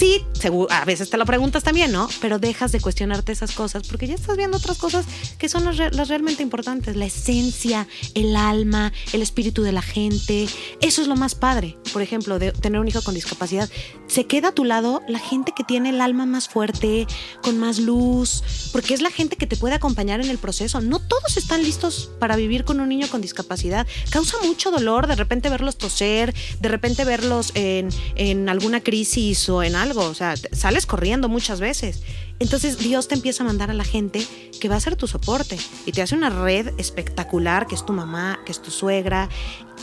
Sí, 0.00 0.24
a 0.70 0.84
veces 0.86 1.10
te 1.10 1.18
lo 1.18 1.26
preguntas 1.26 1.62
también, 1.62 1.92
¿no? 1.92 2.08
Pero 2.22 2.38
dejas 2.38 2.72
de 2.72 2.80
cuestionarte 2.80 3.32
esas 3.32 3.52
cosas 3.52 3.86
porque 3.86 4.06
ya 4.06 4.14
estás 4.14 4.34
viendo 4.34 4.56
otras 4.56 4.78
cosas 4.78 5.04
que 5.36 5.50
son 5.50 5.66
las, 5.66 5.94
las 5.94 6.08
realmente 6.08 6.42
importantes. 6.42 6.96
La 6.96 7.04
esencia, 7.04 7.86
el 8.14 8.34
alma, 8.34 8.94
el 9.12 9.20
espíritu 9.20 9.62
de 9.62 9.72
la 9.72 9.82
gente. 9.82 10.48
Eso 10.80 11.02
es 11.02 11.06
lo 11.06 11.16
más 11.16 11.34
padre. 11.34 11.76
Por 11.92 12.00
ejemplo, 12.00 12.38
de 12.38 12.52
tener 12.52 12.80
un 12.80 12.88
hijo 12.88 13.02
con 13.02 13.12
discapacidad. 13.14 13.68
Se 14.06 14.24
queda 14.24 14.48
a 14.48 14.52
tu 14.52 14.64
lado 14.64 15.02
la 15.06 15.18
gente 15.18 15.52
que 15.54 15.64
tiene 15.64 15.90
el 15.90 16.00
alma 16.00 16.24
más 16.24 16.48
fuerte, 16.48 17.06
con 17.42 17.58
más 17.58 17.78
luz, 17.78 18.70
porque 18.72 18.94
es 18.94 19.02
la 19.02 19.10
gente 19.10 19.36
que 19.36 19.46
te 19.46 19.56
puede 19.56 19.74
acompañar 19.74 20.22
en 20.22 20.30
el 20.30 20.38
proceso. 20.38 20.80
No 20.80 21.00
todos 21.00 21.36
están 21.36 21.62
listos 21.62 22.10
para 22.18 22.36
vivir 22.36 22.64
con 22.64 22.80
un 22.80 22.88
niño 22.88 23.06
con 23.10 23.20
discapacidad. 23.20 23.86
Causa 24.08 24.38
mucho 24.46 24.70
dolor 24.70 25.08
de 25.08 25.16
repente 25.16 25.50
verlos 25.50 25.76
toser, 25.76 26.34
de 26.58 26.68
repente 26.70 27.04
verlos 27.04 27.52
en, 27.52 27.90
en 28.14 28.48
alguna 28.48 28.80
crisis 28.80 29.46
o 29.50 29.62
en 29.62 29.76
algo. 29.76 29.89
O 29.96 30.14
sea, 30.14 30.34
sales 30.52 30.86
corriendo 30.86 31.28
muchas 31.28 31.60
veces. 31.60 32.02
Entonces 32.38 32.78
Dios 32.78 33.08
te 33.08 33.14
empieza 33.14 33.42
a 33.42 33.46
mandar 33.46 33.70
a 33.70 33.74
la 33.74 33.84
gente 33.84 34.26
que 34.60 34.68
va 34.68 34.76
a 34.76 34.80
ser 34.80 34.96
tu 34.96 35.06
soporte 35.06 35.58
y 35.86 35.92
te 35.92 36.02
hace 36.02 36.14
una 36.14 36.30
red 36.30 36.72
espectacular 36.78 37.66
que 37.66 37.74
es 37.74 37.84
tu 37.84 37.92
mamá, 37.92 38.40
que 38.44 38.52
es 38.52 38.62
tu 38.62 38.70
suegra 38.70 39.28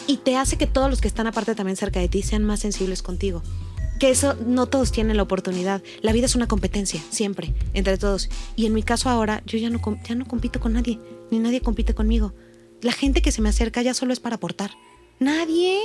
y 0.07 0.17
te 0.17 0.37
hace 0.37 0.57
que 0.57 0.67
todos 0.67 0.89
los 0.89 1.01
que 1.01 1.07
están 1.07 1.27
aparte 1.27 1.55
también 1.55 1.77
cerca 1.77 1.99
de 1.99 2.07
ti 2.07 2.23
sean 2.23 2.43
más 2.43 2.61
sensibles 2.61 3.01
contigo. 3.01 3.43
Que 3.99 4.11
eso 4.11 4.35
no 4.45 4.67
todos 4.67 4.91
tienen 4.91 5.17
la 5.17 5.23
oportunidad. 5.23 5.81
La 6.01 6.13
vida 6.13 6.27
es 6.27 6.35
una 6.35 6.47
competencia, 6.47 7.01
siempre, 7.09 7.55
entre 7.73 7.97
todos. 7.97 8.29
Y 8.55 8.67
en 8.67 8.73
mi 8.73 8.83
caso 8.83 9.09
ahora, 9.09 9.41
yo 9.45 9.57
ya 9.57 9.71
no, 9.71 9.81
ya 10.07 10.15
no 10.15 10.25
compito 10.25 10.59
con 10.59 10.73
nadie, 10.73 10.99
ni 11.31 11.39
nadie 11.39 11.61
compite 11.61 11.95
conmigo. 11.95 12.33
La 12.81 12.91
gente 12.91 13.23
que 13.23 13.31
se 13.31 13.41
me 13.41 13.49
acerca 13.49 13.81
ya 13.81 13.95
solo 13.95 14.13
es 14.13 14.19
para 14.19 14.35
aportar. 14.35 14.71
Nadie 15.19 15.79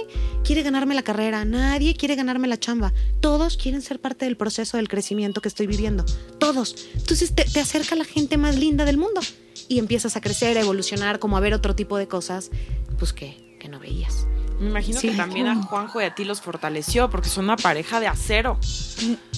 quiere 0.45 0.62
ganarme 0.62 0.95
la 0.95 1.03
carrera, 1.03 1.45
nadie 1.45 1.95
quiere 1.97 2.16
ganarme 2.16 2.49
la 2.49 2.59
chamba. 2.61 2.92
Todos 3.21 3.57
quieren 3.57 3.81
ser 3.83 3.99
parte 4.01 4.25
del 4.27 4.37
proceso 4.37 4.77
del 4.77 4.88
crecimiento 4.88 5.40
que 5.40 5.49
estoy 5.49 5.66
viviendo. 5.66 6.05
Todos. 6.38 6.75
Entonces 6.95 7.35
te, 7.35 7.45
te 7.45 7.61
acerca 7.61 7.97
la 7.97 8.05
gente 8.05 8.37
más 8.37 8.57
linda 8.57 8.85
del 8.85 8.99
mundo 8.99 9.21
y 9.68 9.79
empiezas 9.79 10.16
a 10.16 10.21
crecer, 10.21 10.59
a 10.59 10.61
evolucionar, 10.61 11.18
como 11.18 11.37
a 11.37 11.40
ver 11.40 11.55
otro 11.55 11.75
tipo 11.75 11.97
de 11.97 12.09
cosas, 12.09 12.51
pues 12.99 13.12
que, 13.12 13.57
que 13.59 13.68
no 13.68 13.79
veías. 13.81 14.27
Me 14.61 14.68
imagino 14.68 15.01
Sí. 15.01 15.09
que 15.09 15.16
también 15.16 15.47
a 15.49 15.61
Juanjo 15.62 16.01
y 16.01 16.05
a 16.05 16.14
ti 16.14 16.25
los 16.25 16.40
fortaleció 16.40 17.09
porque 17.11 17.29
son 17.29 17.45
una 17.47 17.57
pareja 17.57 17.99
de 18.01 18.07
acero. 18.07 18.61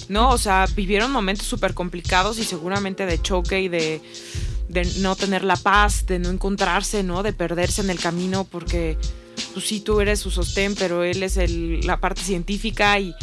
No, 0.09 0.29
o 0.29 0.37
sea, 0.37 0.65
vivieron 0.75 1.09
momentos 1.11 1.47
súper 1.47 1.73
complicados 1.73 2.37
y 2.37 2.43
seguramente 2.43 3.05
de 3.05 3.19
choque 3.21 3.61
y 3.61 3.69
de, 3.69 4.01
de 4.67 4.85
no 4.99 5.15
tener 5.15 5.43
la 5.43 5.55
paz, 5.55 6.05
de 6.05 6.19
no 6.19 6.29
encontrarse, 6.29 7.01
¿no? 7.01 7.23
De 7.23 7.33
perderse 7.33 7.81
en 7.81 7.89
el 7.89 7.99
camino 7.99 8.43
porque, 8.43 8.97
pues 9.55 9.67
sí, 9.67 9.79
tú 9.79 9.99
eres 10.01 10.19
su 10.19 10.29
sostén, 10.29 10.75
pero 10.75 11.03
él 11.03 11.23
es 11.23 11.37
el- 11.37 11.79
la 11.87 11.99
parte 11.99 12.21
científica 12.21 12.99
y... 12.99 13.15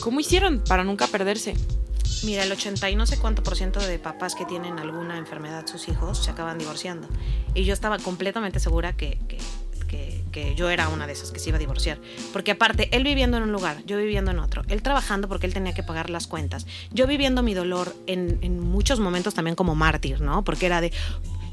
¿Cómo 0.00 0.18
hicieron 0.18 0.64
para 0.66 0.82
nunca 0.82 1.06
perderse? 1.06 1.54
Mira, 2.24 2.42
el 2.44 2.50
80 2.52 2.90
y 2.90 2.96
no 2.96 3.06
sé 3.06 3.18
cuánto 3.18 3.42
por 3.42 3.56
ciento 3.56 3.78
de 3.80 3.98
papás 3.98 4.34
que 4.34 4.44
tienen 4.44 4.78
alguna 4.78 5.16
enfermedad 5.18 5.66
sus 5.66 5.88
hijos 5.88 6.24
se 6.24 6.30
acaban 6.30 6.58
divorciando. 6.58 7.08
Y 7.54 7.64
yo 7.64 7.72
estaba 7.74 7.98
completamente 7.98 8.58
segura 8.60 8.94
que, 8.96 9.18
que, 9.28 9.38
que- 9.88 10.20
que 10.30 10.54
yo 10.54 10.70
era 10.70 10.88
una 10.88 11.06
de 11.08 11.12
esas 11.14 11.32
que 11.32 11.40
se 11.40 11.48
iba 11.48 11.56
a 11.56 11.58
divorciar. 11.58 11.98
Porque 12.32 12.52
aparte, 12.52 12.88
él 12.96 13.02
viviendo 13.02 13.36
en 13.36 13.42
un 13.42 13.52
lugar, 13.52 13.82
yo 13.84 13.96
viviendo 13.98 14.30
en 14.30 14.38
otro, 14.38 14.62
él 14.68 14.80
trabajando 14.80 15.26
porque 15.28 15.46
él 15.46 15.52
tenía 15.54 15.74
que 15.74 15.82
pagar 15.82 16.08
las 16.08 16.26
cuentas, 16.28 16.66
yo 16.92 17.06
viviendo 17.08 17.42
mi 17.42 17.52
dolor 17.52 17.96
en, 18.06 18.38
en 18.42 18.60
muchos 18.60 19.00
momentos 19.00 19.34
también 19.34 19.56
como 19.56 19.74
mártir, 19.74 20.20
¿no? 20.20 20.44
Porque 20.44 20.66
era 20.66 20.80
de... 20.80 20.92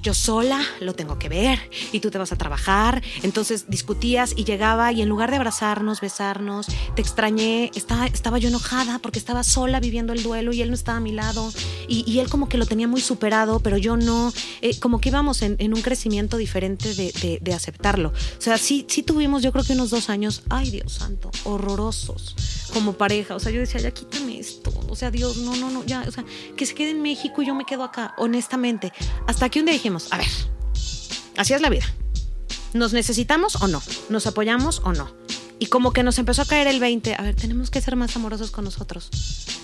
Yo 0.03 0.13
sola 0.13 0.62
lo 0.79 0.93
tengo 0.93 1.19
que 1.19 1.27
ver 1.29 1.60
y 1.91 1.99
tú 1.99 2.12
te 2.12 2.17
vas 2.17 2.31
a 2.31 2.36
trabajar. 2.38 3.01
Entonces 3.23 3.65
discutías 3.67 4.33
y 4.36 4.43
llegaba 4.45 4.91
y 4.91 5.01
en 5.01 5.10
lugar 5.10 5.29
de 5.31 5.38
abrazarnos, 5.38 5.99
besarnos, 6.01 6.67
te 6.95 7.01
extrañé, 7.01 7.71
estaba, 7.75 8.05
estaba 8.07 8.38
yo 8.38 8.47
enojada 8.49 8.99
porque 8.99 9.19
estaba 9.19 9.43
sola 9.43 9.79
viviendo 9.79 10.13
el 10.13 10.23
duelo 10.23 10.53
y 10.53 10.62
él 10.62 10.69
no 10.69 10.75
estaba 10.75 10.97
a 10.99 11.01
mi 11.01 11.12
lado 11.12 11.51
y, 11.88 12.03
y 12.10 12.19
él 12.19 12.29
como 12.29 12.47
que 12.47 12.57
lo 12.57 12.65
tenía 12.65 12.88
muy 12.88 13.01
superado, 13.01 13.60
pero 13.60 13.77
yo 13.77 13.97
no, 13.97 14.31
Eh, 14.62 14.79
como 14.79 14.99
que 15.01 15.10
íbamos 15.10 15.41
en, 15.41 15.55
en 15.60 15.73
un 15.73 15.81
crecimiento 15.81 16.38
diferente 16.38 16.93
de, 16.95 17.39
de- 17.41 17.53
aceptarlo. 17.53 18.10
O 18.10 18.41
sea, 18.41 18.57
sí, 18.57 18.86
sí 18.88 19.01
tuvimos 19.03 19.41
yo 19.43 19.51
creo 19.51 19.63
que 19.63 19.73
unos 19.73 19.89
dos 19.89 20.10
años, 20.10 20.43
ay 20.49 20.69
Dios 20.71 20.93
santo, 20.93 21.31
horrorosos 21.43 22.36
como 22.73 22.93
pareja. 22.93 23.36
O 23.36 23.39
sea, 23.39 23.51
yo 23.51 23.60
decía, 23.60 23.80
ya 23.82 23.91
quítame 23.91 24.39
esto. 24.39 24.73
O 24.89 24.95
sea, 24.95 25.12
Dios, 25.12 25.38
no, 25.38 25.56
no, 25.56 25.69
no, 25.69 25.84
ya, 25.86 26.03
o 26.08 26.12
sea, 26.12 26.23
que 26.56 26.65
se 26.65 26.73
quede 26.75 26.91
en 26.91 27.01
México 27.01 27.41
y 27.41 27.47
yo 27.47 27.56
me 27.56 27.65
quedo 27.65 27.84
acá, 27.84 28.13
honestamente. 28.17 28.91
Hasta 29.27 29.49
que 29.49 29.60
un 29.60 29.65
día 29.65 29.73
dijimos, 29.73 30.08
a 30.12 30.17
ver, 30.17 30.27
así 31.38 31.53
es 31.53 31.62
la 31.62 31.69
vida. 31.69 31.86
¿Nos 32.73 32.93
necesitamos 32.93 33.56
o 33.62 33.67
no? 33.67 33.82
¿Nos 34.10 34.27
apoyamos 34.27 34.82
o 34.84 34.93
no? 34.93 35.12
Y 35.60 35.67
como 35.67 35.91
que 35.91 36.03
nos 36.03 36.19
empezó 36.19 36.43
a 36.43 36.45
caer 36.45 36.67
el 36.67 36.80
20, 36.80 37.15
a 37.15 37.21
ver, 37.23 37.36
tenemos 37.36 37.71
que 37.71 37.82
ser 37.82 37.95
más 37.95 38.15
amorosos 38.15 38.51
con 38.51 38.63
nosotros, 38.63 39.10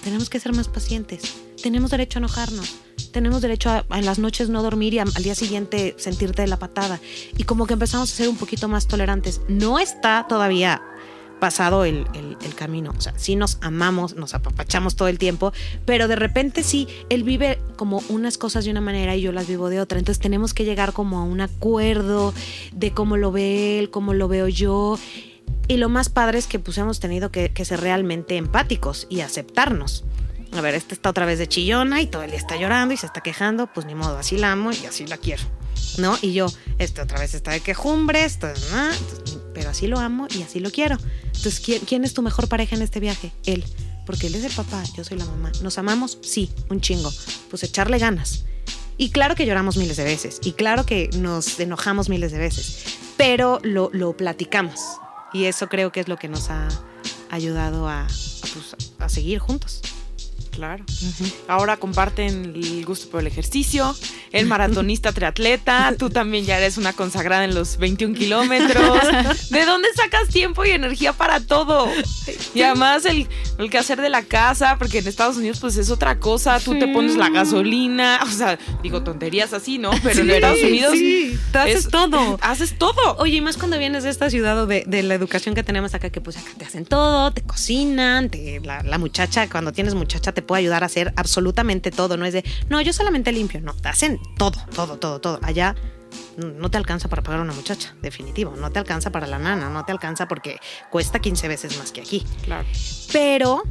tenemos 0.04 0.28
que 0.28 0.40
ser 0.40 0.52
más 0.52 0.68
pacientes, 0.68 1.22
tenemos 1.62 1.92
derecho 1.92 2.18
a 2.18 2.22
enojarnos, 2.22 2.68
tenemos 3.12 3.44
derecho 3.44 3.70
a, 3.70 3.86
a 3.88 4.00
en 4.00 4.06
las 4.08 4.18
noches 4.18 4.50
no 4.50 4.64
dormir 4.64 4.96
y 4.96 5.00
a- 5.00 5.04
al 5.04 5.22
día 5.24 5.36
siguiente 5.36 5.94
sentirte 6.00 6.42
de 6.42 6.48
la 6.48 6.58
patada. 6.58 7.00
Y 7.38 7.44
como 7.44 7.68
que 7.68 7.74
empezamos 7.74 8.12
a 8.12 8.16
ser 8.16 8.28
un 8.28 8.38
poquito 8.38 8.68
más 8.68 8.88
tolerantes. 8.88 9.42
No 9.48 9.78
está 9.78 10.26
todavía 10.28 10.82
pasado 11.40 11.86
el, 11.86 12.06
el- 12.14 12.34
camino. 12.56 12.94
O 12.96 13.02
sea, 13.02 13.14
sí 13.18 13.36
nos 13.36 13.58
amamos, 13.62 14.16
nos 14.16 14.36
apapachamos 14.36 14.96
todo 14.96 15.08
el 15.08 15.18
tiempo, 15.18 15.52
pero 15.86 16.08
de 16.08 16.16
repente 16.16 16.64
sí, 16.64 16.88
él 17.10 17.24
vive 17.24 17.60
como 17.76 18.02
unas 18.10 18.38
cosas 18.38 18.64
de 18.66 18.72
una 18.72 18.80
manera 18.80 19.16
y 19.16 19.22
yo 19.22 19.32
las 19.32 19.48
vivo 19.48 19.70
de 19.70 19.82
otra. 19.82 19.98
Entonces 19.98 20.22
tenemos 20.22 20.54
que 20.54 20.64
llegar 20.66 20.94
como 20.94 21.20
a 21.20 21.24
un 21.24 21.42
acuerdo 21.42 22.34
de 22.74 22.92
cómo 22.92 23.18
lo 23.18 23.32
ve 23.32 23.80
él, 23.80 23.90
cómo 23.90 24.14
lo 24.14 24.28
veo 24.28 24.48
yo. 24.48 25.00
Y 25.68 25.78
lo 25.78 25.90
más 25.90 26.10
padre 26.10 26.38
es 26.38 26.46
que 26.48 26.60
pues 26.60 26.78
hemos 26.78 27.00
tenido 27.00 27.32
que, 27.32 27.52
ser 27.66 27.82
realmente 27.82 28.38
empáticos 28.38 29.08
y 29.10 29.22
aceptarnos. 29.22 30.04
A 30.54 30.62
ver, 30.62 30.76
esta 30.76 30.94
está 30.94 31.10
otra 31.10 31.26
vez 31.26 31.40
de 31.40 31.48
chillona 31.48 32.02
y 32.02 32.08
todo 32.08 32.22
el 32.22 32.30
día 32.30 32.40
está 32.40 32.56
llorando 32.56 32.94
y 32.94 32.98
se 32.98 33.08
está 33.08 33.22
quejando, 33.22 33.68
pues 33.68 33.88
ni 33.88 33.96
modo, 33.96 34.18
así 34.20 34.38
la 34.38 34.52
amo 34.52 34.72
y 34.72 34.86
así 34.86 35.08
la 35.08 35.18
quiero. 35.18 35.44
¿No? 35.98 36.18
Y 36.22 36.34
yo, 36.34 36.48
este 36.80 37.02
otra 37.02 37.20
vez 37.20 37.34
está 37.34 37.52
de 37.52 37.60
quejumbre, 37.60 38.24
esto, 38.24 38.48
¿no? 38.72 38.86
Entonces, 38.94 39.23
pero 39.54 39.70
así 39.70 39.88
lo 39.88 40.00
amo 40.00 40.28
y 40.36 40.42
así 40.42 40.60
lo 40.60 40.72
quiero. 40.72 40.98
Entonces, 41.26 41.60
¿quién, 41.60 41.82
quién 41.86 42.04
es 42.04 42.14
tu 42.14 42.22
mejor 42.22 42.48
pareja 42.48 42.76
en 42.76 42.82
este 42.82 43.00
viaje? 43.00 43.32
Él. 43.46 43.64
Porque 44.06 44.28
él 44.28 44.36
es 44.36 44.44
el 44.44 44.52
papá, 44.52 44.84
yo 44.96 45.04
soy 45.04 45.18
la 45.18 45.26
mamá. 45.26 45.52
¿Nos 45.62 45.78
amamos? 45.78 46.18
Sí, 46.22 46.50
un 46.70 46.82
chingo. 46.82 47.12
Pues 47.50 47.64
echarle 47.64 48.00
ganas. 48.00 48.44
Y 48.98 49.12
claro 49.12 49.36
que 49.36 49.46
lloramos 49.46 49.78
miles 49.78 49.98
de 49.98 50.04
veces. 50.04 50.40
Y 50.44 50.54
claro 50.54 50.86
que 50.86 51.10
nos 51.18 51.60
enojamos 51.60 52.10
miles 52.10 52.32
de 52.32 52.38
veces. 52.38 52.84
pero 53.18 53.60
lo, 53.64 53.90
lo 53.94 54.16
platicamos. 54.18 54.80
Y 55.34 55.46
eso 55.46 55.68
creo 55.70 55.92
que 55.92 56.00
es 56.00 56.08
lo 56.08 56.18
que 56.18 56.28
nos 56.28 56.50
ha 56.50 56.68
ayudado 57.32 57.88
a, 57.88 58.06
pues, 58.06 58.76
a 59.00 59.10
seguir 59.10 59.40
juntos. 59.40 59.82
Claro. 60.54 60.86
Ahora 61.48 61.78
comparten 61.78 62.54
el 62.56 62.86
gusto 62.86 63.10
por 63.10 63.22
el 63.22 63.28
ejercicio, 63.28 63.96
el 64.32 64.46
maratonista 64.46 65.12
triatleta, 65.14 65.96
tú 65.98 66.10
también 66.12 66.46
ya 66.46 66.58
eres 66.58 66.78
una 66.78 66.94
consagrada 66.94 67.44
en 67.44 67.56
los 67.56 67.78
21 67.78 68.16
kilómetros. 68.16 69.50
¿De 69.50 69.66
dónde 69.66 69.88
sacas 69.96 70.30
tiempo 70.30 70.64
y 70.64 70.70
energía 70.70 71.12
para 71.14 71.40
todo? 71.40 71.88
Y 72.54 72.62
además 72.62 73.06
el, 73.06 73.28
el 73.58 73.70
quehacer 73.72 74.00
de 74.00 74.10
la 74.10 74.22
casa, 74.22 74.78
porque 74.78 75.00
en 75.00 75.08
Estados 75.08 75.38
Unidos 75.38 75.60
pues 75.60 75.76
es 75.78 75.90
otra 75.90 76.20
cosa, 76.20 76.60
tú 76.60 76.78
te 76.78 76.88
pones 76.88 77.16
la 77.16 77.30
gasolina, 77.30 78.20
o 78.24 78.28
sea, 78.30 78.60
digo 78.84 79.04
tonterías 79.04 79.54
así, 79.54 79.80
¿no? 79.80 79.90
Pero 80.04 80.22
en 80.22 80.30
Estados 80.30 80.62
Unidos 80.62 80.92
sí, 80.94 81.38
te 81.52 81.58
haces 81.58 81.76
es- 81.86 81.90
todo. 81.90 82.38
Haces 82.44 82.78
todo. 82.78 83.16
Oye, 83.18 83.38
y 83.38 83.42
más 83.42 83.58
cuando 83.58 83.80
vienes 83.80 84.04
de 84.04 84.12
esta 84.12 84.30
ciudad 84.30 84.60
o 84.62 84.68
de, 84.68 84.84
de 84.86 85.02
la 85.02 85.16
educación 85.16 85.56
que 85.56 85.64
tenemos 85.64 85.96
acá, 85.96 86.12
que 86.12 86.22
pues 86.22 86.38
acá 86.38 86.52
te 86.58 86.66
hacen 86.66 86.86
todo, 86.86 87.32
te 87.34 87.42
cocinan, 87.42 88.30
te, 88.30 88.60
la, 88.60 88.84
la 88.84 88.98
muchacha, 89.00 89.50
cuando 89.50 89.72
tienes 89.72 89.96
muchacha, 89.96 90.32
te 90.32 90.43
puede 90.44 90.62
ayudar 90.62 90.84
a 90.84 90.88
hacer 90.88 91.14
absolutamente 91.16 91.92
todo. 91.92 92.18
No 92.18 92.26
es 92.26 92.34
de, 92.34 92.44
no, 92.70 92.82
yo 92.82 92.94
solamente 92.94 93.32
limpio. 93.32 93.62
No, 93.62 93.74
te 93.74 93.90
hacen 93.90 94.20
todo, 94.38 94.60
todo, 94.76 94.98
todo, 94.98 95.20
todo. 95.20 95.40
Allá 95.42 95.76
no 96.38 96.70
te 96.72 96.78
alcanza 96.78 97.08
para 97.10 97.22
pagar 97.22 97.42
una 97.42 97.54
muchacha, 97.54 97.96
definitivo. 98.02 98.54
No 98.58 98.72
te 98.72 98.80
alcanza 98.80 99.12
para 99.12 99.28
la 99.28 99.40
nana, 99.40 99.70
no 99.70 99.84
te 99.86 99.92
alcanza 99.92 100.28
porque 100.28 100.58
cuesta 100.92 101.20
15 101.20 101.48
veces 101.48 101.78
más 101.78 101.92
que 101.92 102.02
aquí. 102.02 102.26
Claro. 102.44 102.66
Pero, 103.12 103.64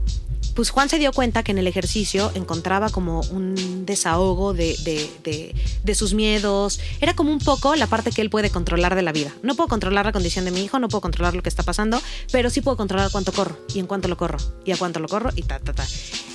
pues 0.55 0.69
Juan 0.71 0.89
se 0.91 0.99
dio 0.99 1.13
cuenta 1.13 1.43
que 1.43 1.53
en 1.53 1.59
el 1.59 1.67
ejercicio 1.67 2.31
encontraba 2.35 2.91
como 2.91 3.21
un 3.31 3.87
desahogo 3.87 4.53
de, 4.53 4.77
de- 4.85 5.11
de- 5.25 5.55
de 5.83 5.95
sus 5.95 6.13
miedos. 6.15 6.79
Era 7.01 7.15
como 7.15 7.33
un 7.33 7.39
poco 7.39 7.75
la 7.75 7.87
parte 7.87 8.11
que 8.13 8.21
él 8.21 8.29
puede 8.31 8.51
controlar 8.51 8.95
de 8.95 9.03
la 9.03 9.13
vida. 9.13 9.33
No 9.43 9.55
puedo 9.55 9.69
controlar 9.69 10.05
la 10.05 10.13
condición 10.13 10.45
de 10.45 10.51
mi 10.51 10.63
hijo, 10.63 10.79
no 10.79 10.89
puedo 10.89 11.01
controlar 11.01 11.35
lo 11.35 11.43
que 11.43 11.49
está 11.49 11.63
pasando, 11.63 12.01
pero 12.31 12.51
sí 12.51 12.61
puedo 12.61 12.77
controlar 12.77 13.11
cuánto 13.11 13.33
corro 13.33 13.57
y 13.75 13.79
en 13.79 13.87
cuánto 13.87 14.09
lo 14.09 14.17
corro 14.17 14.39
y 14.65 14.73
a 14.73 14.77
cuánto 14.77 15.01
lo 15.01 15.09
corro 15.09 15.31
y 15.35 15.43
ta, 15.43 15.59
ta, 15.59 15.73
ta. 15.73 15.87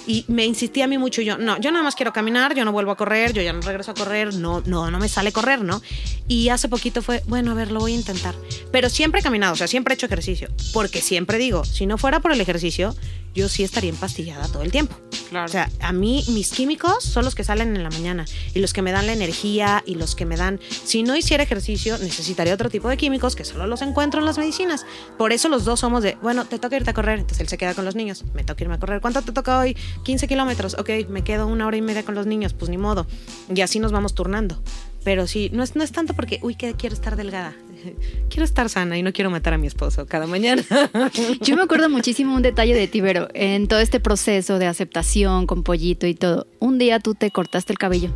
Y 0.08 0.24
me 0.30 0.46
insistía 0.46 0.86
a 0.86 0.88
mí 0.88 0.98
mucho 0.98 1.22
yo, 1.22 1.38
no, 1.38 1.60
yo 1.60 1.70
nada 1.72 1.84
más 1.84 1.94
quiero 1.94 2.14
caminar, 2.14 2.56
yo 2.56 2.64
no 2.66 2.72
vuelvo 2.72 2.92
a 2.92 2.96
correr, 2.98 3.34
yo 3.34 3.42
ya 3.42 3.52
no 3.52 3.60
regreso 3.62 3.92
a 3.92 3.94
correr, 3.94 4.34
no, 4.34 4.64
no, 4.66 4.90
no 4.90 5.00
me 5.00 5.10
sale 5.10 5.34
correr, 5.34 5.62
¿no? 5.62 5.82
Y 6.28 6.50
hace 6.50 6.68
poquito 6.68 7.02
fue, 7.02 7.24
bueno, 7.28 7.52
a 7.52 7.54
ver, 7.54 7.72
lo 7.72 7.80
voy 7.80 7.94
a 7.94 7.96
intentar. 7.96 8.36
Pero 8.72 8.90
siempre 8.90 9.22
he 9.22 9.24
caminado, 9.24 9.54
o 9.54 9.56
sea, 9.56 9.68
siempre 9.68 9.94
he 9.94 9.96
hecho 9.96 10.08
ejercicio. 10.08 10.50
Porque 10.74 11.02
siempre 11.02 11.38
digo, 11.38 11.64
si 11.64 11.86
no 11.86 11.98
fuera 11.98 12.20
por 12.20 12.34
el 12.34 12.42
ejercicio, 12.42 12.96
yo 13.38 13.48
sí 13.48 13.64
estaría 13.64 13.92
empastillada 13.92 14.48
todo 14.48 14.64
el 14.64 14.72
tiempo. 14.72 14.98
Claro. 15.30 15.46
O 15.46 15.50
sea, 15.50 15.70
a 15.80 15.94
mí 15.94 16.24
mis 16.30 16.50
químicos 16.50 17.04
son 17.04 17.24
los 17.24 17.36
que 17.36 17.44
salen 17.44 17.76
en 17.76 17.84
la 17.84 17.90
mañana 17.90 18.26
y 18.54 18.60
los 18.60 18.74
que 18.74 18.82
me 18.82 18.92
dan 18.92 19.06
la 19.06 19.14
energía 19.14 19.84
y 19.86 19.96
los 19.96 20.16
que 20.16 20.26
me 20.26 20.36
dan... 20.36 20.60
Si 20.84 21.04
no 21.04 21.16
hiciera 21.16 21.44
ejercicio, 21.44 21.98
necesitaría 22.00 22.54
otro 22.54 22.70
tipo 22.70 22.90
de 22.90 22.98
químicos 22.98 23.36
que 23.36 23.46
solo 23.46 23.68
los 23.68 23.82
encuentro 23.84 24.20
en 24.20 24.26
las 24.26 24.38
medicinas. 24.38 24.86
Por 25.18 25.32
eso 25.32 25.50
los 25.50 25.66
dos 25.66 25.80
somos 25.82 26.02
de, 26.02 26.18
bueno, 26.22 26.46
te 26.46 26.58
toca 26.60 26.76
irte 26.76 26.90
a 26.90 26.94
correr, 26.94 27.20
entonces 27.20 27.42
él 27.42 27.48
se 27.48 27.58
queda 27.58 27.76
con 27.76 27.86
los 27.86 27.96
niños, 27.96 28.26
me 28.34 28.44
toca 28.44 28.64
irme 28.64 28.76
a 28.76 28.80
correr. 28.80 29.02
¿Cuánto 29.02 29.22
te 29.22 29.32
toca 29.32 29.60
hoy? 29.60 29.78
15 30.04 30.28
kilómetros, 30.28 30.74
ok, 30.74 30.90
me 31.10 31.24
quedo 31.24 31.48
una 31.48 31.68
hora 31.68 31.78
y 31.78 31.82
media 31.82 32.04
con 32.04 32.16
los 32.16 32.26
niños, 32.26 32.54
pues 32.54 32.70
ni 32.70 32.78
modo. 32.78 33.06
Y 33.54 33.62
así 33.62 33.80
nos 33.80 33.92
vamos 33.92 34.16
turnando. 34.16 34.62
Pero 35.08 35.26
sí, 35.26 35.50
no 35.54 35.64
es, 35.64 35.74
no 35.78 35.84
es 35.84 35.94
tanto 35.94 36.14
porque, 36.14 36.42
uy, 36.44 36.56
que 36.56 36.74
quiero 36.74 36.94
estar 36.94 37.16
delgada. 37.16 37.56
Quiero 38.30 38.44
estar 38.44 38.68
sana 38.68 38.98
y 38.98 39.04
no 39.04 39.14
quiero 39.14 39.30
matar 39.30 39.54
a 39.54 39.58
mi 39.58 39.66
esposo 39.66 40.06
cada 40.06 40.28
mañana. 40.28 40.62
Yo 41.42 41.56
me 41.56 41.62
acuerdo 41.62 41.90
muchísimo 41.90 42.36
un 42.36 42.42
detalle 42.42 42.76
de 42.76 42.90
ti, 42.90 43.00
Vero, 43.00 43.30
en 43.34 43.70
todo 43.70 43.80
este 43.80 44.02
proceso 44.02 44.60
de 44.60 44.66
aceptación 44.66 45.48
con 45.48 45.64
pollito 45.64 46.08
y 46.08 46.14
todo. 46.14 46.46
Un 46.60 46.78
día 46.78 47.00
tú 47.00 47.16
te 47.16 47.32
cortaste 47.32 47.72
el 47.72 47.80
cabello. 47.80 48.10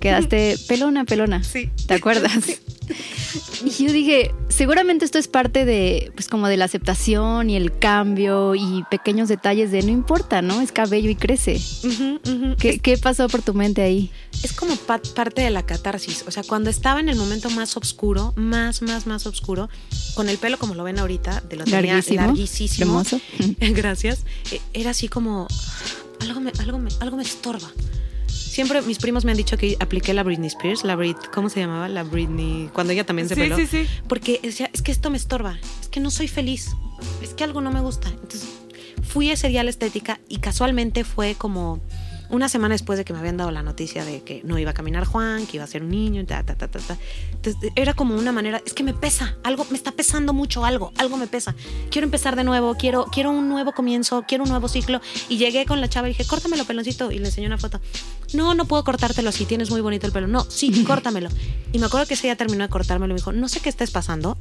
Quedaste 0.00 0.56
pelona, 0.68 1.04
pelona. 1.04 1.44
Sí. 1.44 1.70
¿Te 1.86 1.94
acuerdas? 1.94 2.60
Y 3.64 3.86
yo 3.86 3.92
dije, 3.92 4.32
seguramente 4.58 5.04
esto 5.04 5.18
es 5.18 5.28
parte 5.28 5.64
de, 5.64 6.10
pues 6.16 6.26
como 6.28 6.48
de 6.48 6.56
la 6.56 6.64
aceptación 6.64 7.48
y 7.48 7.56
el 7.56 7.78
cambio 7.78 8.56
y 8.56 8.84
pequeños 8.90 9.28
detalles 9.28 9.70
de 9.70 9.82
no 9.82 9.90
importa, 9.90 10.42
¿no? 10.42 10.60
Es 10.60 10.72
cabello 10.72 11.08
y 11.08 11.14
crece. 11.14 11.60
¿Qué, 12.58 12.80
qué 12.80 12.98
pasó 12.98 13.28
por 13.28 13.42
tu 13.42 13.54
mente 13.54 13.82
ahí? 13.82 14.10
Es 14.42 14.52
como 14.52 14.74
pa- 14.74 15.00
parte 15.14 15.42
de 15.42 15.50
la 15.50 15.64
catarsis. 15.64 16.24
O 16.26 16.30
sea, 16.32 16.42
cuando 16.42 16.70
estaba 16.70 16.98
en 16.98 17.08
el 17.08 17.14
momento 17.16 17.48
más 17.50 17.76
oscuro, 17.76 18.32
más, 18.36 18.82
más, 18.82 19.06
más 19.06 19.26
oscuro, 19.26 19.68
con 20.16 20.28
el 20.28 20.38
pelo 20.38 20.58
como 20.58 20.74
lo 20.74 20.82
ven 20.82 20.98
ahorita, 20.98 21.40
de 21.48 21.56
lo 21.56 21.64
tenía 21.64 21.80
Larguísimo. 21.82 22.20
larguísimo. 22.26 22.84
Hermoso. 23.00 23.20
Gracias. 23.60 24.24
Eh, 24.50 24.60
Era 24.74 24.90
así 24.90 25.08
como 25.08 25.46
algo 26.20 26.40
me, 26.40 26.50
algo 26.58 26.78
me, 26.78 26.90
algo 27.00 27.16
me 27.16 27.22
estorba. 27.22 27.70
Siempre 28.58 28.82
mis 28.82 28.98
primos 28.98 29.24
me 29.24 29.30
han 29.30 29.36
dicho 29.36 29.56
que 29.56 29.76
apliqué 29.78 30.12
la 30.12 30.24
Britney 30.24 30.48
Spears, 30.48 30.82
la 30.82 30.96
Brit, 30.96 31.16
¿cómo 31.32 31.48
se 31.48 31.60
llamaba? 31.60 31.88
La 31.88 32.02
Britney, 32.02 32.68
cuando 32.72 32.92
ella 32.92 33.06
también 33.06 33.28
se 33.28 33.36
Sí, 33.36 33.40
peló. 33.42 33.54
sí, 33.56 33.68
sí. 33.68 33.86
Porque 34.08 34.40
decía, 34.42 34.68
es 34.72 34.82
que 34.82 34.90
esto 34.90 35.10
me 35.10 35.16
estorba, 35.16 35.60
es 35.80 35.86
que 35.86 36.00
no 36.00 36.10
soy 36.10 36.26
feliz, 36.26 36.70
es 37.22 37.34
que 37.34 37.44
algo 37.44 37.60
no 37.60 37.70
me 37.70 37.80
gusta. 37.80 38.08
Entonces 38.08 38.48
fui 39.04 39.30
ese 39.30 39.46
día 39.48 39.60
a 39.60 39.62
la 39.64 39.70
estética 39.70 40.18
y 40.28 40.38
casualmente 40.38 41.04
fue 41.04 41.36
como 41.36 41.80
una 42.30 42.50
semana 42.50 42.74
después 42.74 42.98
de 42.98 43.06
que 43.06 43.14
me 43.14 43.20
habían 43.20 43.38
dado 43.38 43.50
la 43.50 43.62
noticia 43.62 44.04
de 44.04 44.20
que 44.22 44.42
no 44.44 44.58
iba 44.58 44.72
a 44.72 44.74
caminar 44.74 45.06
Juan, 45.06 45.46
que 45.46 45.56
iba 45.56 45.64
a 45.64 45.66
ser 45.66 45.82
un 45.82 45.88
niño, 45.88 46.26
ta, 46.26 46.42
ta, 46.42 46.56
ta, 46.56 46.68
ta, 46.68 46.78
ta. 46.78 46.98
Entonces, 47.32 47.70
era 47.74 47.94
como 47.94 48.16
una 48.16 48.32
manera, 48.32 48.60
es 48.66 48.74
que 48.74 48.82
me 48.82 48.92
pesa, 48.92 49.36
algo, 49.44 49.66
me 49.70 49.78
está 49.78 49.92
pesando 49.92 50.34
mucho 50.34 50.64
algo, 50.66 50.92
algo 50.98 51.16
me 51.16 51.26
pesa. 51.26 51.54
Quiero 51.90 52.04
empezar 52.04 52.36
de 52.36 52.44
nuevo, 52.44 52.74
quiero, 52.74 53.06
quiero 53.06 53.30
un 53.30 53.48
nuevo 53.48 53.72
comienzo, 53.72 54.24
quiero 54.28 54.44
un 54.44 54.50
nuevo 54.50 54.68
ciclo. 54.68 55.00
Y 55.30 55.38
llegué 55.38 55.64
con 55.64 55.80
la 55.80 55.88
chava 55.88 56.08
y 56.08 56.10
dije, 56.10 56.26
córtamelo 56.26 56.66
peloncito. 56.66 57.10
Y 57.12 57.18
le 57.18 57.26
enseñé 57.28 57.46
una 57.46 57.56
foto. 57.56 57.80
No, 58.34 58.54
no 58.54 58.66
puedo 58.66 58.84
cortártelo 58.84 59.30
así, 59.30 59.46
tienes 59.46 59.70
muy 59.70 59.80
bonito 59.80 60.06
el 60.06 60.12
pelo. 60.12 60.26
No, 60.26 60.44
sí, 60.48 60.84
córtamelo. 60.86 61.30
Y 61.72 61.78
me 61.78 61.86
acuerdo 61.86 62.06
que 62.06 62.14
ese 62.14 62.26
día 62.26 62.36
terminó 62.36 62.64
de 62.64 62.70
cortármelo 62.70 63.12
y 63.12 63.14
me 63.14 63.20
dijo, 63.20 63.32
no 63.32 63.48
sé 63.48 63.60
qué 63.60 63.68
estés 63.68 63.90
pasando, 63.90 64.38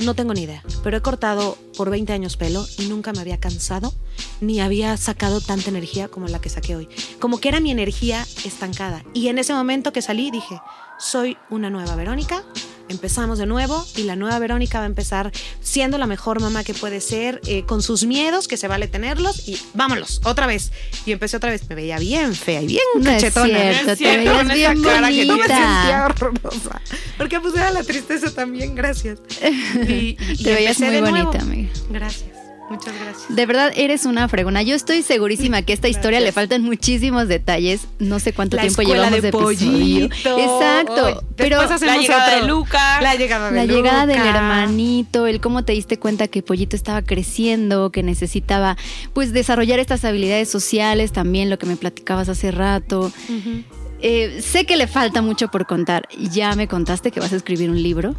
no 0.00 0.14
tengo 0.14 0.34
ni 0.34 0.42
idea, 0.42 0.62
pero 0.82 0.96
he 0.96 1.00
cortado 1.00 1.56
por 1.76 1.90
20 1.90 2.12
años 2.12 2.36
pelo 2.36 2.66
y 2.78 2.86
nunca 2.86 3.12
me 3.12 3.20
había 3.20 3.38
cansado 3.38 3.94
ni 4.40 4.60
había 4.60 4.96
sacado 4.96 5.40
tanta 5.40 5.70
energía 5.70 6.08
como 6.08 6.28
la 6.28 6.40
que 6.40 6.50
saqué 6.50 6.76
hoy. 6.76 6.88
Como 7.18 7.38
que 7.38 7.48
era 7.48 7.60
mi 7.60 7.70
energía 7.70 8.26
estancada. 8.44 9.04
Y 9.14 9.28
en 9.28 9.38
ese 9.38 9.54
momento 9.54 9.92
que 9.92 10.02
salí 10.02 10.30
dije, 10.30 10.60
soy 10.98 11.36
una 11.50 11.70
nueva 11.70 11.96
Verónica, 11.96 12.44
empezamos 12.88 13.38
de 13.38 13.46
nuevo 13.46 13.84
y 13.96 14.02
la 14.04 14.16
nueva 14.16 14.38
Verónica 14.38 14.78
va 14.78 14.84
a 14.84 14.86
empezar 14.88 15.32
siendo 15.60 15.98
la 15.98 16.06
mejor 16.06 16.40
mamá 16.40 16.64
que 16.64 16.74
puede 16.74 17.00
ser, 17.00 17.40
eh, 17.46 17.64
con 17.66 17.82
sus 17.82 18.04
miedos, 18.04 18.48
que 18.48 18.56
se 18.56 18.68
vale 18.68 18.88
tenerlos 18.88 19.48
y 19.48 19.58
vámonos, 19.74 20.20
otra 20.24 20.46
vez. 20.46 20.70
Y 21.04 21.12
empecé 21.12 21.36
otra 21.36 21.50
vez, 21.50 21.68
me 21.68 21.74
veía 21.74 21.98
bien 21.98 22.34
fea 22.34 22.62
y 22.62 22.66
bien 22.66 22.80
No 22.96 23.10
es 23.10 23.22
cachetona. 23.22 23.46
cierto, 23.46 23.80
Es 23.80 23.86
te 23.86 23.96
cierto, 23.96 24.18
veías 24.18 24.36
con 24.36 24.46
esa 24.50 24.54
bien 24.54 24.82
cara 24.82 25.08
que 25.08 25.26
Yo 25.26 25.36
me 25.36 25.44
tienes. 25.44 25.56
sentía 25.56 26.02
bonita. 26.08 26.26
horrorosa. 26.26 26.80
Porque 27.18 27.40
pues 27.40 27.54
era 27.54 27.70
la 27.70 27.82
tristeza 27.82 28.30
también, 28.34 28.74
gracias. 28.74 29.18
Y, 29.88 30.16
y- 30.32 30.42
Te 30.42 30.54
veías 30.54 30.78
muy 30.80 30.88
nuevo. 31.00 31.06
bonita, 31.10 31.38
amiga. 31.42 31.70
Gracias, 31.90 32.24
muchas 32.70 32.94
gracias. 33.00 33.34
De 33.34 33.46
verdad, 33.46 33.72
eres 33.76 34.04
una 34.06 34.28
fregona. 34.28 34.62
Yo 34.62 34.74
estoy 34.74 35.02
segurísima 35.02 35.62
que 35.62 35.72
a 35.72 35.74
esta 35.74 35.88
historia 35.88 36.20
le 36.20 36.32
faltan 36.32 36.62
muchísimos 36.62 37.28
detalles. 37.28 37.86
No 37.98 38.18
sé 38.18 38.32
cuánto 38.32 38.56
La 38.56 38.62
tiempo 38.62 38.82
llevamos 38.82 39.22
de, 39.22 39.28
episodio. 39.28 40.08
pollito. 40.08 40.38
Exacto. 40.38 41.24
Pero 41.36 41.58
La 41.62 41.96
llegada 41.98 42.26
otro. 42.26 42.40
de 42.40 42.46
Luca. 42.48 43.00
La 43.02 43.14
llegada 43.14 43.50
de 43.50 43.56
la 43.56 43.64
llegada 43.66 44.06
del 44.06 44.18
hermanito, 44.26 45.26
el 45.26 45.40
cómo 45.40 45.64
te 45.64 45.72
diste 45.72 45.98
cuenta 45.98 46.28
que 46.28 46.42
Pollito 46.42 46.76
estaba 46.76 47.02
creciendo, 47.02 47.90
que 47.90 48.02
necesitaba 48.02 48.76
pues 49.12 49.32
desarrollar 49.32 49.78
estas 49.78 50.04
habilidades 50.04 50.48
sociales, 50.48 51.12
también 51.12 51.50
lo 51.50 51.58
que 51.58 51.66
me 51.66 51.76
platicabas 51.76 52.28
hace 52.28 52.50
rato. 52.50 53.12
Ujú. 53.28 53.62
Eh, 54.00 54.42
sé 54.42 54.66
que 54.66 54.76
le 54.76 54.86
falta 54.86 55.22
mucho 55.22 55.48
por 55.48 55.66
contar. 55.66 56.06
Ya 56.32 56.54
me 56.54 56.68
contaste 56.68 57.10
que 57.10 57.20
vas 57.20 57.32
a 57.32 57.36
escribir 57.36 57.70
un 57.70 57.82
libro. 57.82 58.14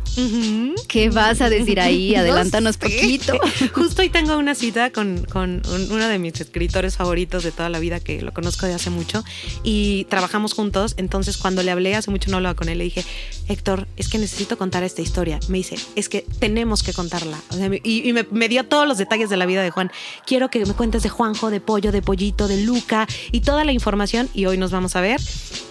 ¿Qué 0.88 1.10
vas 1.10 1.42
a 1.42 1.50
decir 1.50 1.80
ahí? 1.80 2.12
No 2.18 2.22
Adelántanos 2.22 2.76
sé. 2.76 2.80
poquito. 2.80 3.34
Justo 3.74 4.02
hoy 4.02 4.10
tengo 4.10 4.38
una 4.38 4.56
cita 4.56 4.92
con, 4.92 5.26
con 5.32 5.62
un- 5.74 5.92
uno 5.92 6.08
de 6.08 6.18
mis 6.20 6.40
escritores 6.42 6.96
favoritos 6.98 7.44
de 7.44 7.52
toda 7.52 7.70
la 7.70 7.80
vida, 7.80 8.00
que 8.00 8.22
lo 8.22 8.34
conozco 8.34 8.66
de 8.66 8.74
hace 8.74 8.90
mucho, 8.90 9.24
y 9.64 10.06
trabajamos 10.06 10.54
juntos. 10.54 10.96
Entonces, 10.98 11.38
cuando 11.38 11.62
le 11.64 11.72
hablé, 11.72 11.96
hace 11.96 12.10
mucho 12.12 12.32
no 12.32 12.38
hablaba 12.38 12.56
con 12.56 12.70
él, 12.70 12.78
le 12.80 12.86
dije, 12.86 13.06
Héctor, 13.48 13.88
es 13.98 14.10
que 14.10 14.18
necesito 14.18 14.58
contar 14.58 14.84
esta 14.84 15.02
historia. 15.02 15.40
Me 15.48 15.60
dice, 15.60 15.76
es 15.96 16.10
que 16.10 16.26
tenemos 16.40 16.82
que 16.84 16.94
contarla. 16.94 17.40
O 17.50 17.56
sea, 17.56 17.70
me- 17.70 17.82
y 17.84 18.08
y 18.08 18.14
me, 18.14 18.26
me 18.32 18.50
dio 18.50 18.64
todos 18.66 18.88
los 18.88 18.98
detalles 18.98 19.30
de 19.30 19.38
la 19.38 19.46
vida 19.46 19.62
de 19.64 19.70
Juan. 19.72 19.92
Quiero 20.26 20.50
que 20.50 20.66
me 20.66 20.74
cuentes 20.74 21.04
de 21.04 21.10
Juanjo, 21.10 21.50
de 21.50 21.62
Pollo, 21.62 21.92
de 21.92 22.02
Pollito, 22.02 22.48
de 22.48 22.64
Luca 22.64 23.08
y 23.32 23.42
toda 23.42 23.64
la 23.64 23.72
información. 23.74 24.30
Y 24.34 24.46
hoy 24.46 24.58
nos 24.58 24.72
vamos 24.72 24.96
a 24.96 25.02
ver, 25.02 25.20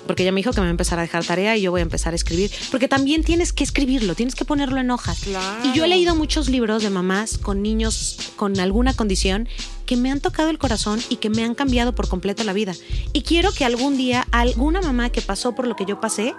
porque 0.07 0.23
ella 0.23 0.33
me 0.33 0.41
dijo 0.41 0.53
que 0.53 0.61
me 0.61 0.67
va 0.67 0.69
a 0.69 0.71
empezar 0.71 0.99
a 0.99 1.03
dejar 1.03 1.25
tarea 1.25 1.57
y 1.57 1.63
yo 1.63 1.71
voy 1.71 1.81
a 1.81 1.83
empezar 1.83 2.13
a 2.13 2.17
escribir. 2.17 2.51
Porque 2.71 2.89
también 2.89 3.25
tienes 3.25 3.53
que 3.53 3.65
escribirlo, 3.65 4.15
tienes 4.15 4.35
que 4.35 4.45
ponerlo 4.45 4.81
en 4.81 4.91
hojas. 4.91 5.21
Claro. 5.21 5.69
Y 5.69 5.73
yo 5.73 5.85
he 5.85 5.89
leído 5.89 6.15
muchos 6.15 6.49
libros 6.49 6.83
de 6.83 6.91
mamás 6.91 7.39
con 7.39 7.63
niños 7.63 8.33
con 8.37 8.59
alguna 8.61 8.95
condición 8.95 9.49
que 9.85 9.97
me 9.97 10.11
han 10.11 10.21
tocado 10.21 10.51
el 10.51 10.59
corazón 10.59 11.01
y 11.09 11.17
que 11.17 11.31
me 11.31 11.45
han 11.45 11.55
cambiado 11.55 11.95
por 11.95 12.09
completo 12.09 12.45
la 12.45 12.53
vida. 12.53 12.75
Y 13.13 13.23
quiero 13.23 13.53
que 13.53 13.65
algún 13.65 13.97
día 13.97 14.27
alguna 14.33 14.81
mamá 14.81 15.11
que 15.11 15.23
pasó 15.23 15.55
por 15.55 15.67
lo 15.67 15.77
que 15.77 15.85
yo 15.85 16.01
pasé 16.01 16.35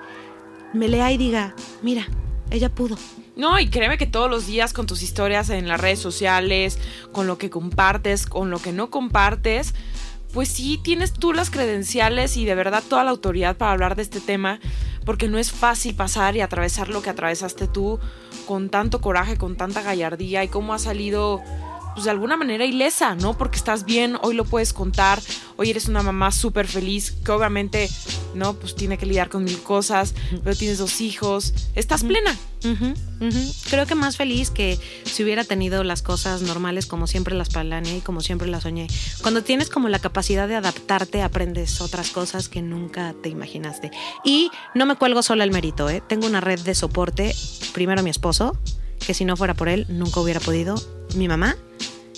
me 0.73 0.87
lea 0.87 1.11
y 1.11 1.17
diga, 1.17 1.55
mira, 1.81 2.07
ella 2.51 2.69
pudo. 2.69 2.97
No, 3.35 3.59
y 3.59 3.69
créeme 3.69 3.97
que 3.97 4.07
todos 4.07 4.29
los 4.29 4.47
días 4.47 4.73
con 4.73 4.87
tus 4.87 5.03
historias 5.03 5.49
en 5.49 5.67
las 5.67 5.79
redes 5.79 5.99
sociales, 5.99 6.79
con 7.11 7.27
lo 7.27 7.37
que 7.37 7.49
compartes, 7.49 8.25
con 8.25 8.49
lo 8.49 8.59
que 8.59 8.71
no 8.73 8.89
compartes, 8.89 9.75
pues 10.37 10.49
sí 10.49 10.77
tienes 10.77 11.13
tú 11.13 11.33
las 11.33 11.49
credenciales 11.49 12.37
y 12.37 12.45
de 12.45 12.53
verdad 12.53 12.83
toda 12.87 13.03
la 13.03 13.09
autoridad 13.09 13.57
para 13.57 13.71
hablar 13.71 13.95
de 13.95 14.03
este 14.03 14.19
tema, 14.19 14.59
porque 15.03 15.27
no 15.27 15.39
es 15.39 15.51
fácil 15.51 15.95
pasar 15.95 16.35
y 16.35 16.41
atravesar 16.41 16.89
lo 16.89 17.01
que 17.01 17.09
atravesaste 17.09 17.67
tú 17.67 17.99
con 18.45 18.69
tanto 18.69 19.01
coraje, 19.01 19.37
con 19.37 19.55
tanta 19.55 19.81
gallardía 19.81 20.43
y 20.43 20.47
cómo 20.47 20.75
ha 20.75 20.77
salido 20.77 21.41
pues 21.97 22.05
de 22.05 22.11
alguna 22.11 22.37
manera 22.37 22.63
ilesa, 22.63 23.15
¿no? 23.15 23.35
Porque 23.35 23.57
estás 23.57 23.83
bien, 23.83 24.19
hoy 24.21 24.35
lo 24.35 24.45
puedes 24.45 24.71
contar, 24.71 25.19
hoy 25.55 25.71
eres 25.71 25.87
una 25.87 26.03
mamá 26.03 26.31
súper 26.31 26.67
feliz, 26.67 27.15
que 27.25 27.31
obviamente, 27.31 27.89
¿no? 28.35 28.53
Pues 28.53 28.75
tiene 28.75 28.99
que 28.99 29.07
lidiar 29.07 29.29
con 29.29 29.43
mil 29.43 29.59
cosas, 29.63 30.13
pero 30.43 30.55
tienes 30.55 30.77
dos 30.77 31.01
hijos, 31.01 31.55
estás 31.73 32.03
plena. 32.03 32.37
Ujú, 32.63 32.93
ujú. 33.19 33.53
Creo 33.71 33.87
que 33.87 33.95
más 33.95 34.15
feliz 34.15 34.51
que 34.51 34.77
si 35.05 35.23
hubiera 35.23 35.43
tenido 35.43 35.83
las 35.83 36.03
cosas 36.03 36.43
normales 36.43 36.85
como 36.85 37.07
siempre 37.07 37.33
las 37.33 37.49
planeé 37.49 37.97
y 37.97 38.01
como 38.01 38.21
siempre 38.21 38.47
las 38.47 38.61
soñé. 38.61 38.85
Cuando 39.23 39.41
tienes 39.41 39.71
como 39.71 39.89
la 39.89 39.97
capacidad 39.97 40.47
de 40.47 40.55
adaptarte, 40.55 41.23
aprendes 41.23 41.81
otras 41.81 42.11
cosas 42.11 42.47
que 42.47 42.61
nunca 42.61 43.15
te 43.23 43.29
imaginaste. 43.29 43.89
Y 44.23 44.51
no 44.75 44.85
me 44.85 44.97
cuelgo 44.97 45.23
sola 45.23 45.43
el 45.43 45.51
mérito, 45.51 45.89
¿eh? 45.89 46.03
Tengo 46.07 46.27
una 46.27 46.41
red 46.41 46.59
de 46.59 46.75
soporte. 46.75 47.35
Primero 47.73 48.03
mi 48.03 48.11
esposo, 48.11 48.55
que 49.03 49.15
si 49.15 49.25
no 49.25 49.35
fuera 49.35 49.55
por 49.55 49.67
él 49.67 49.87
nunca 49.89 50.19
hubiera 50.19 50.39
podido. 50.39 50.75
Mi 51.17 51.27
mamá, 51.27 51.57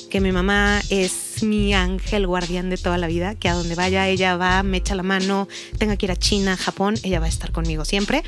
que 0.10 0.20
mi 0.22 0.32
mamá 0.32 0.82
es 0.90 1.42
mi 1.44 1.74
ángel 1.74 2.28
guardián 2.28 2.70
de 2.70 2.78
toda 2.78 2.98
la 2.98 3.08
vida, 3.08 3.36
que 3.36 3.48
a 3.50 3.54
donde 3.54 3.76
vaya 3.76 4.08
ella 4.08 4.36
va, 4.36 4.62
me 4.64 4.78
echa 4.78 4.94
la 4.96 5.04
mano, 5.04 5.48
tenga 5.78 5.96
que 5.96 6.06
ir 6.08 6.12
a 6.12 6.16
China, 6.18 6.58
Japón, 6.58 6.96
ella 7.04 7.20
va 7.20 7.26
a 7.28 7.30
estar 7.30 7.52
conmigo 7.52 7.86
siempre. 7.86 8.24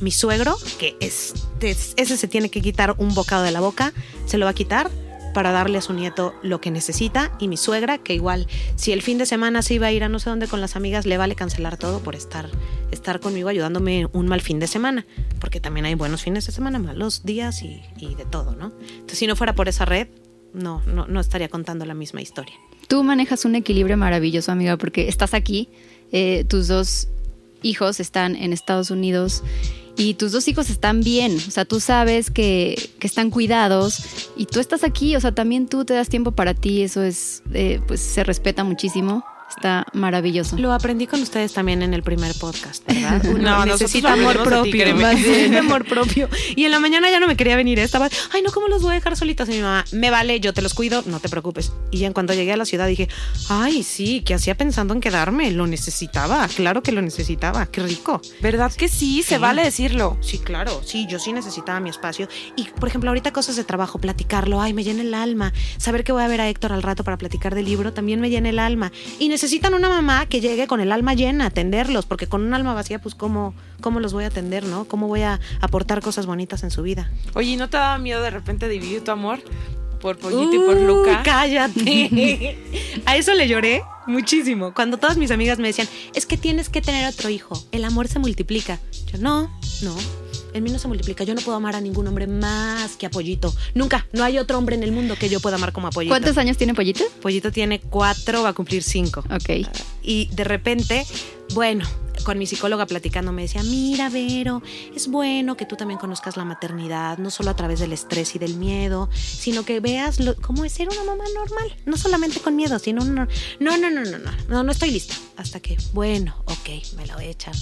Mi 0.00 0.10
suegro, 0.10 0.56
que 0.78 0.96
es, 1.00 1.32
es- 1.60 1.94
ese 1.96 2.16
se 2.16 2.28
tiene 2.28 2.48
que 2.50 2.60
quitar 2.60 2.94
un 2.98 3.14
bocado 3.14 3.44
de 3.44 3.52
la 3.52 3.60
boca, 3.60 3.92
se 4.26 4.36
lo 4.36 4.46
va 4.46 4.50
a 4.50 4.54
quitar 4.54 4.90
para 5.36 5.52
darle 5.52 5.76
a 5.76 5.82
su 5.82 5.92
nieto 5.92 6.34
lo 6.40 6.62
que 6.62 6.70
necesita. 6.70 7.30
Y 7.38 7.48
mi 7.48 7.58
suegra, 7.58 7.98
que 7.98 8.14
igual, 8.14 8.46
si 8.74 8.92
el 8.92 9.02
fin 9.02 9.18
de 9.18 9.26
semana 9.26 9.60
se 9.60 9.74
iba 9.74 9.88
a 9.88 9.92
ir 9.92 10.02
a 10.02 10.08
no 10.08 10.18
sé 10.18 10.30
dónde 10.30 10.48
con 10.48 10.62
las 10.62 10.76
amigas, 10.76 11.04
le 11.04 11.18
vale 11.18 11.34
cancelar 11.34 11.76
todo 11.76 12.00
por 12.00 12.14
estar, 12.14 12.48
estar 12.90 13.20
conmigo 13.20 13.50
ayudándome 13.50 14.08
un 14.14 14.28
mal 14.28 14.40
fin 14.40 14.60
de 14.60 14.66
semana. 14.66 15.04
Porque 15.38 15.60
también 15.60 15.84
hay 15.84 15.94
buenos 15.94 16.22
fines 16.22 16.46
de 16.46 16.52
semana, 16.52 16.78
malos 16.78 17.26
días 17.26 17.62
y, 17.62 17.82
de 18.14 18.24
todo, 18.24 18.56
¿no? 18.56 18.72
Entonces, 18.88 19.18
si 19.18 19.26
no 19.26 19.36
fuera 19.36 19.54
por 19.54 19.68
esa 19.68 19.84
red, 19.84 20.08
no, 20.54 20.80
no, 20.86 21.06
no 21.06 21.20
estaría 21.20 21.50
contando 21.50 21.84
la 21.84 21.92
misma 21.92 22.22
historia. 22.22 22.54
Tú 22.88 23.04
manejas 23.04 23.44
un 23.44 23.56
equilibrio 23.56 23.98
maravilloso, 23.98 24.52
amiga, 24.52 24.78
porque 24.78 25.06
estás 25.06 25.34
aquí, 25.34 25.68
eh, 26.12 26.46
tus 26.48 26.66
dos 26.66 27.08
hijos 27.60 28.00
están 28.00 28.36
en 28.36 28.54
Estados 28.54 28.90
Unidos 28.90 29.42
y 29.96 30.14
tus 30.14 30.32
dos 30.32 30.46
hijos 30.48 30.70
están 30.70 31.00
bien, 31.00 31.36
o 31.36 31.50
sea, 31.50 31.64
tú 31.64 31.80
sabes 31.80 32.30
que, 32.30 32.90
que 32.98 33.06
están 33.06 33.30
cuidados 33.30 34.28
y 34.36 34.46
tú 34.46 34.60
estás 34.60 34.84
aquí, 34.84 35.16
o 35.16 35.20
sea, 35.20 35.34
también 35.34 35.68
tú 35.68 35.84
te 35.84 35.94
das 35.94 36.08
tiempo 36.08 36.32
para 36.32 36.54
ti, 36.54 36.82
eso 36.82 37.02
es, 37.02 37.42
eh, 37.52 37.80
pues 37.86 38.00
se 38.00 38.22
respeta 38.22 38.62
muchísimo, 38.64 39.24
está 39.56 39.86
maravilloso. 39.92 40.56
Lo 40.58 40.72
aprendí 40.72 41.06
con 41.06 41.20
ustedes 41.22 41.52
también 41.52 41.82
en 41.82 41.94
el 41.94 42.02
primer 42.02 42.34
podcast, 42.38 42.84
¿verdad? 42.86 43.22
Uno 43.30 43.38
No, 43.42 43.66
necesita 43.66 44.12
amor 44.12 44.42
propio. 44.42 44.70
créeme. 44.72 45.02
más 45.02 45.22
bien, 45.22 45.56
amor 45.56 45.84
propio. 45.86 46.28
Y 46.54 46.64
en 46.64 46.70
la 46.70 46.78
mañana 46.80 47.10
ya 47.10 47.20
no 47.20 47.26
me 47.26 47.36
quería 47.36 47.56
venir. 47.56 47.78
Estaba, 47.78 48.08
ay, 48.32 48.42
no, 48.42 48.52
¿cómo 48.52 48.68
los 48.68 48.82
voy 48.82 48.92
a 48.92 48.94
dejar 48.94 49.16
solitas? 49.16 49.48
Y 49.48 49.52
mi 49.52 49.60
mamá, 49.62 49.84
me 49.92 50.10
vale, 50.10 50.38
yo 50.40 50.52
te 50.52 50.62
los 50.62 50.74
cuido, 50.74 51.02
no 51.06 51.20
te 51.20 51.28
preocupes. 51.28 51.72
Y 51.90 52.04
en 52.04 52.12
cuanto 52.12 52.34
llegué 52.34 52.52
a 52.52 52.56
la 52.56 52.64
ciudad 52.64 52.86
dije, 52.86 53.08
ay, 53.48 53.82
sí, 53.82 54.22
¿qué 54.24 54.34
hacía 54.34 54.56
pensando 54.56 54.94
en 54.94 55.00
quedarme? 55.00 55.50
Lo 55.50 55.66
necesitaba, 55.66 56.46
claro 56.48 56.82
que 56.82 56.92
lo 56.92 57.02
necesitaba, 57.02 57.66
qué 57.66 57.82
rico. 57.82 58.20
¿Verdad 58.40 58.72
que 58.72 58.88
sí? 58.88 59.22
Se 59.22 59.36
Sí. 59.36 59.40
vale 59.40 59.62
decirlo. 59.64 60.16
Sí, 60.20 60.38
claro, 60.38 60.82
sí, 60.84 61.06
yo 61.08 61.18
sí 61.18 61.32
necesitaba 61.32 61.80
mi 61.80 61.90
espacio. 61.90 62.28
Y, 62.56 62.64
por 62.64 62.88
ejemplo, 62.88 63.10
ahorita 63.10 63.32
cosas 63.32 63.56
de 63.56 63.64
trabajo, 63.64 63.98
platicarlo, 63.98 64.60
ay, 64.60 64.72
me 64.72 64.84
llena 64.84 65.02
el 65.02 65.14
alma. 65.14 65.52
Saber 65.78 66.04
que 66.04 66.12
voy 66.12 66.22
a 66.22 66.28
ver 66.28 66.40
a 66.40 66.48
Héctor 66.48 66.72
al 66.72 66.82
rato 66.82 67.04
para 67.04 67.16
platicar 67.18 67.54
del 67.54 67.64
libro 67.64 67.92
también 67.92 68.20
me 68.20 68.30
llena 68.30 68.48
el 68.50 68.58
alma. 68.58 68.92
Y 69.18 69.28
necesitan 69.46 69.74
una 69.74 69.88
mamá 69.88 70.26
que 70.26 70.40
llegue 70.40 70.66
con 70.66 70.80
el 70.80 70.90
alma 70.90 71.14
llena, 71.14 71.44
a 71.44 71.46
atenderlos, 71.46 72.04
porque 72.04 72.26
con 72.26 72.42
un 72.42 72.52
alma 72.52 72.74
vacía, 72.74 72.98
pues, 72.98 73.14
¿cómo, 73.14 73.54
cómo 73.80 74.00
los 74.00 74.12
voy 74.12 74.24
a 74.24 74.26
atender, 74.26 74.64
no? 74.64 74.86
¿Cómo 74.86 75.06
voy 75.06 75.22
a 75.22 75.38
aportar 75.60 76.02
cosas 76.02 76.26
bonitas 76.26 76.64
en 76.64 76.72
su 76.72 76.82
vida? 76.82 77.12
Oye, 77.34 77.50
¿y 77.50 77.56
no 77.56 77.70
te 77.70 77.76
daba 77.76 77.96
miedo 77.98 78.20
de 78.22 78.30
repente 78.30 78.68
dividir 78.68 79.04
tu 79.04 79.12
amor 79.12 79.38
por 80.00 80.18
Pollito 80.18 80.52
y 80.52 80.58
por 80.58 80.80
Luca? 80.80 81.22
Cállate. 81.22 82.58
a 83.06 83.16
eso 83.16 83.34
le 83.34 83.46
lloré 83.46 83.84
muchísimo. 84.08 84.74
Cuando 84.74 84.98
todas 84.98 85.16
mis 85.16 85.30
amigas 85.30 85.60
me 85.60 85.68
decían, 85.68 85.86
es 86.12 86.26
que 86.26 86.36
tienes 86.36 86.68
que 86.68 86.82
tener 86.82 87.08
otro 87.08 87.28
hijo, 87.28 87.56
el 87.70 87.84
amor 87.84 88.08
se 88.08 88.18
multiplica. 88.18 88.80
Yo, 89.12 89.18
no, 89.18 89.48
no. 89.82 89.94
El 90.56 90.62
mío 90.62 90.72
no 90.72 90.78
se 90.78 90.88
multiplica. 90.88 91.22
Yo 91.24 91.34
no 91.34 91.40
puedo 91.42 91.56
amar 91.56 91.76
a 91.76 91.80
ningún 91.80 92.06
hombre 92.08 92.26
más 92.26 92.96
que 92.96 93.04
a 93.06 93.10
Pollito. 93.10 93.54
Nunca. 93.74 94.06
No 94.12 94.24
hay 94.24 94.38
otro 94.38 94.56
hombre 94.56 94.74
en 94.74 94.82
el 94.82 94.90
mundo 94.90 95.14
que 95.18 95.28
yo 95.28 95.38
pueda 95.40 95.56
amar 95.56 95.72
como 95.72 95.88
a 95.88 95.90
Pollito. 95.90 96.12
¿Cuántos 96.12 96.38
años 96.38 96.56
tiene 96.56 96.72
Pollito? 96.74 97.04
Pollito 97.20 97.52
tiene 97.52 97.80
cuatro, 97.80 98.42
va 98.42 98.48
a 98.50 98.52
cumplir 98.54 98.82
cinco. 98.82 99.22
Ok. 99.30 99.66
Y 100.02 100.26
de 100.32 100.44
repente, 100.44 101.04
bueno, 101.52 101.84
con 102.24 102.38
mi 102.38 102.46
psicóloga 102.46 102.86
platicando 102.86 103.32
me 103.32 103.42
decía, 103.42 103.62
mira, 103.62 104.08
Vero, 104.08 104.62
es 104.94 105.08
bueno 105.08 105.56
que 105.58 105.66
tú 105.66 105.76
también 105.76 105.98
conozcas 106.00 106.36
la 106.38 106.44
maternidad, 106.44 107.18
no 107.18 107.30
solo 107.30 107.50
a 107.50 107.56
través 107.56 107.78
del 107.80 107.92
estrés 107.92 108.34
y 108.34 108.38
del 108.38 108.56
miedo, 108.56 109.10
sino 109.14 109.64
que 109.64 109.80
veas 109.80 110.20
lo- 110.20 110.36
cómo 110.36 110.64
es 110.64 110.72
ser 110.72 110.88
una 110.88 111.04
mamá 111.04 111.24
normal, 111.34 111.76
no 111.84 111.96
solamente 111.98 112.40
con 112.40 112.56
miedo, 112.56 112.78
sino... 112.78 113.02
un- 113.02 113.14
no, 113.14 113.26
no, 113.60 113.76
no, 113.78 113.90
no, 113.90 114.18
no, 114.18 114.30
no, 114.48 114.62
no 114.62 114.72
estoy 114.72 114.90
lista. 114.90 115.14
Hasta 115.36 115.60
que, 115.60 115.76
bueno, 115.92 116.34
ok, 116.46 116.96
me 116.96 117.06
la 117.06 117.14
voy 117.14 117.26
a 117.26 117.30
echar. 117.30 117.54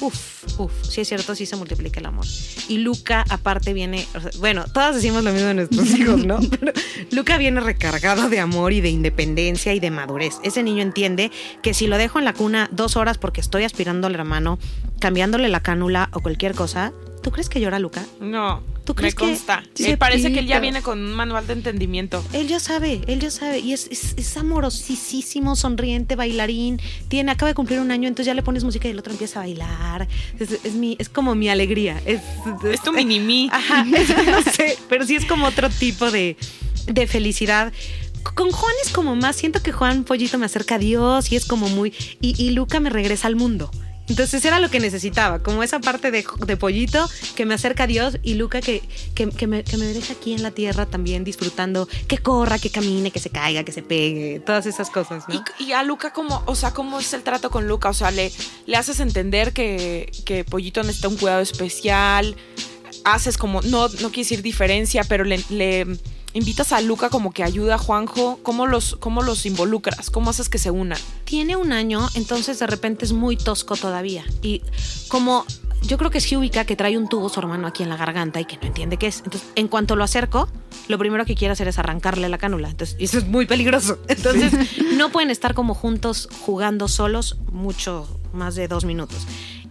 Uf, 0.00 0.58
uf, 0.58 0.72
sí 0.82 1.00
es 1.00 1.08
cierto, 1.08 1.34
sí 1.34 1.46
se 1.46 1.56
multiplica 1.56 1.98
el 2.00 2.06
amor. 2.06 2.24
Y 2.68 2.78
Luca, 2.78 3.24
aparte, 3.28 3.72
viene, 3.72 4.06
bueno, 4.38 4.64
todas 4.72 4.94
decimos 4.94 5.24
lo 5.24 5.32
mismo 5.32 5.48
de 5.48 5.54
nuestros 5.54 5.90
hijos, 5.98 6.24
¿no? 6.24 6.38
Pero 6.38 6.72
Luca 7.10 7.38
viene 7.38 7.60
recargado 7.60 8.28
de 8.28 8.38
amor 8.38 8.72
y 8.72 8.80
de 8.80 8.90
independencia 8.90 9.74
y 9.74 9.80
de 9.80 9.90
madurez. 9.90 10.36
Ese 10.44 10.62
niño 10.62 10.82
entiende 10.82 11.30
que 11.62 11.74
si 11.74 11.86
lo 11.86 11.98
dejo 11.98 12.18
en 12.18 12.24
la 12.24 12.32
cuna 12.34 12.68
dos 12.72 12.96
horas 12.96 13.18
porque 13.18 13.40
estoy 13.40 13.64
aspirando 13.64 14.06
al 14.06 14.14
hermano, 14.14 14.58
cambiándole 15.00 15.48
la 15.48 15.60
cánula 15.60 16.10
o 16.12 16.20
cualquier 16.20 16.54
cosa, 16.54 16.92
¿tú 17.22 17.30
crees 17.30 17.48
que 17.48 17.60
llora 17.60 17.78
Luca? 17.78 18.04
No, 18.20 18.62
¿Tú 18.86 18.94
crees 18.94 19.14
me 19.14 19.18
que- 19.20 19.26
consta. 19.26 19.62
Sí, 19.74 19.82
Me 19.88 19.96
parece 19.98 20.32
que 20.32 20.38
él 20.38 20.46
ya 20.46 20.58
viene 20.60 20.80
con 20.80 20.98
un 20.98 21.12
manual 21.12 21.46
de 21.46 21.52
entendimiento. 21.52 22.24
Él 22.32 22.48
ya 22.48 22.58
sabe, 22.60 23.02
él 23.08 23.20
ya 23.20 23.30
sabe. 23.30 23.58
Y 23.58 23.72
es, 23.74 23.88
es, 23.90 24.14
es 24.16 24.36
amorosísimo, 24.38 25.56
sonriente, 25.56 26.16
bailarín. 26.16 26.80
Tiene, 27.08 27.32
acaba 27.32 27.48
de 27.50 27.54
cumplir 27.54 27.80
un 27.80 27.90
año, 27.90 28.08
entonces 28.08 28.26
ya 28.26 28.34
le 28.34 28.42
pones 28.42 28.64
música 28.64 28.88
y 28.88 28.92
el 28.92 28.98
otro 28.98 29.12
empieza 29.12 29.40
a 29.40 29.42
bailar. 29.42 30.08
Es, 30.38 30.52
es 30.64 30.74
mi, 30.74 30.96
es 30.98 31.08
como 31.08 31.34
mi 31.34 31.48
alegría. 31.48 32.00
Es, 32.06 32.20
Es 32.72 32.80
tu 32.82 32.92
mini 32.92 33.20
mí. 33.20 33.48
Ajá, 33.52 33.84
no 33.84 34.42
sé, 34.52 34.78
pero 34.88 35.04
sí 35.04 35.16
es 35.16 35.24
como 35.26 35.46
otro 35.46 35.68
tipo 35.68 36.10
de, 36.10 36.36
de 36.86 37.06
felicidad. 37.06 37.72
Con 38.34 38.50
Juan 38.50 38.74
es 38.84 38.92
como 38.92 39.14
más, 39.16 39.36
siento 39.36 39.62
que 39.62 39.72
Juan 39.72 40.04
Pollito 40.04 40.36
me 40.38 40.46
acerca 40.46 40.76
a 40.76 40.78
Dios 40.78 41.30
y 41.30 41.36
es 41.36 41.44
como 41.46 41.68
muy, 41.68 41.92
y, 42.20 42.34
y 42.42 42.50
Luca 42.50 42.80
me 42.80 42.90
regresa 42.90 43.28
al 43.28 43.36
mundo. 43.36 43.70
Entonces 44.08 44.44
era 44.44 44.60
lo 44.60 44.70
que 44.70 44.80
necesitaba, 44.80 45.40
como 45.40 45.62
esa 45.62 45.80
parte 45.80 46.10
de, 46.10 46.24
Pollito 46.56 47.08
que 47.34 47.44
me 47.44 47.54
acerca 47.54 47.84
a 47.84 47.86
Dios 47.86 48.18
y 48.22 48.34
Luca 48.34 48.60
que, 48.60 48.82
que, 49.14 49.46
me, 49.46 49.64
que 49.64 49.76
me 49.76 49.86
deja 49.86 50.14
aquí 50.14 50.32
en 50.32 50.42
la 50.42 50.52
tierra 50.52 50.86
también 50.86 51.24
disfrutando, 51.24 51.88
que 52.06 52.18
corra, 52.18 52.58
que 52.58 52.70
camine, 52.70 53.10
que 53.10 53.18
se 53.18 53.30
caiga, 53.30 53.64
que 53.64 53.72
se 53.72 53.82
pegue, 53.82 54.40
todas 54.40 54.66
esas 54.66 54.90
cosas, 54.90 55.24
¿no? 55.28 55.44
Y, 55.58 55.72
a 55.72 55.82
Luca, 55.82 56.12
¿cómo, 56.12 56.42
o 56.46 56.54
sea, 56.54 56.72
¿cómo 56.72 57.00
es 57.00 57.12
el 57.12 57.22
trato 57.22 57.50
con 57.50 57.66
Luca? 57.66 57.88
O 57.88 57.94
sea, 57.94 58.10
le, 58.10 58.32
le 58.66 58.76
haces 58.76 59.00
entender 59.00 59.52
que, 59.52 60.10
que 60.24 60.44
Pollito 60.44 60.82
necesita 60.82 61.08
un 61.08 61.16
cuidado 61.16 61.40
especial. 61.40 62.36
Haces 63.04 63.36
como, 63.38 63.60
no, 63.62 63.88
no 63.88 64.08
quiere 64.08 64.22
decir 64.22 64.42
diferencia, 64.42 65.04
pero 65.04 65.24
le 65.24 65.36
invitas 66.36 66.72
a 66.72 66.80
Luca 66.80 67.10
como 67.10 67.32
que 67.32 67.42
ayuda 67.42 67.76
a 67.76 67.78
Juanjo. 67.78 68.38
¿Cómo 68.42 68.66
los, 68.66 68.96
¿Cómo 68.96 69.22
los 69.22 69.46
involucras? 69.46 70.10
¿Cómo 70.10 70.30
haces 70.30 70.48
que 70.48 70.58
se 70.58 70.70
unan? 70.70 70.98
tiene 71.26 71.56
un 71.56 71.72
año, 71.72 72.08
entonces 72.14 72.60
de 72.60 72.66
repente 72.66 73.04
es 73.04 73.12
muy 73.12 73.36
tosco 73.36 73.76
todavía. 73.76 74.24
Y 74.42 74.62
como 75.08 75.44
yo 75.82 75.98
creo 75.98 76.10
que 76.10 76.20
sí 76.20 76.36
ubica 76.36 76.64
que 76.64 76.76
trae 76.76 76.96
un 76.96 77.08
tubo 77.08 77.28
su 77.28 77.40
hermano 77.40 77.66
aquí 77.66 77.82
en 77.82 77.88
la 77.88 77.96
garganta 77.96 78.40
y 78.40 78.44
que 78.44 78.56
no 78.56 78.62
entiende 78.68 78.96
qué 78.96 79.08
es. 79.08 79.18
Entonces, 79.24 79.48
en 79.54 79.68
cuanto 79.68 79.96
lo 79.96 80.04
acerco, 80.04 80.48
lo 80.88 80.98
primero 80.98 81.24
que 81.24 81.34
quiere 81.34 81.52
hacer 81.52 81.68
es 81.68 81.78
arrancarle 81.78 82.28
la 82.28 82.38
cánula. 82.38 82.70
Entonces, 82.70 82.96
eso 82.98 83.18
es 83.18 83.26
muy 83.26 83.46
peligroso. 83.46 83.98
Entonces, 84.08 84.52
no 84.96 85.10
pueden 85.10 85.30
estar 85.30 85.54
como 85.54 85.74
juntos 85.74 86.28
jugando 86.40 86.88
solos 86.88 87.38
mucho 87.52 88.08
más 88.32 88.54
de 88.54 88.68
dos 88.68 88.84
minutos. 88.84 89.26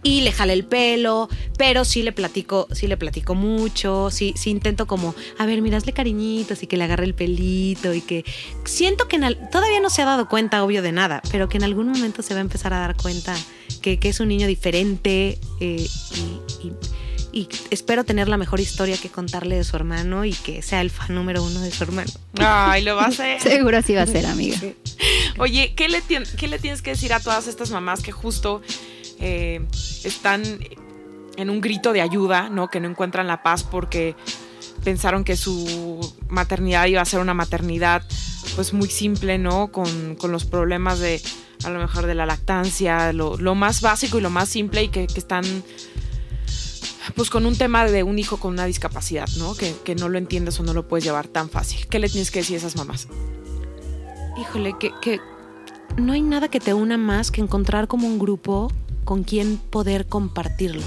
Y 0.06 0.20
le 0.20 0.30
jale 0.30 0.52
el 0.52 0.64
pelo, 0.64 1.28
pero 1.58 1.84
sí 1.84 2.02
le 2.02 2.12
platico, 2.12 2.68
sí 2.70 2.86
le 2.86 2.96
platico 2.96 3.34
mucho, 3.34 4.08
sí, 4.12 4.34
sí 4.36 4.50
intento 4.50 4.86
como, 4.86 5.16
a 5.36 5.46
ver, 5.46 5.60
mirasle 5.62 5.92
cariñitos 5.92 6.62
y 6.62 6.68
que 6.68 6.76
le 6.76 6.84
agarre 6.84 7.04
el 7.06 7.14
pelito 7.14 7.92
y 7.92 8.00
que 8.02 8.24
siento 8.64 9.08
que 9.08 9.16
en 9.16 9.36
todavía 9.50 9.80
no 9.80 9.90
se 9.90 10.02
ha 10.02 10.04
dado 10.04 10.28
cuenta, 10.28 10.62
obvio, 10.62 10.80
de 10.80 10.92
nada, 10.92 11.22
pero 11.32 11.48
que 11.48 11.56
en 11.56 11.64
algún 11.64 11.88
momento 11.88 12.22
se 12.22 12.34
va 12.34 12.38
a 12.38 12.42
empezar 12.42 12.72
a 12.72 12.78
dar 12.78 12.96
cuenta 12.96 13.34
que, 13.82 13.98
que 13.98 14.08
es 14.10 14.20
un 14.20 14.28
niño 14.28 14.46
diferente 14.46 15.38
eh, 15.60 15.86
y, 16.14 16.66
y- 16.68 16.72
y 17.32 17.48
espero 17.70 18.04
tener 18.04 18.28
la 18.28 18.38
mejor 18.38 18.60
historia 18.60 18.96
que 18.96 19.10
contarle 19.10 19.56
de 19.56 19.64
su 19.64 19.76
hermano 19.76 20.24
y 20.24 20.32
que 20.32 20.62
sea 20.62 20.80
el 20.80 20.88
fan 20.90 21.14
número 21.14 21.42
uno 21.42 21.60
de 21.60 21.70
su 21.70 21.82
hermano. 21.84 22.10
Ay, 22.38 22.82
lo 22.82 22.96
va 22.96 23.02
a 23.04 23.08
hacer. 23.08 23.40
Seguro 23.42 23.76
así 23.76 23.92
va 23.94 24.02
a 24.02 24.06
ser, 24.06 24.24
amiga. 24.24 24.56
Oye, 25.36 25.74
¿qué 25.76 25.88
le, 25.90 26.00
¿qué 26.38 26.48
le 26.48 26.58
tienes 26.58 26.80
que 26.80 26.90
decir 26.90 27.12
a 27.12 27.20
todas 27.20 27.46
estas 27.46 27.70
mamás 27.70 28.00
que 28.02 28.10
justo 28.10 28.62
eh, 29.20 29.66
están 30.04 30.42
en 31.36 31.50
un 31.50 31.60
grito 31.60 31.92
de 31.92 32.00
ayuda, 32.00 32.48
¿no? 32.48 32.68
Que 32.68 32.80
no 32.80 32.88
encuentran 32.88 33.26
la 33.26 33.42
paz 33.42 33.62
porque 33.62 34.14
pensaron 34.84 35.24
que 35.24 35.36
su 35.36 36.14
maternidad 36.28 36.86
iba 36.86 37.00
a 37.00 37.04
ser 37.04 37.20
una 37.20 37.34
maternidad 37.34 38.02
pues 38.54 38.72
muy 38.72 38.88
simple, 38.88 39.38
¿no? 39.38 39.68
Con, 39.68 40.14
con 40.16 40.32
los 40.32 40.44
problemas 40.44 40.98
de 41.00 41.20
a 41.64 41.70
lo 41.70 41.78
mejor 41.78 42.06
de 42.06 42.14
la 42.14 42.26
lactancia, 42.26 43.12
lo, 43.12 43.36
lo 43.36 43.54
más 43.54 43.80
básico 43.80 44.18
y 44.18 44.20
lo 44.20 44.30
más 44.30 44.48
simple 44.48 44.84
y 44.84 44.88
que, 44.88 45.06
están 45.16 45.44
pues 47.14 47.30
con 47.30 47.46
un 47.46 47.56
tema 47.56 47.86
de 47.86 48.02
un 48.02 48.18
hijo 48.18 48.38
con 48.38 48.52
una 48.52 48.66
discapacidad, 48.66 49.28
¿no? 49.38 49.54
Que, 49.54 49.74
que 49.84 49.94
no 49.94 50.08
lo 50.08 50.18
entiendes 50.18 50.60
o 50.60 50.62
no 50.62 50.74
lo 50.74 50.86
puedes 50.86 51.04
llevar 51.04 51.28
tan 51.28 51.48
fácil. 51.48 51.86
¿Qué 51.88 51.98
le 51.98 52.08
tienes 52.08 52.30
que 52.30 52.40
decir 52.40 52.56
a 52.56 52.58
esas 52.58 52.76
mamás? 52.76 53.08
Híjole, 54.38 54.74
que, 54.78 54.92
que 55.00 55.20
no 55.96 56.12
hay 56.12 56.22
nada 56.22 56.48
que 56.48 56.60
te 56.60 56.74
una 56.74 56.98
más 56.98 57.30
que 57.30 57.40
encontrar 57.40 57.88
como 57.88 58.06
un 58.06 58.18
grupo 58.18 58.70
con 59.06 59.24
quien 59.24 59.56
poder 59.56 60.06
compartirlo. 60.06 60.82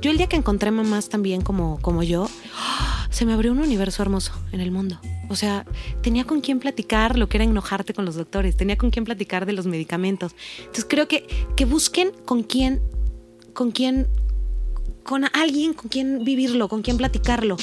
Yo 0.00 0.12
el 0.12 0.18
día 0.18 0.28
que 0.28 0.36
encontré 0.36 0.70
mamás 0.70 1.08
también 1.08 1.40
como, 1.40 1.80
como 1.80 2.04
yo, 2.04 2.28
se 3.10 3.26
me 3.26 3.32
abrió 3.32 3.50
un 3.50 3.58
universo 3.58 4.02
hermoso 4.02 4.32
en 4.52 4.60
el 4.60 4.70
mundo. 4.70 5.00
O 5.28 5.34
sea, 5.34 5.66
tenía 6.02 6.24
con 6.24 6.42
quien 6.42 6.60
platicar 6.60 7.18
lo 7.18 7.28
que 7.28 7.38
era 7.38 7.44
enojarte 7.44 7.94
con 7.94 8.04
los 8.04 8.14
doctores, 8.14 8.56
tenía 8.56 8.76
con 8.78 8.90
quien 8.90 9.04
platicar 9.04 9.46
de 9.46 9.54
los 9.54 9.66
medicamentos. 9.66 10.36
Entonces 10.58 10.86
creo 10.88 11.08
que, 11.08 11.26
que 11.56 11.64
busquen 11.64 12.12
con 12.24 12.44
quién, 12.44 12.80
con 13.54 13.72
quién, 13.72 14.06
con 15.02 15.24
alguien 15.32 15.72
con 15.72 15.88
quien 15.88 16.22
vivirlo, 16.22 16.68
con 16.68 16.82
quien 16.82 16.98
platicarlo 16.98 17.56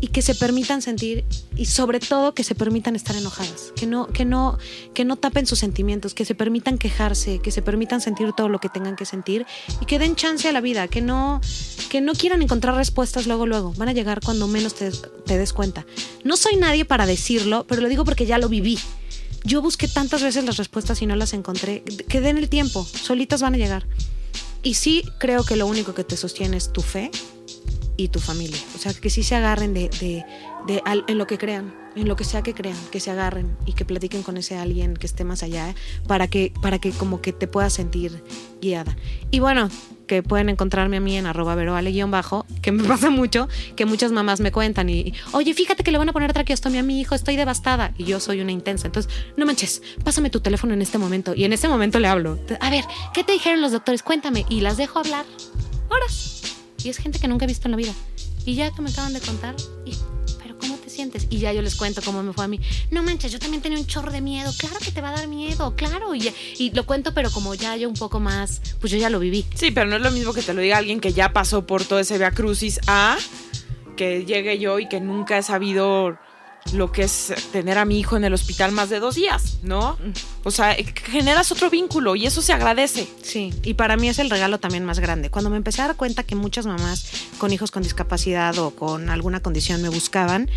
y 0.00 0.08
que 0.08 0.22
se 0.22 0.34
permitan 0.34 0.82
sentir 0.82 1.24
y 1.56 1.66
sobre 1.66 2.00
todo 2.00 2.34
que 2.34 2.44
se 2.44 2.54
permitan 2.54 2.96
estar 2.96 3.16
enojadas, 3.16 3.72
que 3.76 3.86
no 3.86 4.06
que 4.08 4.24
no 4.24 4.58
que 4.94 5.04
no 5.04 5.16
tapen 5.16 5.46
sus 5.46 5.58
sentimientos, 5.58 6.14
que 6.14 6.24
se 6.24 6.34
permitan 6.34 6.78
quejarse, 6.78 7.40
que 7.40 7.50
se 7.50 7.62
permitan 7.62 8.00
sentir 8.00 8.32
todo 8.32 8.48
lo 8.48 8.58
que 8.58 8.68
tengan 8.68 8.96
que 8.96 9.04
sentir 9.04 9.46
y 9.80 9.86
que 9.86 9.98
den 9.98 10.16
chance 10.16 10.48
a 10.48 10.52
la 10.52 10.60
vida, 10.60 10.88
que 10.88 11.00
no 11.00 11.40
que 11.88 12.00
no 12.00 12.12
quieran 12.12 12.42
encontrar 12.42 12.74
respuestas 12.74 13.26
luego 13.26 13.46
luego, 13.46 13.72
van 13.76 13.88
a 13.88 13.92
llegar 13.92 14.20
cuando 14.22 14.48
menos 14.48 14.74
te, 14.74 14.90
te 14.90 15.38
des 15.38 15.52
cuenta. 15.52 15.86
No 16.24 16.36
soy 16.36 16.56
nadie 16.56 16.84
para 16.84 17.06
decirlo, 17.06 17.66
pero 17.66 17.80
lo 17.80 17.88
digo 17.88 18.04
porque 18.04 18.26
ya 18.26 18.38
lo 18.38 18.48
viví. 18.48 18.78
Yo 19.44 19.62
busqué 19.62 19.86
tantas 19.86 20.22
veces 20.22 20.44
las 20.44 20.56
respuestas 20.56 21.00
y 21.02 21.06
no 21.06 21.14
las 21.14 21.32
encontré. 21.32 21.84
Que 22.08 22.20
den 22.20 22.36
el 22.36 22.48
tiempo, 22.48 22.84
solitas 22.84 23.42
van 23.42 23.54
a 23.54 23.58
llegar. 23.58 23.86
Y 24.64 24.74
sí 24.74 25.04
creo 25.18 25.44
que 25.44 25.54
lo 25.54 25.68
único 25.68 25.94
que 25.94 26.02
te 26.02 26.16
sostiene 26.16 26.56
es 26.56 26.72
tu 26.72 26.82
fe 26.82 27.12
y 27.96 28.08
tu 28.08 28.20
familia. 28.20 28.58
O 28.74 28.78
sea, 28.78 28.92
que 28.94 29.10
sí 29.10 29.22
se 29.22 29.34
agarren 29.34 29.74
de, 29.74 29.88
de, 30.00 30.24
de 30.66 30.82
al- 30.84 31.04
en 31.08 31.18
lo 31.18 31.26
que 31.26 31.38
crean, 31.38 31.74
en 31.94 32.08
lo 32.08 32.16
que 32.16 32.24
sea 32.24 32.42
que 32.42 32.52
crean, 32.54 32.76
que 32.90 33.00
se 33.00 33.10
agarren 33.10 33.56
y 33.64 33.72
que 33.72 33.84
platiquen 33.84 34.22
con 34.22 34.36
ese 34.36 34.56
alguien 34.56 34.94
que 34.96 35.06
esté 35.06 35.24
más 35.24 35.42
allá, 35.42 35.70
¿eh? 35.70 35.74
para 36.06 36.28
que, 36.28 36.52
para 36.60 36.78
que 36.78 36.90
como 36.90 37.20
que 37.22 37.32
te 37.32 37.46
puedas 37.48 37.72
sentir 37.72 38.22
guiada. 38.60 38.96
Y 39.30 39.38
bueno, 39.40 39.70
que 40.06 40.22
pueden 40.22 40.48
encontrarme 40.50 40.98
a 40.98 41.00
mí 41.00 41.16
en 41.16 41.26
arroba 41.26 41.54
veroale 41.54 41.90
guion 41.90 42.10
bajo, 42.10 42.44
que 42.62 42.70
me 42.70 42.84
pasa 42.88 43.08
mucho, 43.10 43.48
que 43.76 43.86
muchas 43.86 44.12
mamás 44.12 44.40
me 44.40 44.52
cuentan 44.52 44.90
y, 44.90 45.14
oye, 45.32 45.54
fíjate 45.54 45.82
que 45.82 45.90
le 45.90 45.96
van 45.98 46.08
a 46.10 46.12
poner 46.12 46.32
traqueostomía 46.34 46.80
a 46.80 46.82
mi 46.84 47.00
hijo, 47.00 47.14
estoy 47.14 47.36
devastada. 47.36 47.92
Y 47.96 48.04
yo 48.04 48.20
soy 48.20 48.40
una 48.42 48.52
intensa. 48.52 48.86
Entonces, 48.86 49.10
no 49.38 49.46
manches, 49.46 49.80
pásame 50.04 50.28
tu 50.28 50.40
teléfono 50.40 50.74
en 50.74 50.82
este 50.82 50.98
momento. 50.98 51.34
Y 51.34 51.44
en 51.44 51.54
ese 51.54 51.66
momento 51.66 51.98
le 51.98 52.08
hablo. 52.08 52.38
A 52.60 52.68
ver, 52.70 52.84
¿qué 53.14 53.24
te 53.24 53.32
dijeron 53.32 53.62
los 53.62 53.72
doctores? 53.72 54.02
Cuéntame. 54.02 54.44
Y 54.50 54.60
las 54.60 54.76
dejo 54.76 54.98
hablar 54.98 55.24
horas. 55.88 56.35
Y 56.86 56.88
es 56.88 56.98
gente 56.98 57.18
que 57.18 57.26
nunca 57.26 57.46
he 57.46 57.48
visto 57.48 57.66
en 57.66 57.72
la 57.72 57.78
vida. 57.78 57.92
Y 58.44 58.54
ya 58.54 58.70
que 58.70 58.80
me 58.80 58.90
acaban 58.90 59.12
de 59.12 59.18
contar, 59.18 59.56
y, 59.84 59.96
pero 60.40 60.56
¿cómo 60.56 60.76
te 60.76 60.88
sientes? 60.88 61.26
Y 61.30 61.38
ya 61.38 61.52
yo 61.52 61.60
les 61.60 61.74
cuento 61.74 62.00
cómo 62.00 62.22
me 62.22 62.32
fue 62.32 62.44
a 62.44 62.46
mí. 62.46 62.60
No 62.92 63.02
manches, 63.02 63.32
yo 63.32 63.40
también 63.40 63.60
tenía 63.60 63.76
un 63.76 63.86
chorro 63.86 64.12
de 64.12 64.20
miedo. 64.20 64.52
Claro 64.56 64.76
que 64.78 64.92
te 64.92 65.00
va 65.00 65.08
a 65.08 65.16
dar 65.16 65.26
miedo, 65.26 65.74
claro. 65.74 66.14
Y, 66.14 66.32
y 66.58 66.70
lo 66.70 66.86
cuento, 66.86 67.12
pero 67.12 67.32
como 67.32 67.56
ya 67.56 67.76
yo 67.76 67.88
un 67.88 67.96
poco 67.96 68.20
más, 68.20 68.62
pues 68.78 68.92
yo 68.92 68.98
ya 68.98 69.10
lo 69.10 69.18
viví. 69.18 69.44
Sí, 69.56 69.72
pero 69.72 69.90
no 69.90 69.96
es 69.96 70.02
lo 70.02 70.12
mismo 70.12 70.32
que 70.32 70.42
te 70.42 70.54
lo 70.54 70.60
diga 70.60 70.76
alguien 70.78 71.00
que 71.00 71.12
ya 71.12 71.32
pasó 71.32 71.66
por 71.66 71.84
todo 71.84 71.98
ese 71.98 72.18
Via 72.18 72.30
Crucis 72.30 72.78
a 72.86 73.16
que 73.96 74.24
llegue 74.24 74.60
yo 74.60 74.78
y 74.78 74.88
que 74.88 75.00
nunca 75.00 75.38
he 75.38 75.42
sabido 75.42 76.16
lo 76.72 76.92
que 76.92 77.02
es 77.02 77.32
tener 77.52 77.78
a 77.78 77.84
mi 77.84 77.98
hijo 77.98 78.16
en 78.16 78.24
el 78.24 78.34
hospital 78.34 78.72
más 78.72 78.90
de 78.90 79.00
dos 79.00 79.14
días, 79.14 79.58
¿no? 79.62 79.96
O 80.44 80.50
sea, 80.50 80.72
eh, 80.72 80.84
generas 81.04 81.52
otro 81.52 81.70
vínculo 81.70 82.16
y 82.16 82.26
eso 82.26 82.42
se 82.42 82.52
agradece. 82.52 83.08
Sí, 83.22 83.52
y 83.62 83.74
para 83.74 83.96
mí 83.96 84.08
es 84.08 84.18
el 84.18 84.30
regalo 84.30 84.58
también 84.58 84.84
más 84.84 84.98
grande. 84.98 85.30
Cuando 85.30 85.50
me 85.50 85.56
empecé 85.56 85.82
a 85.82 85.88
dar 85.88 85.96
cuenta 85.96 86.22
que 86.22 86.34
muchas 86.34 86.66
mamás 86.66 87.06
con 87.38 87.52
hijos 87.52 87.70
con 87.70 87.82
discapacidad 87.82 88.58
o 88.58 88.70
con 88.70 89.10
alguna 89.10 89.40
condición 89.40 89.82
me 89.82 89.88
buscaban 89.88 90.50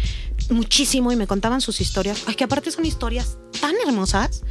muchísimo 0.49 1.11
y 1.11 1.15
me 1.15 1.27
contaban 1.27 1.61
sus 1.61 1.81
historias, 1.81 2.23
ay, 2.27 2.35
que 2.35 2.43
aparte 2.43 2.71
son 2.71 2.85
historias 2.85 3.37
tan 3.59 3.75
hermosas, 3.85 4.41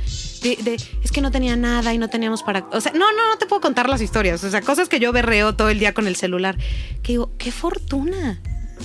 de, 0.42 0.56
de, 0.56 0.74
es 1.02 1.11
que 1.11 1.20
no 1.20 1.30
tenía 1.30 1.56
nada 1.56 1.92
y 1.94 1.98
no 1.98 2.09
teníamos 2.09 2.42
para... 2.42 2.66
O 2.72 2.80
sea, 2.80 2.92
no, 2.92 3.12
no, 3.12 3.28
no 3.28 3.38
te 3.38 3.46
puedo 3.46 3.61
contar 3.61 3.88
las 3.88 4.00
historias, 4.00 4.44
o 4.44 4.50
sea, 4.50 4.61
cosas 4.61 4.88
que 4.88 5.00
yo 5.00 5.12
berreo 5.12 5.54
todo 5.54 5.70
el 5.70 5.78
día 5.78 5.94
con 5.94 6.06
el 6.06 6.16
celular, 6.16 6.56
que 7.02 7.12
digo, 7.12 7.32
qué 7.38 7.50
fortuna 7.50 8.40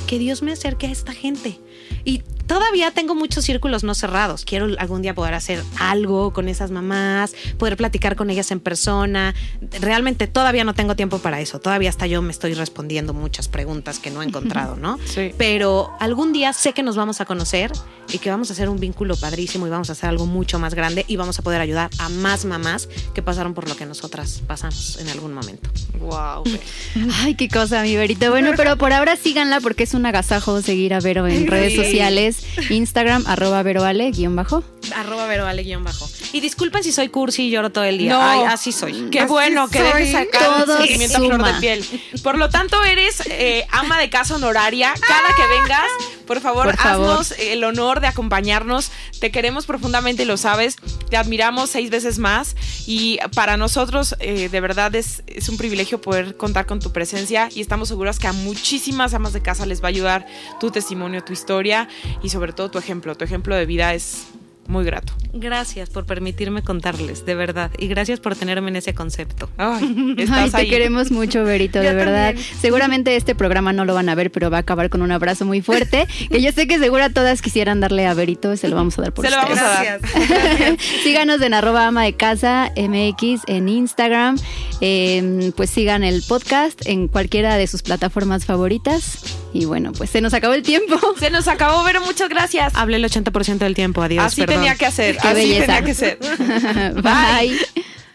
que 0.08 0.20
Dios 0.20 0.42
me 0.42 0.52
acerque 0.52 0.88
a 0.88 0.92
esta 0.92 1.14
gente. 1.14 1.60
Y 2.06 2.24
todavía 2.48 2.92
tengo 2.92 3.16
muchos 3.16 3.46
círculos 3.46 3.84
no 3.84 3.96
cerrados. 3.96 4.46
Quiero 4.46 4.68
algún 4.78 5.02
día 5.02 5.14
poder 5.14 5.34
hacer 5.34 5.64
algo 5.80 6.34
con 6.34 6.50
esas 6.50 6.72
mamás, 6.72 7.34
poder 7.58 7.78
platicar 7.78 8.16
con 8.16 8.30
ellas 8.30 8.52
en 8.52 8.60
persona. 8.60 9.34
Realmente 9.80 10.28
todavía 10.28 10.64
no 10.64 10.74
tengo 10.74 10.96
tiempo 10.96 11.20
para 11.20 11.42
eso. 11.42 11.60
Todavía 11.60 11.90
hasta 11.90 12.08
yo 12.08 12.22
me 12.22 12.32
estoy 12.32 12.54
respondiendo 12.54 13.14
muchas 13.14 13.48
preguntas 13.48 14.00
que 14.00 14.12
no 14.12 14.22
he 14.22 14.26
encontrado, 14.26 14.76
¿no? 14.76 15.00
Sí. 15.06 15.34
Pero 15.38 15.92
algún 16.00 16.34
día 16.34 16.54
sé 16.54 16.74
que 16.74 16.84
nos 16.84 16.96
vamos 16.96 17.22
a 17.22 17.26
conocer 17.26 17.72
y 18.12 18.18
que 18.18 18.30
vamos 18.30 18.50
a 18.50 18.54
hacer 18.54 18.70
un 18.70 18.80
vínculo 18.80 19.16
padrísimo 19.16 19.68
y 19.68 19.70
vamos 19.70 19.90
a 19.90 19.94
hacer 19.94 20.10
algo 20.10 20.26
mucho 20.26 20.60
más 20.60 20.74
grande 20.76 21.06
y 21.08 21.16
vamos 21.16 21.40
a 21.40 21.42
poder 21.42 21.62
ayudar 21.62 21.90
a 22.00 22.10
más 22.10 22.46
mamás 22.46 22.90
que 23.14 23.22
pasaron 23.22 23.54
por 23.54 23.68
lo 23.68 23.76
que 23.76 23.86
nosotras 23.86 24.42
pasamos 24.46 24.98
en 25.00 25.10
algún 25.10 25.34
momento. 25.34 25.70
Wow. 26.00 26.44
Ay, 27.22 27.36
qué 27.36 27.48
cosa, 27.48 27.82
mi 27.84 27.96
Verito. 27.96 28.30
Bueno, 28.30 28.52
pero 28.58 28.78
por 28.78 28.94
ahora 28.94 29.16
síganla 29.16 29.62
porque 29.62 29.84
es 29.84 29.94
un 29.94 30.06
agasajo 30.06 30.62
seguir 30.62 30.94
a 30.94 31.00
Vero 31.00 31.28
en 31.28 31.48
redes 31.48 31.76
sociales. 31.76 32.33
Instagram, 32.70 33.24
arroba 33.28 33.64
veroale, 33.64 34.12
guion 34.12 34.36
bajo. 34.36 34.64
Arroba 34.96 35.26
veroale 35.28 35.64
guion 35.64 35.84
bajo. 35.84 36.10
Y 36.34 36.40
disculpen 36.40 36.84
si 36.84 36.92
soy 36.92 37.10
cursi 37.10 37.48
y 37.48 37.50
lloro 37.52 37.72
todo 37.72 37.84
el 37.84 37.98
día. 37.98 38.14
No. 38.14 38.22
Ay, 38.22 38.42
así 38.48 38.72
soy. 38.72 39.10
Qué 39.12 39.20
Así 39.20 39.30
bueno 39.30 39.68
que 39.70 39.82
dejes 39.82 40.12
sacar 40.12 40.66
Todo 40.66 40.78
sentimiento 40.78 41.20
flor 41.20 41.44
de 41.44 41.54
piel. 41.60 41.86
Por 42.22 42.38
lo 42.38 42.50
tanto, 42.50 42.84
eres 42.84 43.22
eh, 43.28 43.66
ama 43.72 44.00
de 44.00 44.10
casa 44.10 44.36
honoraria. 44.36 44.94
Cada 45.00 45.36
que 45.36 45.48
vengas, 45.48 45.88
por 46.26 46.40
favor, 46.40 46.66
Por 46.66 46.78
favor. 46.78 47.10
haznos 47.12 47.32
el 47.40 47.64
honor 47.64 48.00
de 48.00 48.08
acompañarnos. 48.08 48.92
Te 49.20 49.32
queremos 49.32 49.66
profundamente 49.66 50.26
lo 50.26 50.38
sabes. 50.38 50.78
Te 51.10 51.18
admiramos 51.18 51.70
seis 51.70 51.90
veces 51.90 52.20
más. 52.20 52.56
Y 52.86 53.20
para 53.36 53.58
nosotros, 53.58 54.16
eh, 54.20 54.50
de 54.50 54.60
verdad, 54.62 54.94
es, 54.96 55.24
es 55.28 55.50
un 55.50 55.58
privilegio 55.58 56.02
poder 56.02 56.38
contar 56.38 56.66
con 56.66 56.80
tu 56.80 56.92
presencia. 56.92 57.50
Y 57.54 57.62
estamos 57.62 57.90
seguras 57.90 58.20
que 58.20 58.28
a 58.28 58.34
muchísimas 58.34 59.14
amas 59.14 59.34
de 59.34 59.42
casa 59.42 59.66
les 59.66 59.82
va 59.82 59.86
a 59.86 59.90
ayudar 59.90 60.26
tu 60.60 60.72
testimonio, 60.72 61.24
tu 61.24 61.34
historia 61.34 61.88
y 62.22 62.30
sobre 62.30 62.54
todo 62.54 62.72
tu 62.72 62.78
ejemplo. 62.80 63.16
Tu 63.16 63.24
ejemplo 63.26 63.56
de 63.56 63.66
vida 63.66 63.94
es 63.94 64.24
muy 64.68 64.86
grato. 64.86 65.14
Gracias 65.34 65.90
por 65.90 66.06
permitirme 66.06 66.62
contarles, 66.62 67.26
de 67.26 67.36
verdad. 67.36 67.72
Y 67.78 67.88
gracias 67.88 68.20
por 68.20 68.36
tenerme 68.36 68.70
en 68.70 68.76
ese 68.78 68.94
concepto. 68.94 69.50
Ay, 69.58 70.16
estás 70.18 70.38
Ay, 70.38 70.50
te 70.52 70.58
ahí. 70.58 70.70
queremos 70.70 71.12
mucho, 71.12 71.44
Verito, 71.44 71.80
de 71.80 71.94
verdad. 71.94 72.28
también. 72.28 72.48
Seguramente 72.62 73.16
este 73.16 73.36
programa 73.36 73.74
no 73.74 73.84
lo 73.86 73.94
van 73.94 74.10
a 74.10 74.16
ver, 74.16 74.32
pero 74.32 74.50
va 74.50 74.58
a 74.58 74.60
acabar 74.62 74.90
con 74.90 75.02
un 75.02 75.12
abrazo 75.12 75.46
muy 75.46 75.62
fuerte. 75.62 76.08
que 76.30 76.42
yo 76.42 76.52
sé 76.52 76.68
que 76.68 76.80
seguro 76.80 77.10
todas 77.12 77.42
quisieran 77.42 77.80
darle 77.80 78.06
a 78.08 78.14
Verito, 78.14 78.56
se 78.56 78.68
lo 78.68 78.76
vamos 78.76 78.98
a 79.00 79.02
dar 79.04 79.14
por 79.14 79.26
Se 79.26 79.32
lo 79.32 79.38
vamos 79.38 79.58
a 79.58 79.64
dar. 79.64 80.00
Síganos 81.04 81.42
en 81.42 81.54
arroba 81.54 81.88
ama 81.88 82.04
de 82.04 82.14
casa 82.14 82.72
MX 82.78 83.42
en 83.48 83.70
Instagram. 83.70 84.38
Eh, 84.82 85.52
pues 85.56 85.70
sigan 85.70 86.04
el 86.04 86.22
podcast 86.24 86.86
en 86.86 87.08
cualquiera 87.08 87.58
de 87.58 87.68
sus 87.68 87.82
plataformas 87.82 88.46
favoritas. 88.46 89.40
Y 89.54 89.66
bueno, 89.66 89.92
pues 89.92 90.10
se 90.10 90.20
nos 90.22 90.34
acabó 90.34 90.54
el 90.56 90.64
tiempo. 90.64 90.96
Se 91.20 91.30
nos 91.30 91.48
acabó, 91.48 91.84
Vero. 91.84 92.02
Muchas 92.02 92.28
gracias. 92.28 92.74
Hablé 92.76 92.98
el 92.98 93.06
80% 93.06 93.60
del 93.60 93.76
tiempo, 93.76 94.02
adiós. 94.02 94.26
Así 94.26 94.42
perdón. 94.42 94.53
Tenía 94.56 94.76
que 94.76 94.86
hacer. 94.86 95.18
Qué 95.18 95.28
así 95.28 95.36
belleza. 95.36 95.66
tenía 95.66 95.84
que 95.84 95.94
ser. 95.94 96.20
Bye. 97.02 97.58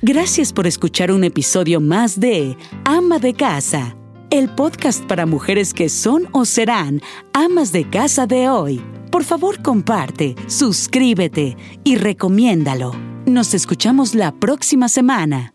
Gracias 0.00 0.52
por 0.52 0.66
escuchar 0.66 1.10
un 1.10 1.24
episodio 1.24 1.80
más 1.80 2.20
de 2.20 2.56
Ama 2.84 3.18
de 3.18 3.34
Casa, 3.34 3.96
el 4.30 4.48
podcast 4.48 5.04
para 5.06 5.26
mujeres 5.26 5.74
que 5.74 5.88
son 5.88 6.28
o 6.32 6.44
serán 6.44 7.00
amas 7.32 7.72
de 7.72 7.88
casa 7.88 8.26
de 8.26 8.48
hoy. 8.48 8.80
Por 9.10 9.24
favor, 9.24 9.60
comparte, 9.60 10.36
suscríbete 10.46 11.56
y 11.82 11.96
recomiéndalo. 11.96 12.92
Nos 13.26 13.54
escuchamos 13.54 14.14
la 14.14 14.32
próxima 14.32 14.88
semana. 14.88 15.52